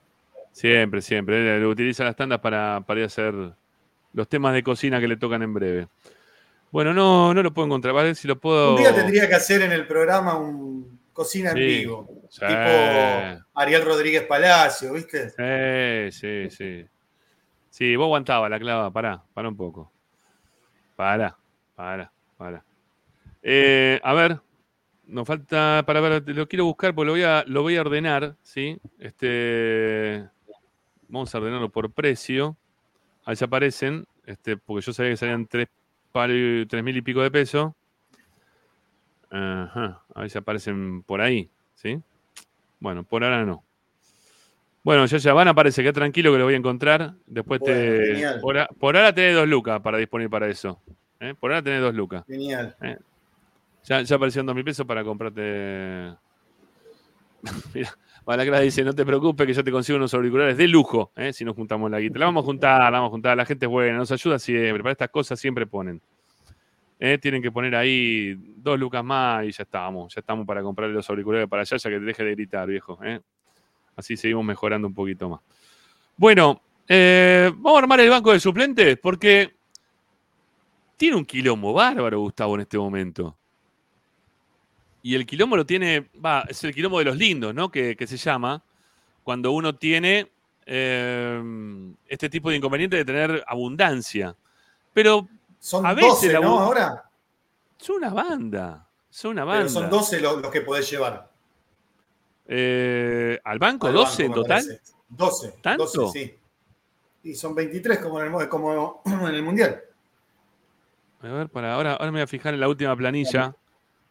[0.52, 1.56] Siempre, siempre.
[1.56, 3.34] Él lo utiliza las tandas para, para ir a hacer
[4.16, 5.88] los temas de cocina que le tocan en breve.
[6.72, 7.96] Bueno, no, no lo puedo encontrar.
[7.98, 8.76] A ver si lo puedo.
[8.76, 12.08] Un día tendría que hacer en el programa un, cocina en vivo.
[12.30, 12.40] sí.
[12.40, 15.30] Tipo Ariel Rodríguez Palacio, ¿viste?
[15.30, 16.86] Sí, sí, sí.
[17.70, 19.92] Sí, vos aguantabas la clava, pará, pará un poco.
[20.96, 21.38] Pará,
[21.76, 22.64] pará, pará.
[23.44, 24.40] Eh, a ver,
[25.08, 28.36] nos falta, para ver, lo quiero buscar porque lo voy a, lo voy a ordenar,
[28.44, 28.78] ¿sí?
[28.98, 30.26] Este,
[31.10, 32.56] vamos a ordenarlo por precio.
[33.26, 35.68] Ahí se aparecen, este, porque yo sabía que salían tres,
[36.14, 37.74] pal- tres mil y pico de pesos.
[39.32, 42.00] Ajá, a ver si aparecen por ahí, ¿sí?
[42.80, 43.64] Bueno, por ahora no.
[44.84, 47.16] Bueno, ya ya van, aparece, queda tranquilo que lo voy a encontrar.
[47.26, 48.40] Después Bueno, te.
[48.40, 50.80] Por, a- por ahora tenés dos lucas para disponer para eso.
[51.20, 51.34] ¿eh?
[51.40, 52.24] Por ahora tenés dos lucas.
[52.28, 52.76] Genial.
[52.82, 52.98] ¿eh?
[53.84, 56.14] Ya, ya aparecieron dos mil pesos para comprarte.
[57.74, 57.90] Mira,
[58.26, 61.12] Malacra dice: No te preocupes, que yo te consigo unos auriculares de lujo.
[61.16, 61.32] ¿eh?
[61.32, 62.18] Si nos juntamos la guita.
[62.20, 63.38] La vamos a juntar, la vamos a juntar.
[63.38, 64.82] La gente es buena, nos ayuda siempre.
[64.82, 66.02] Para estas cosas siempre ponen.
[67.00, 67.18] ¿eh?
[67.20, 70.14] Tienen que poner ahí dos lucas más y ya estamos.
[70.14, 72.98] Ya estamos para comprarle los auriculares para allá, ya que te deje de gritar, viejo.
[73.04, 73.22] ¿eh?
[73.96, 75.42] Así seguimos mejorando un poquito más.
[76.18, 79.54] Bueno, vamos a armar el banco de suplentes porque
[80.98, 83.38] tiene un quilombo bárbaro, Gustavo, en este momento.
[85.06, 87.70] Y el quilombo lo tiene, va, es el quilombo de los lindos, ¿no?
[87.70, 88.64] Que, que se llama,
[89.24, 90.32] cuando uno tiene
[90.66, 94.36] eh, este tipo de inconveniente de tener abundancia.
[94.94, 95.28] Pero
[95.60, 96.60] Son a veces 12, la ¿no?
[96.60, 97.04] Ahora.
[97.78, 99.66] son una banda, son una banda.
[99.66, 101.30] Pero son 12 los, los que podés llevar.
[102.48, 103.86] Eh, ¿Al banco?
[103.86, 104.64] Al ¿12 banco, en total?
[104.66, 104.82] parece.
[105.10, 105.56] 12.
[105.62, 105.86] ¿Tanto?
[105.86, 106.36] 12, sí.
[107.30, 109.84] Y son 23 como en el, como en el Mundial.
[111.22, 113.56] A ver, para ahora, ahora me voy a fijar en la última planilla.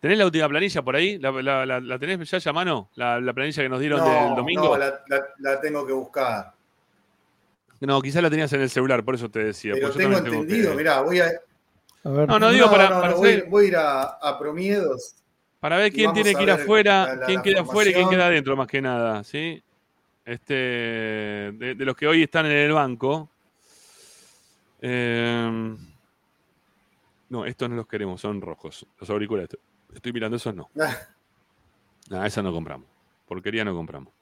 [0.05, 1.16] ¿Tenés la última planilla por ahí?
[1.18, 2.90] ¿La, la- la- la tenés ya a mano?
[2.94, 4.64] ¿La, la planilla que nos dieron No, del domingo?
[4.64, 6.52] no, la, la- la tengo que buscar.
[7.81, 9.72] No, quizás la tenías en el celular, por eso te decía.
[9.72, 11.32] Pero tengo entendido, que- mirá, voy a.
[12.02, 15.14] No, no, digo para, para voy, a ir a, a Promiedos.
[15.59, 17.94] para ver quién tiene que ir ver afuera, la- la- quién la queda afuera y
[17.94, 19.64] quién queda adentro, más que nada, ¿sí?
[20.22, 23.31] Este, de, de los que hoy están en el banco.
[24.82, 25.74] eh,
[27.31, 28.86] no, estos no los queremos, son rojos.
[29.01, 29.56] Los auriculares.
[29.95, 30.71] Estoy mirando, esos no.
[32.11, 32.87] No, esas no compramos.
[33.27, 34.12] Porquería no compramos.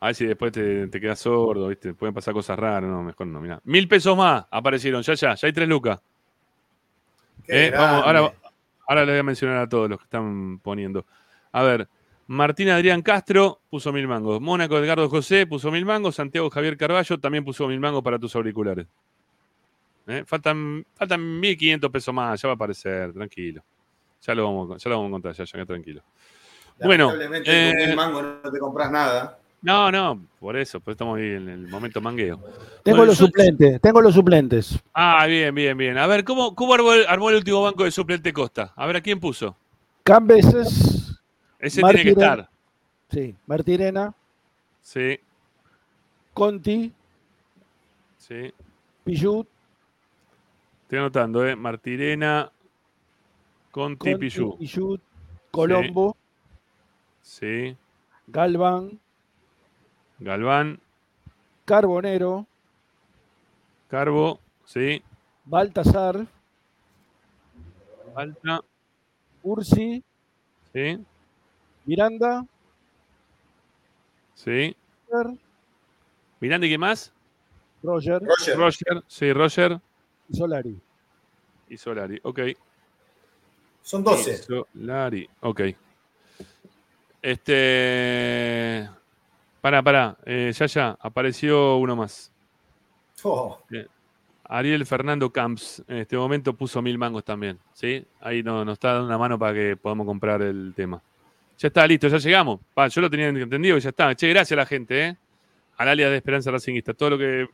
[0.00, 1.94] A ver si después te, te quedas sordo, ¿viste?
[1.94, 2.88] Pueden pasar cosas raras.
[2.90, 3.60] No, mejor no, mira.
[3.64, 6.00] Mil pesos más aparecieron, ya, ya, ya hay tres lucas.
[7.48, 8.32] Eh, vamos, ahora,
[8.86, 11.04] ahora les voy a mencionar a todos los que están poniendo.
[11.52, 11.88] A ver,
[12.26, 14.40] Martín Adrián Castro puso mil mangos.
[14.40, 16.14] Mónaco Edgardo José puso mil mangos.
[16.16, 18.86] Santiago Javier Carballo también puso mil mangos para tus auriculares.
[20.06, 23.62] Eh, Faltan, faltan 1.500 pesos más, ya va a aparecer, tranquilo.
[24.26, 26.02] Ya lo vamos, ya lo vamos a encontrar, ya, ya, queda tranquilo.
[26.82, 29.38] Bueno, Lamentablemente con eh, el mango no te compras nada.
[29.62, 32.36] no, no, por eso, pues estamos ahí en el momento mangueo.
[32.82, 34.78] Tengo Bueno, los yo- suplentes, tengo los suplentes.
[34.94, 35.98] Ah, bien, bien, bien.
[35.98, 38.72] A ver, ¿cómo, cómo armó, el, armó el último banco de suplente Costa?
[38.76, 39.56] A ver, ¿a quién puso?
[40.02, 41.18] Cambeses.
[41.58, 42.48] Ese tiene que Martirena- estar.
[43.10, 44.14] Sí, Martirena,
[44.82, 45.18] Sí,
[46.34, 46.92] Conti,
[48.18, 48.52] sí.
[49.04, 49.46] Pichut,
[50.82, 51.56] Estoy anotando, ¿eh?
[51.56, 52.50] Martirena,
[53.74, 54.56] Conti, Pichu.
[54.56, 55.00] Pichut,
[55.50, 56.16] Colombo,
[57.22, 57.76] Sí,
[58.28, 59.00] Galván,
[60.20, 60.78] Galván,
[61.64, 62.46] Carbonero,
[63.88, 65.02] Carbo, sí.
[65.44, 66.24] Baltasar,
[68.14, 68.60] Falta,
[69.42, 70.04] Ursi,
[70.72, 71.04] sí,
[71.84, 72.46] Miranda,
[74.34, 74.76] sí.
[75.08, 75.38] Roger,
[76.40, 77.12] Miranda, ¿y qué más?
[77.82, 78.56] Roger Roger.
[78.56, 79.80] Roger, sí, Roger
[80.28, 80.80] y Solari.
[81.68, 82.20] y Solari.
[82.22, 82.40] Ok.
[83.84, 84.38] Son 12.
[84.38, 85.60] Solari, ok.
[87.54, 88.88] Este.
[89.60, 90.16] Pará, pará.
[90.24, 90.96] Eh, ya, ya.
[91.00, 92.32] Apareció uno más.
[93.22, 93.86] Oh, Eh,
[94.44, 97.58] Ariel Fernando Camps en este momento puso mil mangos también.
[97.72, 98.04] ¿sí?
[98.20, 101.02] Ahí no- nos está dando una mano para que podamos comprar el tema.
[101.58, 102.60] Ya está, listo, ya llegamos.
[102.74, 104.14] Pa, yo lo tenía entendido y ya está.
[104.14, 105.16] Che, gracias a la gente, ¿eh?
[105.78, 106.92] Al alias de Esperanza Racingista.
[106.94, 107.48] Todo lo que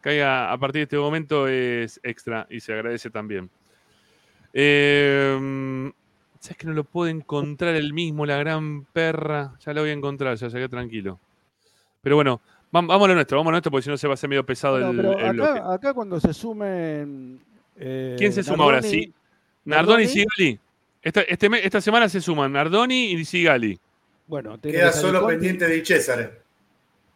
[0.00, 3.48] caiga a partir de este momento es extra y se agradece también.
[4.52, 5.90] Eh,
[6.40, 9.52] ¿Sabes que no lo puedo encontrar el mismo, la gran perra?
[9.64, 11.20] Ya lo voy a encontrar, ya llegué tranquilo.
[12.02, 12.40] Pero bueno,
[12.72, 14.14] vam- vamos a lo nuestro, vamos a lo nuestro, porque si no se va a
[14.14, 15.60] hacer medio pesado No, el, pero el bloque.
[15.64, 17.40] acá, cuando se sumen.
[17.76, 18.80] eh, ¿Quién se suma ahora?
[18.80, 19.12] Nardoni- Sí.
[19.64, 20.08] Nardoni y.
[20.08, 20.58] Sigali.
[21.00, 23.78] Esta, este esta semana se suman Nardoni y Sigali.
[24.26, 26.38] Bueno, queda solo Conti, pendiente de César.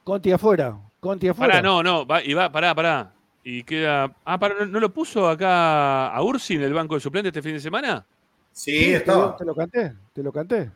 [0.04, 0.76] Conti afuera.
[1.00, 1.54] Conti afuera.
[1.54, 3.12] Pará, no, no, va, y va, pará, pará.
[3.48, 4.12] Y queda.
[4.24, 7.42] Ah, pará, ¿no, no lo puso acá a Ursi en el banco de suplentes este
[7.42, 8.04] fin de semana?
[8.50, 9.36] Sí, Sí, te, estaba.
[9.36, 10.68] te lo canté, te lo canté.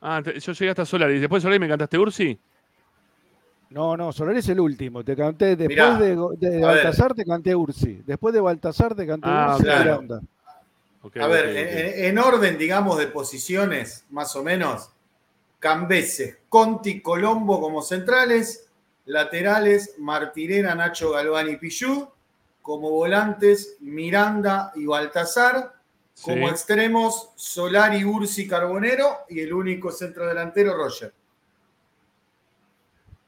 [0.00, 1.18] Ah, te- yo llegué hasta Solari.
[1.18, 2.38] Después de Solari me cantaste Ursi.
[3.68, 5.04] No, no, Solari es el último.
[5.04, 6.60] Te canté después Mirá, de, de.
[6.62, 8.00] Baltasar, te canté Ursi.
[8.06, 10.02] Después de Baltasar, te canté Ah, Ursi claro.
[11.20, 11.44] A ver,
[12.06, 14.88] en orden, digamos, de posiciones, más o menos,
[15.58, 18.63] Cambeses, Conti, Colombo como centrales,
[19.06, 22.08] laterales, Martirena, Nacho Galván y Pichú,
[22.62, 25.74] como volantes, Miranda y Baltasar,
[26.22, 26.52] como Sí.
[26.52, 31.12] extremos, Solari, Ursi, Carbonero y el único centro delantero, Roger.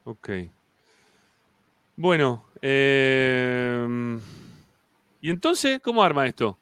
[0.05, 0.29] Ok.
[1.97, 4.17] Bueno, eh,
[5.21, 6.57] ¿y entonces cómo arma esto?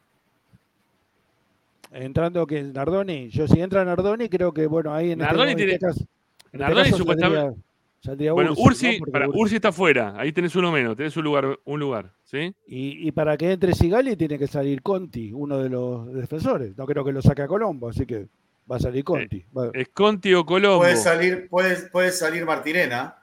[1.91, 5.57] Entrando que Nardoni, yo si entra Nardoni, creo que bueno, ahí en Nardoni este, en
[5.57, 6.07] tiene- este caso, en
[6.45, 7.61] este Nardoni caso supuestamente-
[8.01, 8.99] saldría Bueno, Ursi, Ursi, ¿no?
[8.99, 12.11] Porque para, Ursi- Ursi está fuera, ahí tenés uno menos, tenés un lugar, un lugar,
[12.23, 12.53] ¿sí?
[12.67, 16.77] Y, y para que entre Sigali tiene que salir Conti, uno de los defensores.
[16.77, 18.27] No creo que lo saque a Colombo, así que
[18.71, 19.43] va a salir Conti.
[19.57, 20.79] Va- Es Conti o Colombo.
[20.79, 23.15] Puede salir, puede, puede salir Martirena.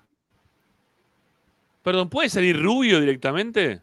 [1.82, 3.80] Perdón, ¿puede salir Rubio directamente?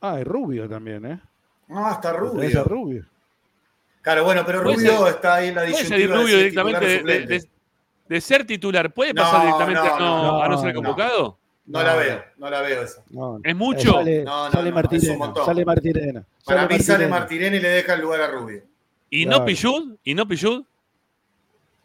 [0.00, 1.20] Ah, es Rubio también, ¿eh?
[1.68, 2.64] Ah, está Rubio.
[2.64, 3.04] Rubio.
[4.02, 6.36] Claro, bueno, pero Puede Rubio ser- está ahí en la ¿Puede disyuntiva salir de Rubio
[6.36, 7.48] es directamente de, de-.
[8.08, 8.92] De- ser titular?
[8.92, 10.82] ¿Puede No, pasar directamente a, no, no, a no no, ser no.
[10.82, 11.38] convocado?
[11.66, 13.02] No la veo, no la veo esa.
[13.10, 13.92] No, ¿Es mucho?
[13.94, 15.18] Sale, No, no, sale no, es un Martirena.
[15.18, 15.44] montón.
[15.46, 16.24] Sale Martirena.
[16.44, 17.56] Para sale mí sale Martirena.
[17.56, 18.62] Y le deja el lugar a Rubio.
[19.10, 19.38] ¿Y Claro.
[19.40, 19.96] no Pillud?
[20.04, 20.64] ¿Y no Pillud?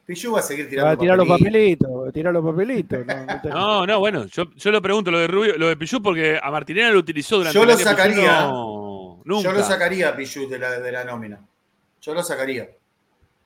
[0.05, 1.89] Pichu va a seguir Va tirando a tirar los papelitos.
[1.89, 3.05] va a tirar los papelitos.
[3.05, 5.77] No, no te- No, no, bueno, yo, yo lo pregunto, lo de Rubio, lo de
[5.77, 8.41] Pillud, porque a Martinera lo utilizó durante Yo lo sacaría.
[8.41, 9.43] No, nunca.
[9.49, 11.39] Yo lo sacaría a Pichu de la, de la nómina.
[12.01, 12.67] Yo lo sacaría.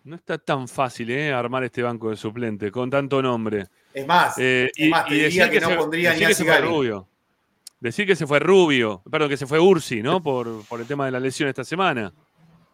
[0.06, 1.34] No está tan fácil, ¿eh?
[1.34, 3.66] Armar este banco de suplente con tanto nombre.
[3.92, 6.46] Es más, Eh, es más, te diría que no se, pondría ni a que se
[6.46, 6.62] fue.
[6.62, 7.08] Rubio.
[7.80, 10.22] Decir que se fue Rubio, perdón, que se fue Ursi, ¿no?
[10.22, 12.14] Por, por el tema de la lesión esta semana.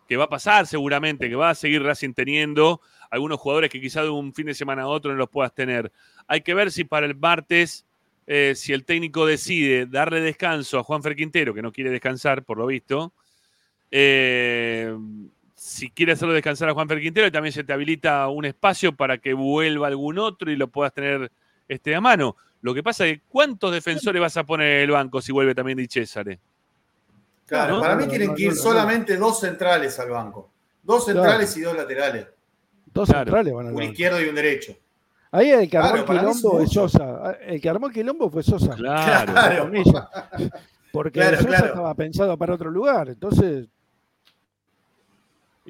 [0.10, 4.04] Que va a pasar seguramente, que va a seguir Racing teniendo algunos jugadores que quizá
[4.04, 5.90] de un fin de semana a otro no los puedas tener.
[6.28, 7.86] Hay que ver si para el martes,
[8.28, 12.44] eh, si el técnico decide darle descanso a Juan Fer Quintero, que no quiere descansar,
[12.44, 13.14] por lo visto,
[13.90, 14.94] eh,
[15.64, 18.96] si quiere hacerlo descansar a Juan Fer Quintero, y también se te habilita un espacio
[18.96, 21.32] para que vuelva algún otro y lo puedas tener
[21.68, 22.36] este, a mano.
[22.64, 25.54] Lo que pasa es que ¿cuántos defensores vas a poner en el banco si vuelve
[25.54, 26.40] también Di Césare?
[27.46, 30.50] Claro, No, para mí tienen que ir solamente dos centrales al banco.
[30.82, 31.20] Dos Claro.
[31.22, 32.26] centrales y dos laterales.
[32.92, 33.26] Dos Claro.
[33.26, 33.92] centrales van a Un banco.
[33.92, 34.76] izquierdo y un derecho.
[35.32, 36.72] Ahí el que armó Claro, el quilombo es.
[36.72, 37.38] Sosa.
[37.46, 38.74] El que armó el quilombo fue Sosa.
[38.76, 39.72] Claro.
[40.92, 41.66] Porque Claro, Sosa claro.
[41.68, 43.10] estaba pensado para otro lugar.
[43.10, 43.68] Entonces,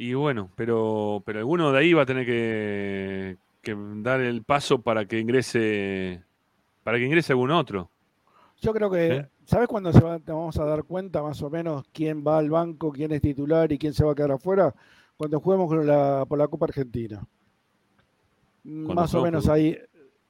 [0.04, 4.82] Y bueno, pero, pero alguno de ahí va a tener que, que dar el paso
[4.82, 6.24] para que ingrese
[6.84, 7.88] para que ingrese algún otro.
[8.62, 9.22] yo creo que.
[9.22, 9.28] ¿Sí?
[9.46, 12.50] ¿Sabes cuándo se va, te vamos a dar cuenta más o menos quién va al
[12.50, 14.74] banco, quién es titular y quién se va a quedar afuera?
[15.18, 17.22] Cuando juguemos con la- por la Copa Argentina.
[18.64, 19.78] Más o menos por- ahí.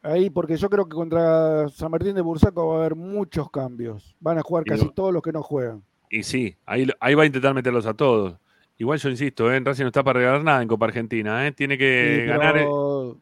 [0.04, 4.16] Ahí, porque yo creo que contra San Martín de Bursaco va a haber muchos cambios.
[4.20, 5.84] Van a jugar casi lo- todos los que no juegan.
[6.10, 8.36] Y sí, ahí, ahí va a intentar meterlos a todos.
[8.82, 9.58] Igual yo insisto, ¿eh?
[9.58, 11.46] en Racing no está para regalar nada en Copa Argentina.
[11.46, 11.52] ¿eh?
[11.52, 13.18] Tiene que Sí, ganar eh, pero-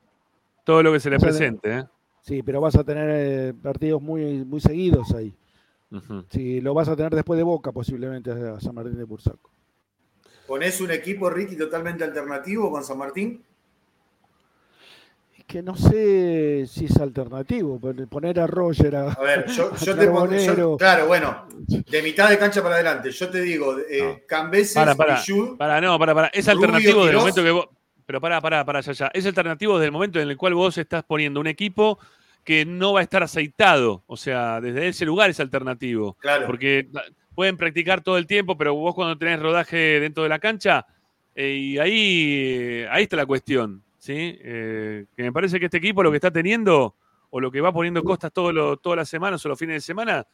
[0.63, 1.79] todo lo que se le presente.
[1.79, 1.83] ¿eh?
[2.21, 5.35] Sí, pero vas a tener eh, partidos muy, muy seguidos ahí.
[5.91, 6.23] Ujú.
[6.29, 9.51] Sí, lo vas a tener después de Boca posiblemente a San Martín de Bursaco.
[10.47, 13.43] ¿Ponés un equipo, Ricky, totalmente alternativo con San Martín?
[15.49, 19.77] Que no sé si es alternativo, pon- poner a Roger a, A ver, yo, a
[19.83, 20.31] yo te pongo.
[20.31, 23.09] yo- claro, bueno, de mitad de cancha para adelante.
[23.09, 25.19] Yo te digo, eh, Cambeses, Para, para,
[25.57, 26.27] para, no, para, para.
[26.27, 27.21] Es Rubio, alternativo desde el Quirós.
[27.23, 27.65] momento que vos.
[28.05, 29.11] Pero para, para, para, ya, ya.
[29.11, 31.97] Es alternativo desde el momento en el cual vos estás poniendo un equipo
[32.43, 34.03] que no va a estar aceitado.
[34.05, 36.15] O sea, desde ese lugar es alternativo.
[36.19, 36.45] Claro.
[36.45, 36.89] Porque
[37.33, 40.85] pueden practicar todo el tiempo, pero vos cuando tenés rodaje dentro de la cancha,
[41.35, 43.81] eh, y ahí, ahí está la cuestión.
[44.11, 46.95] Eh, que me parece que este equipo lo que está teniendo,
[47.29, 50.25] o lo que va poniendo costas todas las semanas o los fines de semana,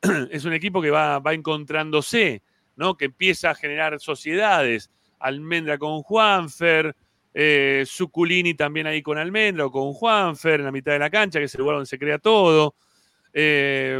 [0.30, 2.42] es un equipo que va, va encontrándose,
[2.76, 2.96] ¿no?
[2.96, 4.90] Que empieza a generar sociedades.
[5.18, 6.94] Almendra con Juanfer,
[7.34, 7.84] eh,
[8.56, 11.54] también ahí con Almendra o con Juanfer en la mitad de la cancha, que es
[11.54, 12.74] el lugar donde se crea todo.
[13.32, 13.98] Eh,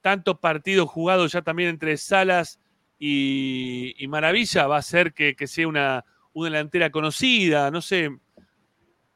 [0.00, 2.58] tantos partidos jugados ya también entre Salas
[2.98, 8.10] y, y Maravilla va a hacer que, que sea una, una delantera conocida, no sé.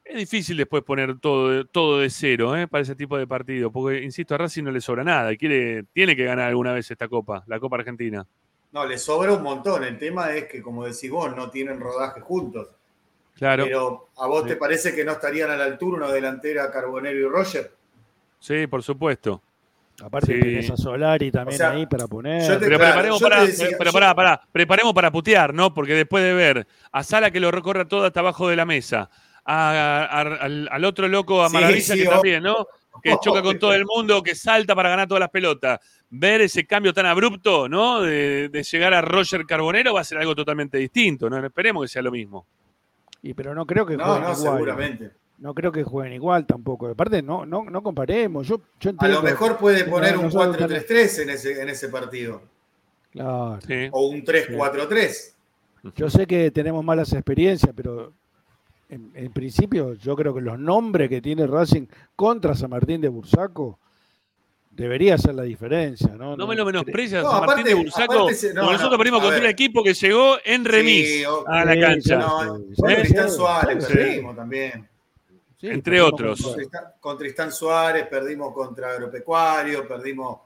[0.05, 2.69] Es difícil después poner todo, todo de cero ¿eh?
[2.69, 5.85] para ese tipo de partido, porque, insisto, a Racing no le sobra nada y quiere,
[5.95, 8.27] tiene que ganar alguna vez esta Copa, la Copa Argentina.
[8.73, 9.83] no, le sobra un montón.
[9.85, 12.69] El tema es que, como decís vos, no tienen rodaje juntos.
[13.37, 13.65] Claro.
[13.65, 14.49] Pero ¿a vos Sí.
[14.49, 17.73] te parece que no estarían a la altura una delantera Carbonero y Roger?
[18.41, 19.41] Sí, por supuesto.
[20.03, 20.41] Aparte Sí.
[20.41, 22.43] tenés a Solari también O sea, ahí para poner.
[22.43, 25.73] yo te- Pero Claro, preparemos para, decía- pero yo- pará, pará, preparemos para putear, ¿no?
[25.73, 29.09] Porque después de ver a Sala que lo recorra todo hasta abajo de la mesa,
[29.45, 32.67] a- a- al, al otro loco, a Maravilla, sí, que también, ¿no?
[33.03, 35.81] Que choca con todo el mundo, que salta para ganar todas las pelotas.
[36.11, 38.01] Ver ese cambio tan abrupto, ¿no?
[38.03, 41.45] De, de llegar a Roger Carbonero va a ser algo totalmente distinto, ¿no?
[41.45, 42.47] Esperemos que sea lo mismo.
[43.23, 44.53] Y pero no creo que No, jueguen no, igual.
[44.55, 45.11] seguramente.
[45.39, 46.89] no creo que jueguen igual tampoco.
[46.89, 48.47] Aparte, no, no, no comparemos.
[48.47, 52.43] Yo, yo A lo mejor puede poner un nosotros 4-3-3 en ese, en ese partido.
[53.11, 53.59] Claro.
[53.93, 55.33] O un 3-4-3.
[55.97, 58.13] Yo sé que tenemos malas experiencias, pero
[58.95, 63.09] en, en principio yo creo que los nombres que tiene Racing contra San Martín de
[63.09, 63.79] Bursaco
[64.71, 66.37] debería ser la diferencia, ¿no?
[66.37, 68.13] No me lo menosprecias, No, San Martín aparte- de Bursaco.
[68.15, 71.25] aparte se- no, porque no, nosotros perdimos contra un equipo que llegó en remis Sí,
[71.47, 72.17] a la sí, cancha.
[72.19, 72.59] no, ¿Eh?
[72.77, 73.93] con Tristán Suárez Sí.
[73.95, 74.89] perdimos también.
[75.63, 76.43] Entre otros.
[76.43, 80.39] Con Tristán, con Tristán Suárez perdimos contra Agropecuario, perdimos.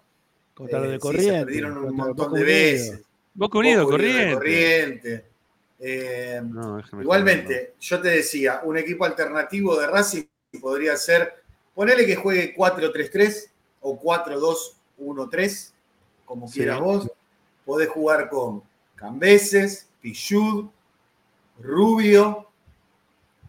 [0.55, 2.47] Contra lo de sí, se Corrientes, perdieron un contra montón de Unido.
[2.47, 3.03] veces.
[3.35, 4.35] Boca Unido, Boca de Corrientes.
[4.37, 5.23] Corrientes.
[5.81, 10.25] Eh, No, igualmente, yo te decía, un equipo alternativo de Racing
[10.61, 11.43] podría ser,
[11.75, 13.51] ponele que juegue 4-3-3
[13.81, 15.73] o 4-2-1-3,
[16.25, 16.55] como Sí.
[16.61, 17.11] quieras vos.
[17.65, 18.63] Podés jugar con
[18.97, 20.69] Cambeses, Pichud,
[21.61, 22.47] Rubio,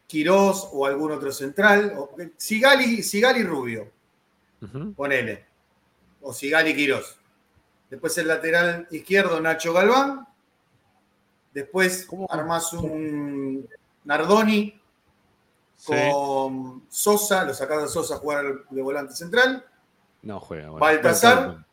[0.08, 1.94] Quirós o algún otro central.
[1.98, 3.92] O, Sigali, Sigali Rubio,
[4.62, 4.94] Ujú.
[4.94, 5.46] ponele.
[6.22, 7.16] O Sigali Quirós.
[7.90, 10.28] Después el lateral izquierdo, Nacho Galván.
[11.54, 13.68] Después armás un
[14.04, 14.76] Nardoni
[15.76, 15.94] Sí.
[16.12, 19.66] con Sosa, lo sacás a Sosa a jugar de volante central.
[20.22, 20.70] No juega.
[20.70, 20.80] bueno.
[20.86, 21.66] Baltasar.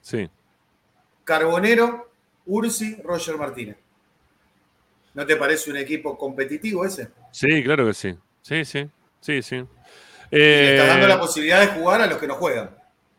[0.00, 0.30] Sí.
[1.24, 2.10] Carbonero,
[2.46, 3.76] Ursi, Roger Martínez.
[5.14, 7.10] ¿No te parece un equipo competitivo ese?
[7.32, 8.16] Sí, claro que sí.
[8.42, 8.88] Sí, sí.
[9.20, 9.64] Sí, sí.
[10.30, 12.70] Le está dando Eh, la posibilidad de jugar a los que no juegan.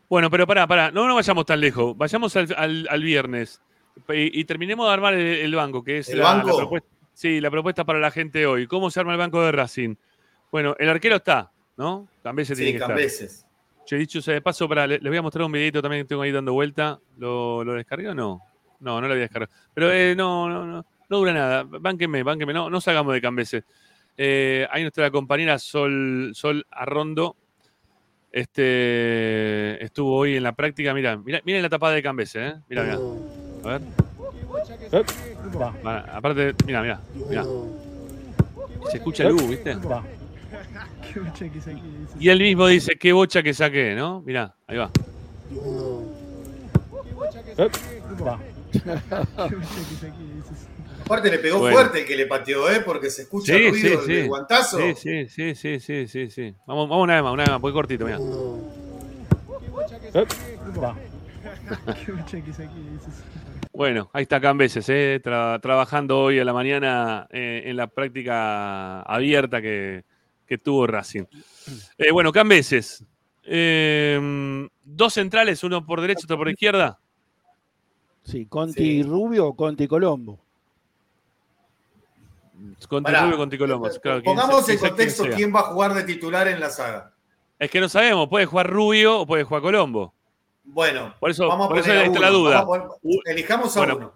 [0.08, 1.96] Bueno, pero pará, pará, no, no vayamos tan lejos.
[1.96, 3.60] Vayamos al, al- al viernes
[4.08, 6.48] y, y terminemos de armar el, el banco, que es ¿El la, banco?
[6.48, 6.88] la propuesta.
[7.12, 8.66] Sí, la propuesta para la gente hoy.
[8.66, 9.94] ¿Cómo se arma el banco de Racing?
[10.50, 12.08] Bueno, el arquero está, ¿no?
[12.44, 13.32] Sí, tiene que Cambeses.
[13.32, 13.50] estar.
[13.84, 16.22] Che, dicho sea de paso, para, les voy a mostrar un videito también que tengo
[16.22, 16.98] ahí dando vuelta.
[17.18, 18.40] ¿Lo, lo descargué o no?
[18.80, 19.52] No, no lo había descargado.
[19.74, 21.64] Pero eh, no, no, no, no dura nada.
[21.64, 22.52] Bánquenme, bánquenme.
[22.54, 23.64] No, no salgamos de Cambeses.
[24.16, 27.36] Eh, ahí nuestra compañera Sol, Sol Arrondo
[28.32, 30.94] este, estuvo hoy en la práctica.
[30.94, 32.60] Mira, miren la tapada de Cambeses, ¿eh?
[32.68, 32.98] Mira, mira.
[33.64, 33.80] A ver.
[35.84, 37.44] Va, aparte, mira, mira, mira.
[38.90, 39.76] Se escucha el U, ¿viste?
[42.18, 44.22] Y él mismo dice, qué bocha que saqué, ¿no?
[44.22, 44.90] Mirá, ahí va.
[51.04, 51.76] Aparte le pegó Bueno.
[51.76, 52.80] fuerte el que le pateó, ¿eh?
[52.84, 54.12] Porque se escucha Sí, el ruido sí.
[54.12, 54.78] del guantazo.
[54.78, 56.54] Sí, sí, sí, sí, sí, sí, sí.
[56.66, 58.18] Vamos, vamos una vez más, una vez más, porque cortito, mira.
[63.72, 65.20] Bueno, ahí está Cambeses, ¿eh?
[65.22, 70.04] Tra- trabajando hoy a la mañana eh, en la práctica abierta que,
[70.46, 71.24] que tuvo Racing.
[71.96, 73.04] Eh, bueno, Cambeses.
[73.44, 76.98] eh, dos centrales, uno por derecha, otro por izquierda.
[78.24, 80.38] Sí, Conti Rubio o Conti Colombo.
[82.88, 83.24] Conti Pará.
[83.24, 83.88] Rubio, Conti Colombo.
[84.02, 87.12] Claro, Pongamos en contexto quién va a jugar de titular en la saga.
[87.58, 90.12] Es que no sabemos, puede jugar Rubio o puede jugar Colombo.
[90.72, 92.66] Bueno, Por eso, vamos a por eso a está uno, la duda.
[92.66, 92.88] poner-
[93.26, 94.12] elijamos a Bueno, uno.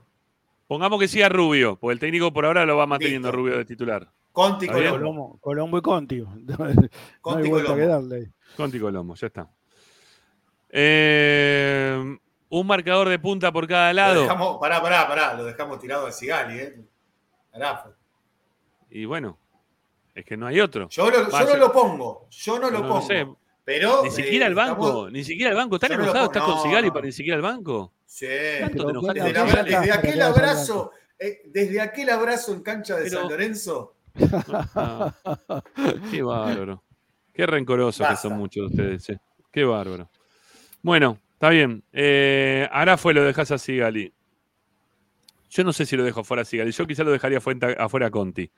[0.67, 4.09] Pongamos que siga Rubio, porque el técnico por ahora lo va manteniendo Rubio de titular.
[4.33, 4.67] Conti.
[4.67, 6.21] Colombo, Colombo y Conti.
[6.37, 6.57] No,
[7.21, 8.09] Conti hay vuelta que Colombo.
[8.09, 8.31] darle.
[8.57, 9.49] Conti Colombo, ya está.
[10.87, 12.19] Eh,
[12.49, 14.23] un marcador de punta por cada Lo lado.
[14.23, 16.85] dejamos, pará, pará, pará, lo dejamos tirado a Sigali, ¿eh?
[17.53, 17.85] Pará.
[18.91, 19.39] Y bueno,
[20.15, 20.89] es que no hay otro.
[20.89, 23.03] Yo, lo- no lo pongo, yo no lo no lo pongo.
[23.07, 23.27] sé.
[23.65, 24.03] Pero.
[24.05, 25.77] Ni siquiera eh, el banco, estamos- ni siquiera el banco.
[25.77, 26.27] ¿Están enojados?
[26.29, 27.93] ¿Estás con Sigali para ni siquiera el banco?
[28.05, 28.27] Sí.
[28.61, 33.21] ¿Cuánto te enojaste Desde, la- aquel abrazo, eh, desde aquel abrazo en cancha de Pero-
[33.21, 33.95] San Lorenzo.
[34.75, 35.13] Ah,
[36.11, 36.83] qué bárbaro.
[37.33, 39.05] Qué rencorosos que son muchos de ustedes.
[39.05, 39.15] sí.
[39.51, 40.09] Qué bárbaro.
[40.83, 41.83] Bueno, está bien.
[41.93, 44.13] Eh, ahora fue lo dejas a Sigali.
[45.51, 46.71] Yo no sé si lo dejo fuera a Sigali.
[46.73, 48.51] Yo quizá lo dejaría fuera, afuera a Conti.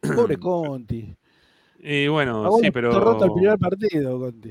[0.00, 1.14] Pobre Conti.
[1.80, 2.98] Y bueno, Ahora sí, pero.
[2.98, 4.50] roto el primer partido, Conti.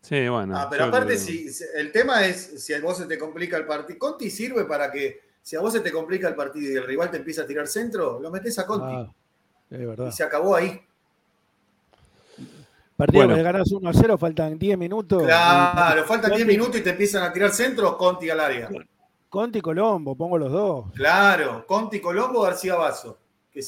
[0.00, 0.56] Sí, bueno.
[0.58, 1.46] Ah, pero aparte, si-
[1.76, 3.98] el tema es si a vos se te complica el partido.
[3.98, 7.10] Conti sirve para que, si a vos se te complica el partido y el rival
[7.10, 8.94] te empieza a tirar centro, lo metés a Conti.
[8.94, 9.12] Ah,
[9.70, 10.08] es verdad.
[10.08, 10.80] y se acabó ahí.
[12.96, 13.34] Partido Bueno.
[13.36, 15.22] que ganás 1 a 0, faltan 10 minutos.
[15.22, 18.68] Claro, Y- faltan 10 Conti- minutos y te empiezan a tirar centro, Conti al área.
[19.28, 20.86] Conti y Colombo, pongo los dos.
[20.94, 23.18] Claro, Conti Colombo, García Vaso.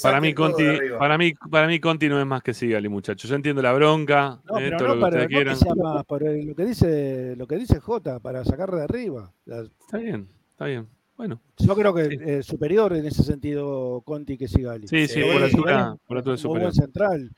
[0.02, 0.64] Para mí, Conti,
[0.98, 3.28] para, mí, para mí, Conti no es más que Sigali, muchachos.
[3.28, 5.34] Yo entiendo la bronca, No, eh, pero todo no lo que para ustedes no que
[5.34, 5.56] quieran.
[5.56, 9.30] sea más, por el- lo que dice, lo que dice Jota, para sacar de arriba.
[9.44, 10.88] La- Está bien, está bien.
[11.16, 14.88] Bueno, Yo creo que eh, superior en ese sentido Conti que Sigali.
[14.88, 17.30] Sí, sí, por altura- por altura Muy buen central.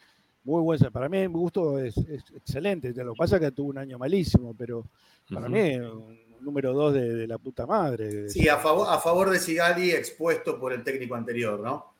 [0.44, 0.92] Muy buen central.
[0.92, 2.92] Para mí, mi gusto es, es excelente.
[2.94, 4.84] Lo que pasa es que tuvo un año malísimo, pero
[5.28, 5.50] para Ujú.
[5.54, 8.28] mí es un número dos de, de la puta madre.
[8.30, 11.95] Sí, a favor, a favor de Sigali expuesto por el técnico anterior, ¿no?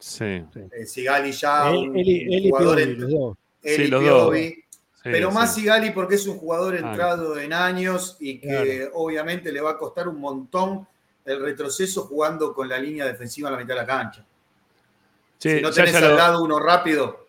[0.00, 0.24] Sí.
[0.24, 3.36] Eh, Sigali ya, y jugador los dos.
[3.62, 4.30] Sí, y los dos.
[4.30, 4.64] Piovi,
[5.02, 5.60] Sí, pero más sí.
[5.62, 10.08] Sigali porque es un jugador entrado en años y que obviamente le va a costar
[10.08, 10.86] un montón
[11.24, 14.24] el retroceso jugando con la línea defensiva en la mitad de la cancha.
[15.38, 17.26] Sí, si no ya, tenés ya al lo- lado uno rápido,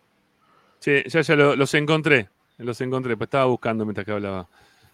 [0.80, 2.27] sí, ya, ya lo- los encontré.
[2.57, 4.48] Los encontré, pues estaba buscando mientras que hablaba.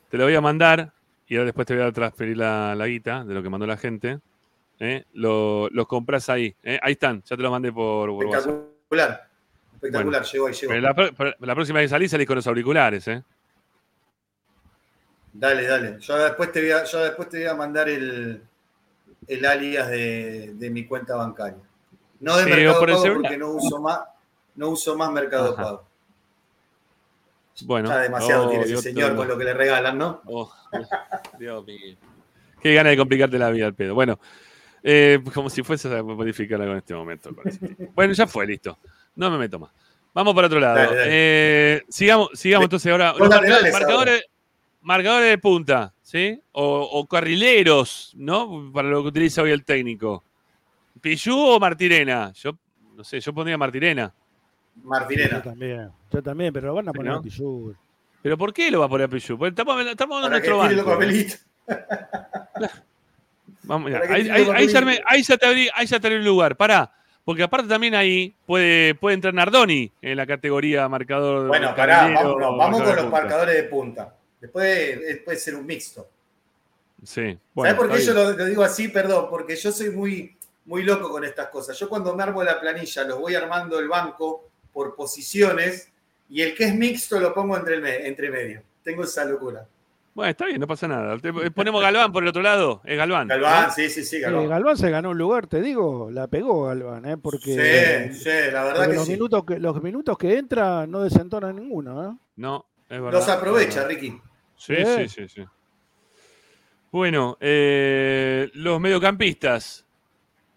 [0.09, 0.93] Te lo voy a mandar
[1.27, 3.77] y ahora después te voy a transferir la, la guita de lo que mandó la
[3.77, 4.19] gente.
[4.79, 5.05] ¿Eh?
[5.13, 6.55] Lo- los compras ahí.
[6.63, 6.79] ¿eh?
[6.81, 9.27] Ahí están, ya te lo mandé por, por espectacular.
[9.75, 10.31] Espectacular, Bueno.
[10.31, 10.73] llegó ahí, llegó.
[11.39, 13.23] La, próxima que salís, salís con los auriculares, ¿eh?
[15.33, 15.97] Dale, dale.
[15.99, 18.41] Yo después te voy a, yo después te voy a mandar el,
[19.27, 21.59] el alias de, de mi cuenta bancaria.
[22.19, 23.99] No de Sí, Mercado por Pago porque no uso más,
[24.55, 25.63] no uso más Mercado Ajá.
[25.63, 25.87] Pago.
[27.65, 27.89] Bueno.
[27.89, 29.17] Ya demasiado Oh, tiene ese señor todo.
[29.17, 30.21] con lo que le regalan, ¿no?
[30.25, 30.51] Oh,
[31.37, 31.97] Dios mío.
[32.61, 33.93] Qué gana de complicarte la vida al pedo.
[33.93, 34.19] Bueno,
[34.83, 37.29] eh, como si fuese a modificar algo en este momento.
[37.93, 38.77] Bueno, ya fue, listo.
[39.15, 39.71] No me meto más.
[40.13, 40.75] Vamos para otro lado.
[40.75, 41.09] Dale, dale.
[41.11, 43.13] Eh, sigamos, sigamos entonces ahora.
[43.17, 44.25] Los marcadores, dale, marcadores,
[44.81, 46.41] marcadores de punta, ¿sí?
[46.51, 48.71] O, o carrileros, ¿no?
[48.73, 50.23] Para lo que utiliza hoy el técnico.
[51.01, 52.31] ¿Pillú o Martirena?
[52.33, 52.57] Yo
[52.95, 54.11] no sé, yo pondría Martirena.
[54.75, 55.41] Yo Martirena.
[55.41, 57.19] también, yo también, pero van a poner ¿No?
[57.19, 57.75] a Pichu.
[58.23, 59.37] ¿Pero por qué lo va a poner a Pillú?
[59.37, 60.99] Porque estamos, estamos que nuestro banco.
[63.63, 66.55] Vamos, ahí, ahí- ya, ahí te abrí, ahí ya te abrí un lugar.
[66.55, 66.91] Pará,
[67.25, 71.47] porque aparte también ahí puede, puede entrar Nardoni en la categoría marcador.
[71.47, 73.09] Bueno, pará, vamos marcador con los punta.
[73.21, 74.15] marcadores de punta.
[74.39, 76.07] Después eh, puede ser un mixto.
[77.03, 78.87] Sí, bueno, ¿Sabes por qué yo lo, lo digo así?
[78.87, 81.77] Perdón, porque yo soy muy, muy loco con estas cosas.
[81.77, 85.91] Yo cuando me armo la planilla, los voy armando el banco por posiciones
[86.29, 88.61] y el que es mixto lo pongo entre, entre medio.
[88.83, 89.65] Tengo esa locura.
[90.17, 91.15] Bueno, está bien, no pasa nada.
[91.19, 92.81] Te- ponemos Galván por el otro lado.
[92.85, 93.27] Es Galván.
[93.27, 93.71] Galván, ¿no?
[93.71, 94.49] sí, sí, sí, Eh, Galván.
[94.49, 97.17] Galván se ganó un lugar, te digo, la pegó Galván, ¿eh?
[97.17, 99.11] porque, Sí, sí, la verdad que los, sí.
[99.11, 102.03] minutos que los minutos que entra no desentona ninguno.
[102.11, 102.15] ¿eh?
[102.37, 103.11] No, es verdad.
[103.19, 103.89] Los aprovecha, verdad.
[103.89, 104.19] Ricky.
[104.55, 104.85] Sí, Sí.
[104.85, 105.45] sí, sí, sí.
[106.91, 109.85] Bueno, eh, los mediocampistas.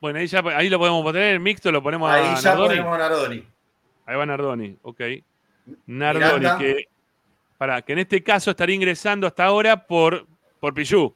[0.00, 2.68] Bueno, ahí, ya, ahí lo podemos poner, mixto lo ponemos Ahí a ya Nardoni.
[2.76, 3.44] ponemos a Nardoni.
[4.06, 5.00] Ahí va Nardoni, ok.
[5.86, 6.58] Nardoni, Miranda.
[6.58, 6.84] que,
[7.60, 10.26] para, que en este caso estaría ingresando hasta ahora por,
[10.58, 11.14] por Pichu.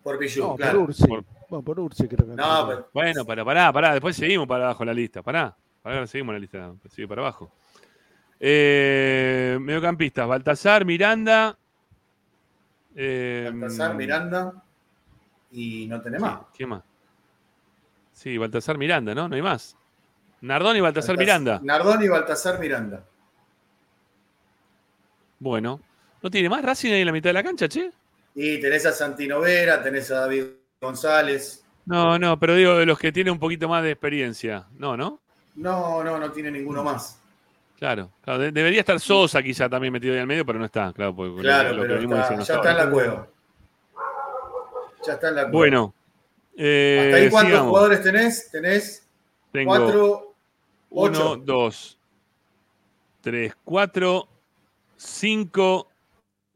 [0.00, 0.78] Por Pichu, No, claro.
[0.78, 1.04] por Ursi.
[1.48, 4.84] Bueno, por Ursi creo que No, pero- Bueno, para, pará, pará, después seguimos para abajo
[4.84, 5.56] la lista, pará.
[5.82, 7.50] Pará, seguimos la lista, sigue para abajo.
[8.38, 11.58] Eh, mediocampistas, Baltasar, Miranda.
[12.94, 14.62] eh, Baltasar, Miranda
[15.50, 16.42] y no tenés más.
[16.56, 16.84] ¿Qué más?
[18.12, 19.28] Sí, Baltasar Miranda, ¿no?
[19.28, 19.76] No hay más.
[20.42, 21.60] Nardoni y Baltasar Baltas- Miranda.
[21.64, 23.04] Nardoni y Baltasar Miranda.
[25.38, 25.80] Bueno.
[26.22, 27.90] ¿No tiene más Racing ahí en la mitad de la cancha, che?
[28.34, 30.44] Y tenés a Santinovera, tenés a David
[30.80, 31.62] González.
[31.84, 34.66] No, no, pero digo de los que tienen un poquito más de experiencia.
[34.78, 35.20] No, ¿no?
[35.54, 37.20] No, no, no tiene ninguno más.
[37.78, 40.92] Claro, claro, de- debería estar Sosa quizá también metido ahí al medio, pero no está,
[40.92, 41.14] claro.
[41.14, 43.28] porque Claro, lo pero está- ya está en la cueva.
[45.06, 45.52] Ya está en la cueva.
[45.58, 45.94] Bueno,
[46.56, 47.68] eh, ¿Hasta ahí cuántos sigamos.
[47.68, 48.50] jugadores tenés?
[48.50, 49.08] Tenés
[49.52, 50.34] Tengo cuatro,
[50.90, 51.36] uno, ocho.
[51.44, 51.98] dos,
[53.20, 54.28] tres, cuatro,
[54.96, 55.88] cinco,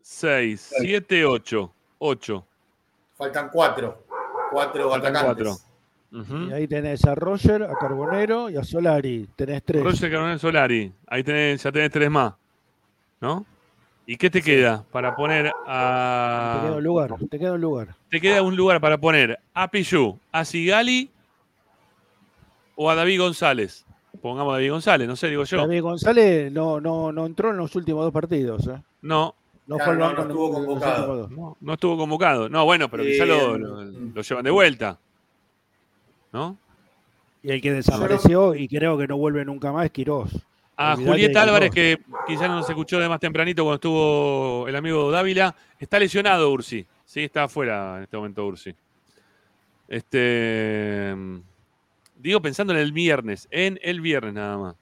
[0.03, 1.73] seis, siete, ocho.
[1.99, 2.47] Ocho.
[3.17, 4.05] Faltan cuatro.
[4.51, 5.47] Cuatro Faltan atacantes.
[5.47, 5.71] cuatro.
[6.23, 6.51] Ujú.
[6.51, 9.29] Y ahí tenés a Roger, a Carbonero y a Solari.
[9.37, 9.85] Tenés tres.
[9.85, 10.93] Roger Coronel Solari.
[11.07, 12.35] Ahí tenés, ya tenés tres más.
[13.21, 13.45] ¿No?
[14.07, 16.63] ¿Y qué te queda para poner Te a.
[16.65, 17.95] queda un lugar, te queda un lugar.
[18.09, 21.11] Te queda un lugar para poner a Pichu, a Sigali
[22.75, 23.87] o a David González.
[24.23, 25.57] Pongamos a David González, no sé, digo yo.
[25.59, 28.67] David González no, no, no entró en los últimos dos partidos.
[28.67, 28.81] ¿eh?
[29.03, 29.35] No,
[29.67, 31.29] No Claro, estuvo convocado.
[31.29, 32.49] no, no estuvo convocado.
[32.49, 34.99] No, bueno, pero quizá lo, Eh, lo- lo llevan de vuelta.
[36.33, 36.57] ¿No?
[37.43, 40.31] Y el que desapareció y creo que no vuelve nunca más es Quirós.
[40.77, 44.77] A Olvidate Julieta Álvarez, que quizás no nos escuchó de más tempranito cuando estuvo el
[44.77, 46.85] amigo Dávila, está lesionado Ursi.
[47.05, 48.75] Sí, está afuera en este momento Ursi.
[49.89, 51.15] Este.
[52.21, 54.75] Digo pensando en el viernes, en el viernes nada más.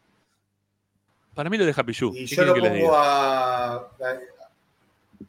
[1.35, 2.13] Para mí lo deja Pichu.
[2.15, 3.91] Y ¿Qué yo lo que pongo a, a-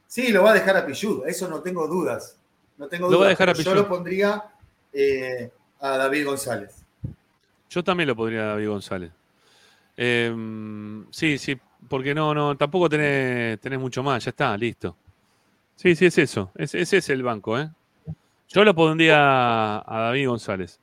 [0.08, 2.36] Sí, lo va a dejar a Pichud, eso no tengo dudas.
[2.78, 4.44] No tengo Lo va a dejar a pero Yo lo pondría
[4.92, 6.84] eh, a David González.
[7.70, 9.12] Yo también lo podría David González.
[9.96, 10.34] Eh,
[11.12, 11.58] sí, sí,
[11.88, 14.96] porque no, no, tampoco tenés, tenés mucho más, ya está, listo.
[15.76, 16.52] Sí, sí, es eso.
[16.56, 17.70] Es- ese es el banco, ¿eh?
[18.48, 20.80] Yo lo pondría a, a David González.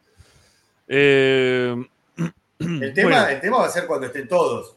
[0.88, 1.74] Eh,
[2.58, 4.74] El tema, bueno, el tema va a ser cuando estén todos.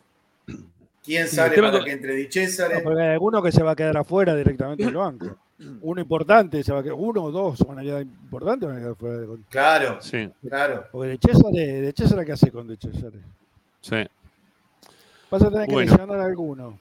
[1.04, 2.72] ¿Quién Sí, sale para que entre Di César?
[2.74, 5.38] No, porque hay alguno que se va a quedar afuera directamente del banco.
[5.82, 8.82] uno importante, se va a quedar, uno o dos van a quedar importantes, van a
[8.82, 9.46] quedar fuera de control.
[9.50, 10.86] Claro, Sí, claro.
[10.92, 13.12] Porque de César, de César, ¿qué hace con de César?
[13.82, 13.96] sí.
[15.32, 15.92] Vas a tener que Bueno.
[15.92, 16.80] mencionar a alguno.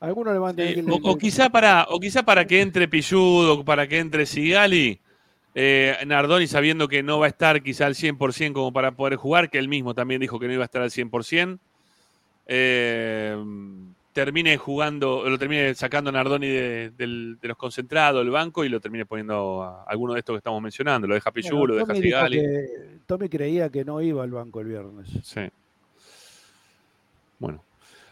[0.00, 0.80] Alguno le van a tener que...
[0.80, 5.00] Eh, o, o quizá para, o quizá para que entre Pilludo, para que entre Sigali,
[5.60, 9.50] eh, Nardoni sabiendo que no va a estar quizá al 100% como para poder jugar,
[9.50, 11.58] que él mismo también dijo que no iba a estar al 100%,
[12.46, 13.36] eh,
[14.12, 19.64] termine jugando, lo termine sacando Nardoni de, los concentrados, del banco, y lo termine poniendo
[19.64, 21.08] a alguno de estos que estamos mencionando.
[21.08, 22.40] Lo deja Pilludo, Bueno, lo deja Sigali.
[23.04, 25.08] Tommy creía que no iba al banco el viernes.
[25.24, 25.40] Sí.
[27.40, 27.64] Bueno.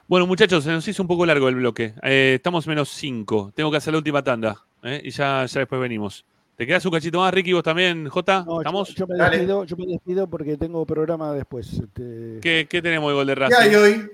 [0.09, 1.95] Bueno, muchachos, se nos hizo un poco largo el bloque.
[2.03, 3.53] Eh, estamos menos 5.
[3.55, 4.65] Tengo que hacer la última tanda.
[4.83, 5.01] ¿eh?
[5.05, 6.25] Y ya, ya después venimos.
[6.57, 7.53] ¿Te quedas un cachito más, Ricky?
[7.53, 8.43] ¿Vos también, Jota?
[8.47, 8.95] No, yo- ¿Estamos?
[8.95, 11.71] Yo, me despido, yo me despido porque tengo programa después.
[11.75, 14.11] Este, ¿Qué, qué tenemos de gol de ¿Qué hay hoy?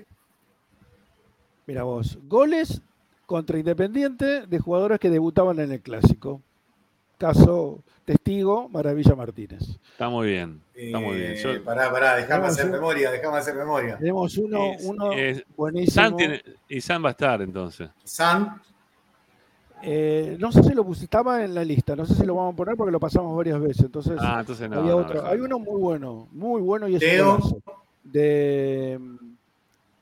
[1.65, 2.81] Mira vos, goles
[3.25, 6.41] contra Independiente de jugadores que debutaban en el Clásico.
[7.17, 9.61] Caso testigo, Maravilla Martínez.
[9.93, 10.61] Está muy bien.
[10.75, 11.31] Está muy bien.
[11.31, 13.97] Eh, Yo- pará, pará, déjame Vamos, hacer memoria, déjame hacer memoria.
[13.97, 15.93] Tenemos uno, Es- uno es- buenísimo.
[15.93, 17.89] San tiene- y San va a estar entonces.
[18.03, 18.61] San,
[19.85, 22.53] Eh, no sé si lo puse, estaba en la lista, no sé si lo vamos
[22.53, 23.83] a poner porque lo pasamos varias veces.
[23.85, 24.79] Entonces, Ah, entonces no.
[24.79, 25.21] había no, otro.
[25.21, 25.27] no.
[25.27, 27.57] Hay uno muy bueno, muy bueno y es golazo.
[28.03, 28.99] de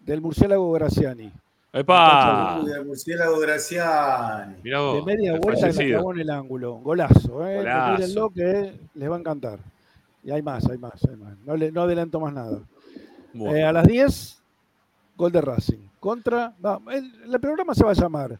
[0.02, 1.32] del murciélago Graciani.
[1.74, 2.60] ¡Epa!
[2.64, 4.56] Uy, el murciélago Graciani.
[4.64, 6.74] Mirá De media el vuelta y clavó en el ángulo.
[6.76, 7.58] Golazo, ¿eh?
[7.58, 7.94] Golazo.
[8.02, 9.60] Mírenlo que les va a encantar.
[10.24, 11.34] Y hay más, hay más, hay más.
[11.46, 12.60] No, le, no adelanto más nada.
[13.34, 13.56] Bueno.
[13.56, 14.42] Eh, a las 10,
[15.18, 15.80] gol de Racing.
[16.00, 16.54] Contra.
[16.62, 18.38] no, el, el programa se va a llamar.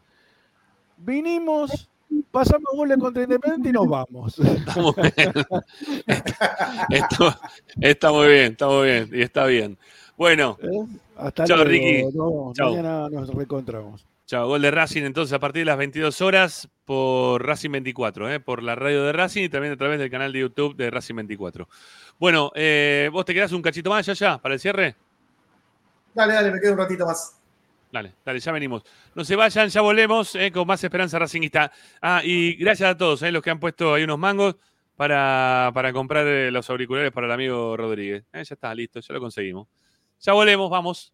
[1.04, 1.88] Vinimos,
[2.30, 4.38] pasamos goles contra Independiente y nos vamos.
[4.38, 5.32] Está muy bien.
[7.80, 9.10] Está muy bien, está muy bien.
[9.12, 9.78] Y está bien.
[10.16, 10.68] Bueno, ¿Eh?
[11.16, 11.70] Hasta Chao, luego.
[11.70, 12.04] Ricky.
[12.54, 12.70] Chao.
[12.70, 14.06] Mañana nos reencontramos.
[14.26, 14.46] chao.
[14.46, 18.40] Gol de Racing entonces a partir de las 22 horas por Racing 24, ¿eh?
[18.40, 21.16] por la radio de Racing y también a través del canal de YouTube de Racing
[21.16, 21.68] 24.
[22.18, 24.94] Bueno, eh, ¿vos te quedás un cachito más ya, ya, para el cierre?
[26.14, 27.36] Dale, dale, me quedo un ratito más.
[27.92, 28.82] Dale, dale, ya venimos.
[29.14, 31.70] No se vayan, ya volvemos eh, con más esperanza racingista.
[32.00, 34.56] Ah, y gracias a todos eh, los que han puesto ahí unos mangos
[34.96, 38.24] para, para comprar eh, los auriculares para el amigo Rodríguez.
[38.32, 39.68] Eh, ya está, listo, ya lo conseguimos.
[40.20, 41.12] Ya volvemos, vamos.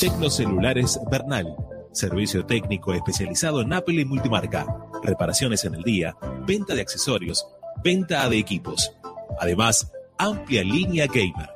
[0.00, 1.56] Tecnocelulares Bernal.
[1.92, 4.66] Servicio técnico especializado en Apple y multimarca.
[5.02, 6.14] Reparaciones en el día,
[6.46, 7.46] venta de accesorios,
[7.82, 8.92] venta de equipos.
[9.40, 11.55] Además, amplia línea gamer.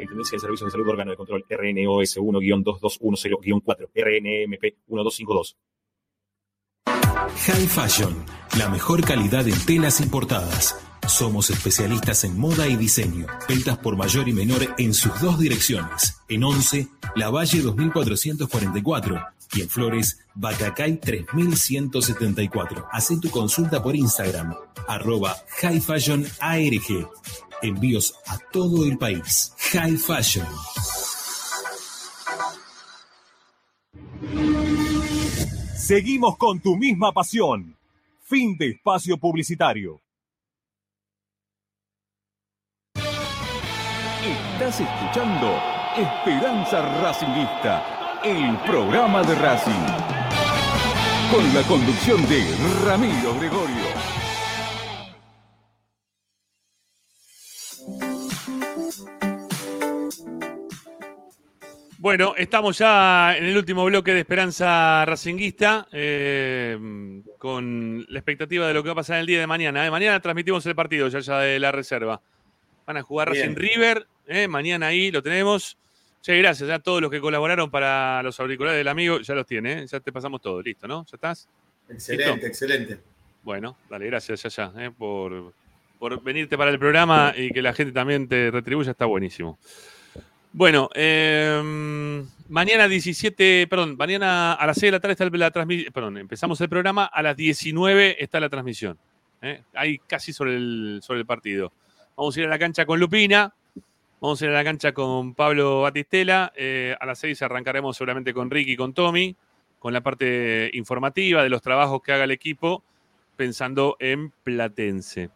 [0.00, 5.56] Superintendencia de Servicios de Salud, órgano de control RNOS 1-2210-4, RNMP 1252.
[6.86, 8.24] High Fashion,
[8.58, 10.76] la mejor calidad en telas importadas.
[11.06, 13.26] Somos especialistas en moda y diseño.
[13.48, 16.20] Ventas por mayor y menor en sus dos direcciones.
[16.28, 19.20] En 11, La Valle 2444
[19.52, 22.86] y en Flores, Bacacay 3174.
[22.90, 24.54] Haz tu consulta por Instagram,
[24.86, 27.08] arroba High Fashion ARG.
[27.62, 29.54] Envíos a todo el país.
[29.72, 30.46] High Fashion.
[35.76, 37.76] Seguimos con tu misma pasión.
[38.22, 40.00] Fin de espacio publicitario.
[44.22, 45.60] Estás escuchando
[45.96, 49.72] Esperanza Racingista, el programa de Racing.
[51.32, 52.44] Con la conducción de
[52.84, 54.09] Ramiro Gregorio.
[62.00, 66.78] Bueno, estamos ya en el último bloque de Esperanza Racinguista, eh,
[67.36, 69.86] con la expectativa de lo que va a pasar el día de mañana.
[69.86, 69.90] ¿eh?
[69.90, 72.22] Mañana transmitimos el partido ya, ya de la reserva.
[72.86, 73.54] Van a jugar Bien.
[73.54, 74.48] Racing River, ¿eh?
[74.48, 75.76] mañana ahí lo tenemos.
[76.22, 79.82] Che, gracias a todos los que colaboraron para los auriculares del amigo, ya los tiene,
[79.82, 79.86] ¿eh?
[79.86, 81.04] ya te pasamos todo, listo, ¿no?
[81.04, 81.50] ¿Ya estás?
[81.90, 82.46] Excelente, ¿Listo?
[82.46, 82.98] excelente.
[83.42, 84.90] Bueno, dale, gracias, ya, ya, ¿eh?
[84.90, 85.52] por,
[85.98, 89.58] por venirte para el programa y que la gente también te retribuya, está buenísimo.
[90.52, 95.92] Bueno, eh, mañana 17, perdón, mañana a las 6 de la tarde está la transmisión,
[95.92, 98.98] perdón, empezamos el programa, a las 19 está la transmisión.
[99.42, 99.62] ¿eh?
[99.74, 101.72] Ahí casi sobre el, sobre el partido.
[102.16, 103.54] Vamos a ir a la cancha con Lupina,
[104.20, 108.34] vamos a ir a la cancha con Pablo Batistela, eh, a las 6 arrancaremos seguramente
[108.34, 109.36] con Ricky y con Tommy,
[109.78, 112.82] con la parte informativa de los trabajos que haga el equipo,
[113.36, 115.30] pensando en Platense.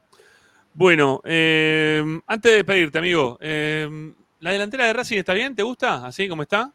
[0.74, 4.12] Bueno, eh, antes de despedirte, amigo, eh,
[4.44, 5.54] ¿la delantera de Racing está bien?
[5.56, 6.04] ¿Te gusta?
[6.06, 6.70] ¿Así como está?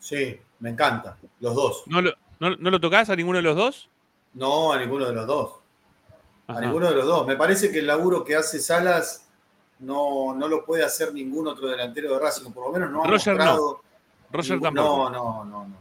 [0.00, 1.16] Sí, me encanta.
[1.40, 1.82] Los dos.
[1.86, 3.88] ¿No lo, no, no lo tocás a ninguno de los dos?
[4.34, 5.52] No, a ninguno de los dos.
[6.48, 6.58] Ajá.
[6.58, 7.26] A ninguno de los dos.
[7.26, 9.26] Me parece que el laburo que hace Salas
[9.78, 13.06] no, no lo puede hacer ningún otro delantero de Racing, por lo menos no ha
[13.06, 13.44] Roger no.
[13.44, 13.80] mostrado
[14.32, 15.10] Roger ningún- tampoco.
[15.10, 15.76] No, no, no, no.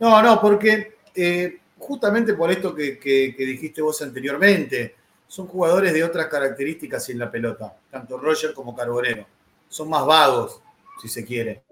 [0.00, 4.96] No, no, porque eh, justamente por esto que, que- que dijiste vos anteriormente,
[5.28, 9.26] son jugadores de otras características en la pelota, tanto Roger como Carbonero.
[9.68, 10.60] Son más vagos,
[11.00, 11.62] si se quiere.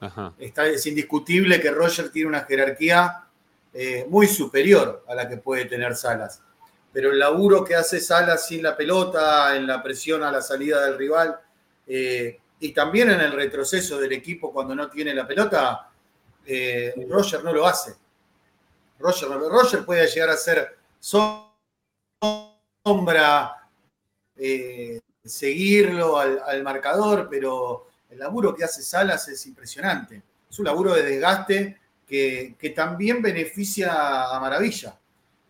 [0.00, 0.32] Ajá.
[0.38, 3.24] Está, es indiscutible que Roger tiene una jerarquía
[3.72, 6.40] eh, muy superior a la que puede tener Salas.
[6.92, 10.84] Pero el laburo que hace Salas sin la pelota, en la presión a la salida
[10.84, 11.38] del rival
[11.86, 15.90] eh, y también en el retroceso del equipo cuando no tiene la pelota,
[16.46, 17.94] eh, Roger no lo hace.
[18.98, 20.76] Roger, Roger puede llegar a ser
[22.84, 23.68] sombra,
[24.36, 30.22] eh, seguirlo al, al marcador, pero el laburo que hace Salas es impresionante.
[30.50, 34.98] Es un laburo de desgaste que, que también beneficia a Maravilla,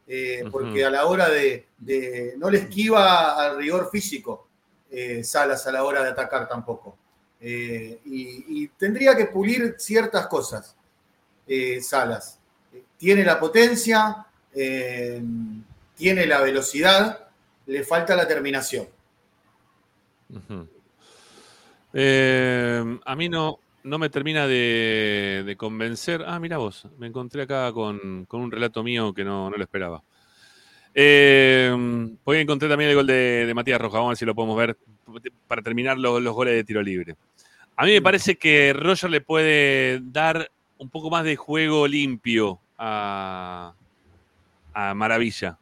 [0.07, 4.49] eh, porque a la hora de, de- no le esquiva al rigor físico
[4.91, 6.97] eh, Salas a la hora de atacar tampoco.
[7.41, 10.75] Eh, y, y tendría que pulir ciertas cosas,
[11.81, 12.39] Salas.
[12.99, 14.27] Tiene la potencia,
[15.97, 17.29] tiene la velocidad,
[17.67, 18.87] le falta la terminación.
[21.95, 26.25] Eh, a mí no, no me termina de, convencer.
[26.27, 29.63] Ah, mira vos, me encontré acá con, con un relato mío que no, no lo
[29.63, 30.03] esperaba.
[30.95, 31.73] Eh,
[32.25, 34.57] hoy encontré también el gol de, de Matías Roja, vamos a ver si lo podemos
[34.57, 34.77] ver
[35.47, 37.17] para terminar los, los goles de tiro libre.
[37.77, 42.59] A mí me parece que Roger le puede dar un poco más de juego limpio
[42.77, 43.73] a,
[44.75, 45.59] a Maravilla.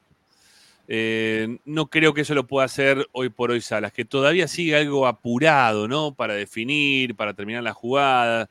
[0.88, 4.76] Eh, no creo que eso lo pueda hacer hoy por hoy Salas, que todavía sigue
[4.76, 6.14] algo apurado, ¿no?
[6.14, 8.48] Para definir, para terminar la jugada.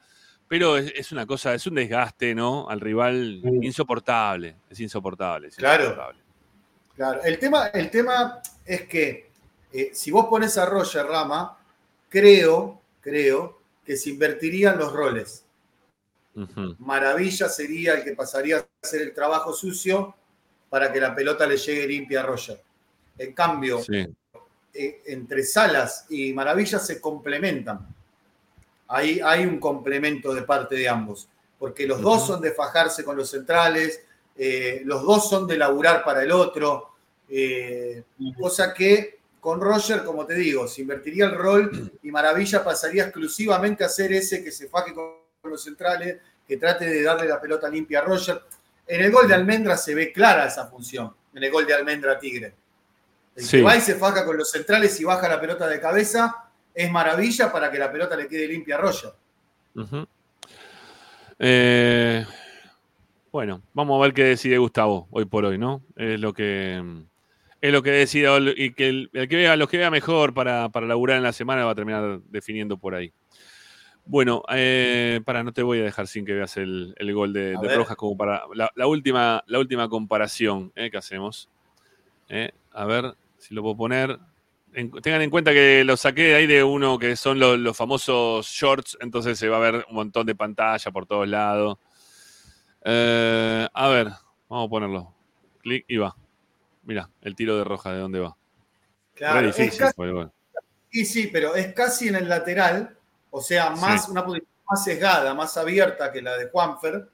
[0.48, 2.70] Pero es, es una cosa, es un desgaste, ¿no?
[2.70, 4.56] Al rival insoportable.
[4.70, 5.48] Es insoportable.
[5.48, 5.84] es Claro.
[5.86, 6.20] insoportable.
[6.96, 9.30] Claro, el tema, el tema es que
[9.74, 11.58] eh, si vos pones a Roger Rama,
[12.10, 15.44] creo, creo que se invertirían los roles.
[16.80, 20.16] Maravilla sería el que pasaría a hacer el trabajo sucio
[20.70, 22.62] para que la pelota le llegue limpia a Roger.
[23.18, 24.06] En cambio, Sí.
[24.74, 27.88] eh, entre Salas y Maravilla se complementan.
[28.88, 33.16] Ahí hay un complemento de parte de ambos, porque los dos son de fajarse con
[33.16, 34.02] los centrales,
[34.36, 36.90] eh, los dos son de laburar para el otro,
[37.30, 38.04] eh,
[38.38, 43.84] cosa que con Roger, como te digo, se invertiría el rol y Maravilla pasaría exclusivamente
[43.84, 45.14] a ser ese que se faje con
[45.44, 46.18] los centrales,
[46.48, 48.42] que trate de darle la pelota limpia a Roger.
[48.88, 52.20] En el gol de Almendra se ve clara esa función, en el gol de Almendra
[52.20, 52.54] Tigre.
[53.36, 53.58] El Sí.
[53.58, 56.90] que va y se faja con los centrales y baja la pelota de cabeza es
[56.92, 59.12] maravilla para que la pelota le quede limpia a Roger.
[61.40, 62.26] Eh,
[63.32, 65.82] bueno, vamos a ver qué decide Gustavo hoy por hoy, ¿no?
[65.96, 66.82] Es lo que
[67.62, 70.70] es lo que decida y que el, el que vea, los que vea mejor para,
[70.70, 73.12] para laburar en la semana va a terminar definiendo por ahí.
[74.06, 77.58] Bueno, eh, para, no te voy a dejar sin que veas el, el gol de,
[77.58, 77.76] de.
[77.76, 81.50] Rojas como para la, la última, la última comparación eh, que hacemos.
[82.30, 84.20] Eh, a ver si lo puedo poner.
[84.74, 87.76] En- tengan en cuenta que lo saqué de ahí de uno que son los, los
[87.76, 91.78] famosos shorts, entonces se va a ver un montón de pantalla por todos lados.
[92.84, 94.10] A ver,
[94.50, 95.14] vamos a ponerlo.
[95.62, 96.16] Clic y va.
[96.84, 98.38] Mira, el tiro de roja, ¿de dónde va?
[99.16, 99.96] Claro, Re es casi-.
[100.92, 102.95] Sí, sí, pero es casi en el lateral,
[103.38, 104.12] o sea, más Sí.
[104.12, 107.08] una posición más sesgada, más abierta que la de Juanfer,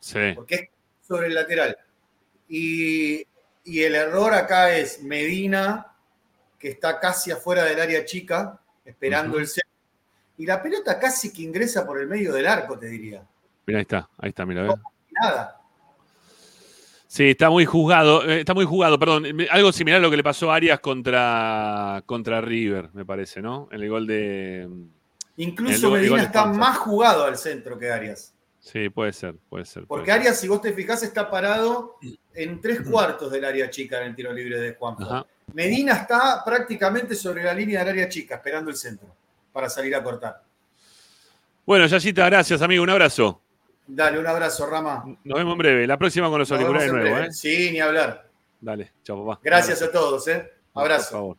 [0.00, 0.68] Sí, porque es
[1.06, 1.76] sobre el lateral.
[2.48, 3.22] Y,
[3.64, 5.86] y el error acá es Medina,
[6.58, 9.70] que está casi afuera del área chica, esperando el centro.
[10.36, 13.22] Y la pelota casi que ingresa por el medio del arco, te diría.
[13.66, 14.74] mira, ahí está, ahí está, mira, ¿ves?
[15.20, 15.60] Nada.
[17.06, 19.24] Sí, está muy juzgado, eh, está muy jugado, perdón.
[19.50, 23.68] Algo similar a lo que le pasó a Arias contra, contra River, me parece, ¿no?
[23.72, 24.68] En el gol de.
[25.38, 28.34] Incluso Medina está más jugado al centro que Arias.
[28.60, 29.84] Sí, puede ser, puede ser.
[29.86, 30.20] puede Porque ser.
[30.20, 31.96] Arias, si vos te fijás, está parado
[32.34, 34.76] en tres cuartos del área chica en el tiro libre de.
[34.98, 35.24] Ajá.
[35.54, 39.08] Medina está prácticamente sobre la línea del área chica, esperando el centro
[39.52, 40.42] para salir a cortar.
[41.64, 42.82] Bueno, Yayita, gracias, amigo.
[42.82, 43.40] Un abrazo.
[43.86, 45.04] Dale, un abrazo, Rama.
[45.24, 45.86] Nos vemos en breve.
[45.86, 47.20] La próxima con los Nos auriculares nuevos.
[47.28, 47.32] ¿eh?
[47.32, 48.28] Sí, ni hablar.
[48.60, 49.40] Dale, chao, papá.
[49.42, 50.50] Gracias a todos, ¿eh?
[50.72, 51.10] Por Abrazo.
[51.12, 51.36] favor.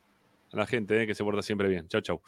[0.54, 1.88] A la gente eh, que se porta siempre bien.
[1.88, 2.22] Chau, chau.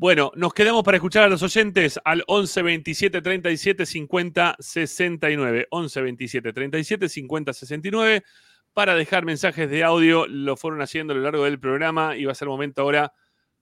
[0.00, 5.66] Bueno, nos quedamos para escuchar a los oyentes al 11 27 37 50 69.
[5.70, 8.22] 11 27 37 50 69
[8.72, 10.28] para dejar mensajes de audio.
[10.28, 13.12] Lo fueron haciendo a lo largo del programa y va a ser momento ahora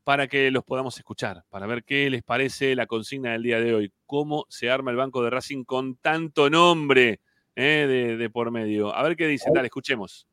[0.05, 3.75] para que los podamos escuchar, para ver qué les parece la consigna del día de
[3.75, 3.93] hoy.
[4.05, 7.21] Cómo se arma el banco de Racing con tanto nombre
[7.55, 8.95] eh, de, de por medio.
[8.95, 9.55] A ver qué dicen.
[9.55, 10.29] Dale, escuchemos.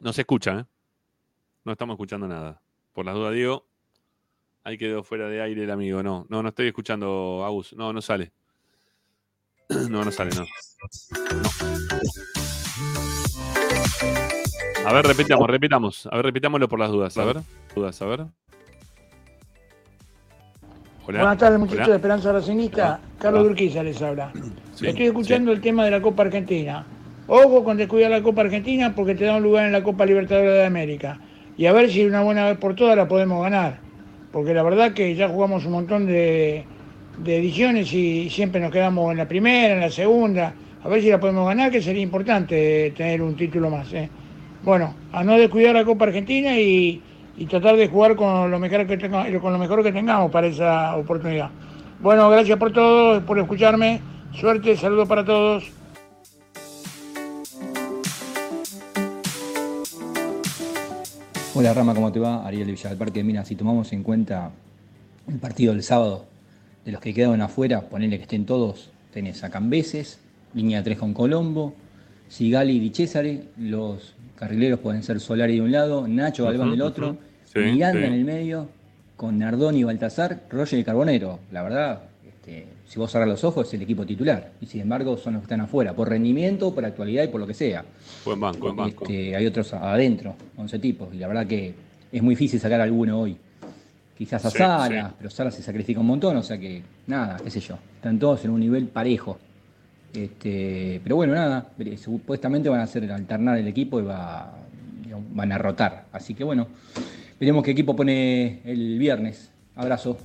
[0.00, 0.64] No se escucha, ¿eh?
[1.64, 2.60] No estamos escuchando nada.
[2.94, 3.66] Por las dudas, digo,
[4.64, 6.02] ahí quedó fuera de aire el amigo.
[6.02, 7.74] No, no, no estoy escuchando, Agus.
[7.74, 8.32] No, no sale.
[9.88, 10.42] No, no sale, no.
[10.42, 10.48] No.
[14.84, 16.08] A ver, repitamos, repitamos.
[16.10, 17.16] A ver, repitámoslo por las dudas.
[17.18, 17.36] A ver,
[17.74, 18.20] dudas, a ver.
[21.06, 21.18] Hola.
[21.20, 23.00] Buenas tardes, muchachos de Esperanza Racingista.
[23.18, 24.32] Carlos Durquiza les habla.
[24.74, 26.84] Sí, Estoy escuchando el tema de la Copa Argentina.
[27.32, 30.52] Ojo con descuidar la Copa Argentina porque te da un lugar en la Copa Libertadores
[30.52, 31.20] de América.
[31.56, 33.78] Y a ver si una buena vez por todas la podemos ganar.
[34.32, 36.64] Porque la verdad que ya jugamos un montón de,
[37.24, 40.54] ediciones y siempre nos quedamos en la primera, en la segunda.
[40.82, 43.92] A ver si la podemos ganar, que sería importante tener un título más.
[43.92, 44.10] ¿eh?
[44.64, 47.00] Bueno, a no descuidar la Copa Argentina y,
[47.36, 50.48] y tratar de jugar con lo, mejor que tenga- con lo mejor que tengamos para
[50.48, 51.50] esa oportunidad.
[52.00, 54.00] Bueno, gracias por todo, por escucharme.
[54.32, 55.79] Suerte, saludos para todos.
[61.60, 62.46] Hola Rama, ¿cómo te va?
[62.46, 63.46] Ariel de Villa del Parque de Minas.
[63.46, 64.50] Si tomamos en cuenta
[65.28, 66.24] el partido del sábado,
[66.86, 70.20] de los que quedaron afuera, ponele que estén todos, tenés a Cambeses,
[70.54, 71.74] línea 3 con Colombo,
[72.30, 76.80] Sigali y Di Cesare, los carrileros pueden ser Solari de un lado, Nacho Galván del
[76.80, 77.18] otro, ujú.
[77.44, 78.06] Sí, Miranda sí.
[78.06, 78.70] en el medio,
[79.16, 81.40] con Nardoni y Baltasar, Roger y Carbonero.
[81.52, 84.50] La verdad, este, si vos cerrás los ojos, es el equipo titular.
[84.60, 87.46] Y sin embargo, son los que están afuera, por rendimiento, por actualidad y por lo
[87.46, 87.84] que sea.
[88.24, 89.04] Buen banco, buen banco.
[89.04, 91.72] Este, hay otros adentro, 11 tipos, y la verdad que
[92.10, 93.36] es muy difícil sacar alguno hoy.
[94.18, 95.14] Quizás a Sí, Sala, sí.
[95.18, 97.78] pero Sala se sacrifica un montón, o sea que nada, qué sé yo.
[97.94, 99.38] Están todos en un nivel parejo.
[100.12, 104.52] Este, pero bueno, nada, supuestamente van a hacer alternar el equipo y va,
[105.32, 106.06] van a rotar.
[106.10, 106.66] Así que bueno,
[107.38, 109.52] veremos qué equipo pone el viernes.
[109.76, 110.18] Abrazo.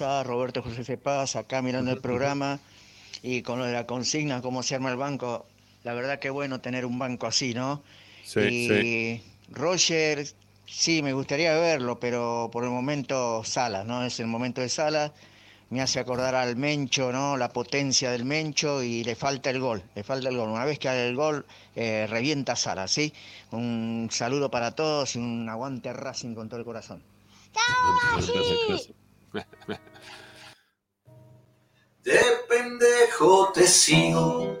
[0.00, 2.58] Roberto José Cepaz, acá mirando el programa
[3.22, 5.46] y con lo de la consigna, cómo se arma el banco,
[5.84, 7.82] la verdad que bueno tener un banco así, ¿no?
[8.24, 9.22] Sí, y sí.
[9.50, 10.26] Roger,
[10.66, 14.04] sí, me gustaría verlo, pero por el momento Sala, ¿no?
[14.04, 15.12] Es el momento de Sala,
[15.68, 17.36] me hace acordar al Mencho, ¿no?
[17.36, 20.48] La potencia del Mencho y le falta el gol, le falta el gol.
[20.48, 21.44] Una vez que haga el gol,
[21.76, 23.12] eh, revienta Sara, ¿sí?
[23.50, 27.02] Un saludo para todos y un aguante Racing con todo el corazón.
[32.02, 34.60] De pendejo te sigo,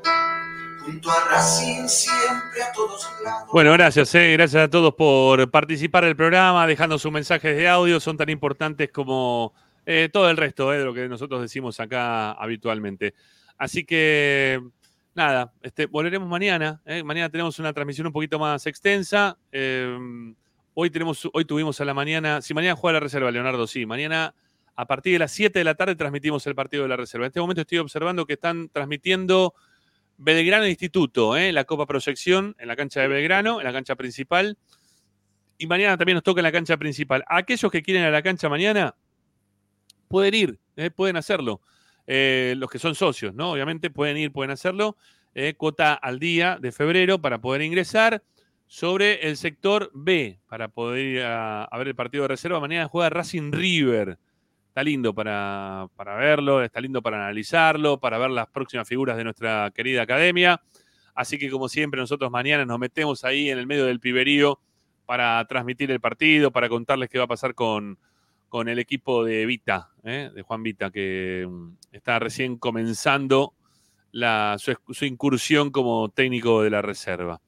[0.84, 3.08] junto a Racing siempre a todos.
[3.52, 7.98] Bueno, gracias, eh, gracias a todos por participar del programa, dejando sus mensajes de audio,
[7.98, 9.54] son tan importantes como
[9.86, 13.14] eh, todo el resto eh, de lo que nosotros decimos acá habitualmente.
[13.56, 14.60] Así que,
[15.14, 16.80] nada, este, volveremos mañana.
[17.04, 19.36] Mañana tenemos una transmisión un poquito más extensa.
[20.74, 24.34] hoy, tenemos, hoy tuvimos a la mañana, si mañana juega la reserva, Leonardo, sí, mañana
[24.76, 27.26] a partir de las 7 de la tarde transmitimos el partido de la reserva.
[27.26, 29.54] En este momento estoy observando que están transmitiendo
[30.16, 34.58] Belgrano Instituto, eh, la Copa Proyección en la cancha de Belgrano, en la cancha principal.
[35.56, 37.24] Y mañana también nos toca en la cancha principal.
[37.26, 38.94] Aquellos que quieren ir a la cancha mañana,
[40.08, 41.62] pueden ir, eh, pueden hacerlo.
[42.06, 43.52] Eh, los que son socios, ¿no?
[43.52, 44.96] Obviamente pueden ir, pueden hacerlo.
[45.56, 48.22] Cuota al día de febrero para poder ingresar
[48.66, 52.58] sobre el sector B, para poder ir a, a ver el partido de reserva.
[52.58, 54.18] Mañana juega Racing River.
[54.70, 59.24] Está lindo para, para verlo, está lindo para analizarlo, para ver las próximas figuras de
[59.24, 60.62] nuestra querida academia.
[61.12, 64.60] Así que, como siempre, nosotros mañana nos metemos ahí en el medio del piberío
[65.06, 67.98] para transmitir el partido, para contarles qué va a pasar con,
[68.48, 70.30] con el equipo de Vita, ¿eh?
[70.32, 73.54] de Juan Vita, que mm, está recién comenzando
[74.12, 77.40] su incursión como técnico de la reserva.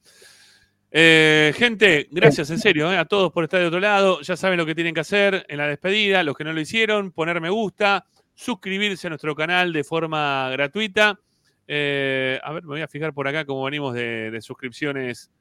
[0.95, 4.21] Eh, gente, gracias en serio eh, a todos por estar de otro lado.
[4.21, 6.21] Ya saben lo que tienen que hacer en la despedida.
[6.23, 8.05] Los que no lo hicieron, poner me gusta,
[8.35, 11.19] suscribirse a nuestro canal de forma gratuita.
[11.67, 15.31] Eh, a ver, me voy a fijar por acá cómo venimos de, de suscripciones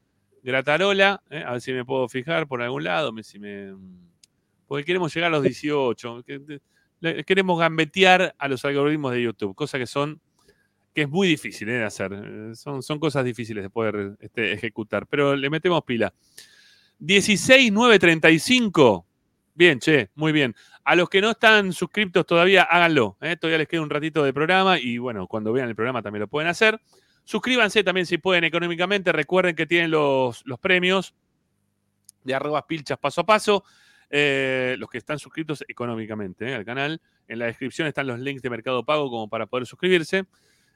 [0.42, 1.22] Gratarola.
[1.30, 3.12] a ver si me puedo fijar por algún lado.
[4.66, 6.22] porque queremos llegar a los 18.
[6.24, 6.60] que- de-
[7.00, 10.20] le- Queremos gambetear a los algoritmos de YouTube, cosa que son
[10.94, 12.12] que es muy difícil eh, de hacer.
[12.12, 16.12] Eh, Son, son cosas difíciles de poder este, ejecutar, pero le metemos pila.
[16.98, 19.06] 16935.
[19.54, 20.54] Bien, che, muy bien.
[20.84, 23.16] A los que no están suscriptos todavía, háganlo.
[23.20, 26.20] eh, Todavía les queda un ratito de programa y bueno, cuando vean el programa también
[26.20, 26.80] lo pueden hacer.
[27.24, 29.12] Suscríbanse también si pueden económicamente.
[29.12, 31.14] Recuerden que tienen los, los premios
[32.24, 33.64] de arroba pilchas paso a paso.
[34.10, 37.00] Los que están suscritos económicamente al canal.
[37.28, 40.24] En la descripción están los links de Mercado Pago como para poder suscribirse.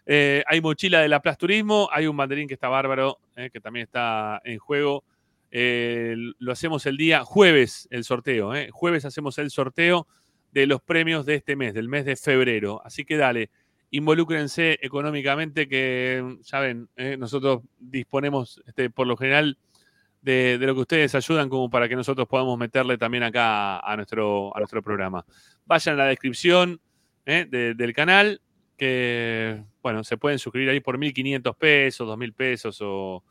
[0.06, 3.60] Eh, hay mochila de la Plaza Turismo, hay un banderín que está bárbaro, eh, que
[3.60, 5.02] también está en juego.
[5.50, 8.52] Eh, lo hacemos el día jueves, el sorteo.
[8.70, 10.06] Jueves hacemos el sorteo
[10.52, 12.80] de los premios de este mes, del mes de febrero.
[12.84, 13.50] Así que dale,
[13.90, 16.88] involúcrense económicamente, que ya ven,
[17.18, 19.58] nosotros disponemos este, por lo general
[20.22, 24.54] de, lo que ustedes ayudan como para que nosotros podamos meterle también acá a nuestro,
[24.56, 25.24] a nuestro programa.
[25.66, 26.80] Vayan a la descripción
[27.24, 28.40] de- del canal,
[28.76, 33.24] que, bueno, se pueden suscribir ahí por 1.500 pesos, 2.000 pesos o,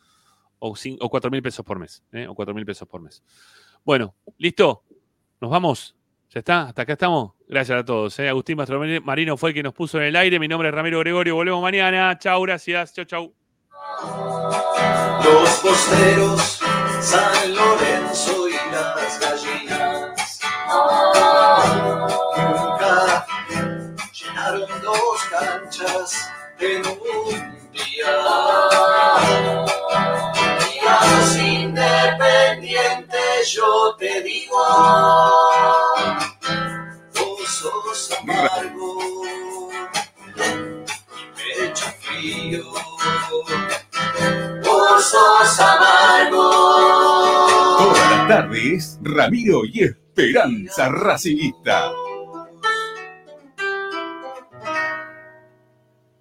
[0.59, 2.03] o, o 4.000 pesos por mes.
[2.11, 2.27] ¿eh?
[2.27, 3.23] O 4.000 pesos por mes.
[3.83, 4.83] Bueno, ¿listo?
[5.39, 5.95] ¿Nos vamos?
[6.29, 6.63] ¿Ya está?
[6.63, 7.33] ¿Hasta acá estamos?
[7.47, 8.17] Gracias a todos.
[8.19, 8.27] ¿eh?
[8.27, 10.39] Agustín Mastro Marino fue el que nos puso en el aire.
[10.39, 11.35] Mi nombre es Ramiro Gregorio.
[11.35, 12.17] Volvemos mañana.
[12.17, 12.93] Chau, gracias.
[12.93, 13.33] Chau, chau.
[15.23, 16.59] Los posteros,
[16.99, 18.95] San Lorenzo y las
[26.59, 27.29] en un
[27.71, 28.11] día.
[30.73, 34.63] Y a los independientes yo te digo,
[37.13, 38.89] vos sos amargo,
[40.35, 40.43] mi
[41.35, 42.63] pecho frío.
[44.63, 46.45] Vos sos amargo.
[47.77, 51.91] Todas las tardes, Ramiro y Esperanza Racingista.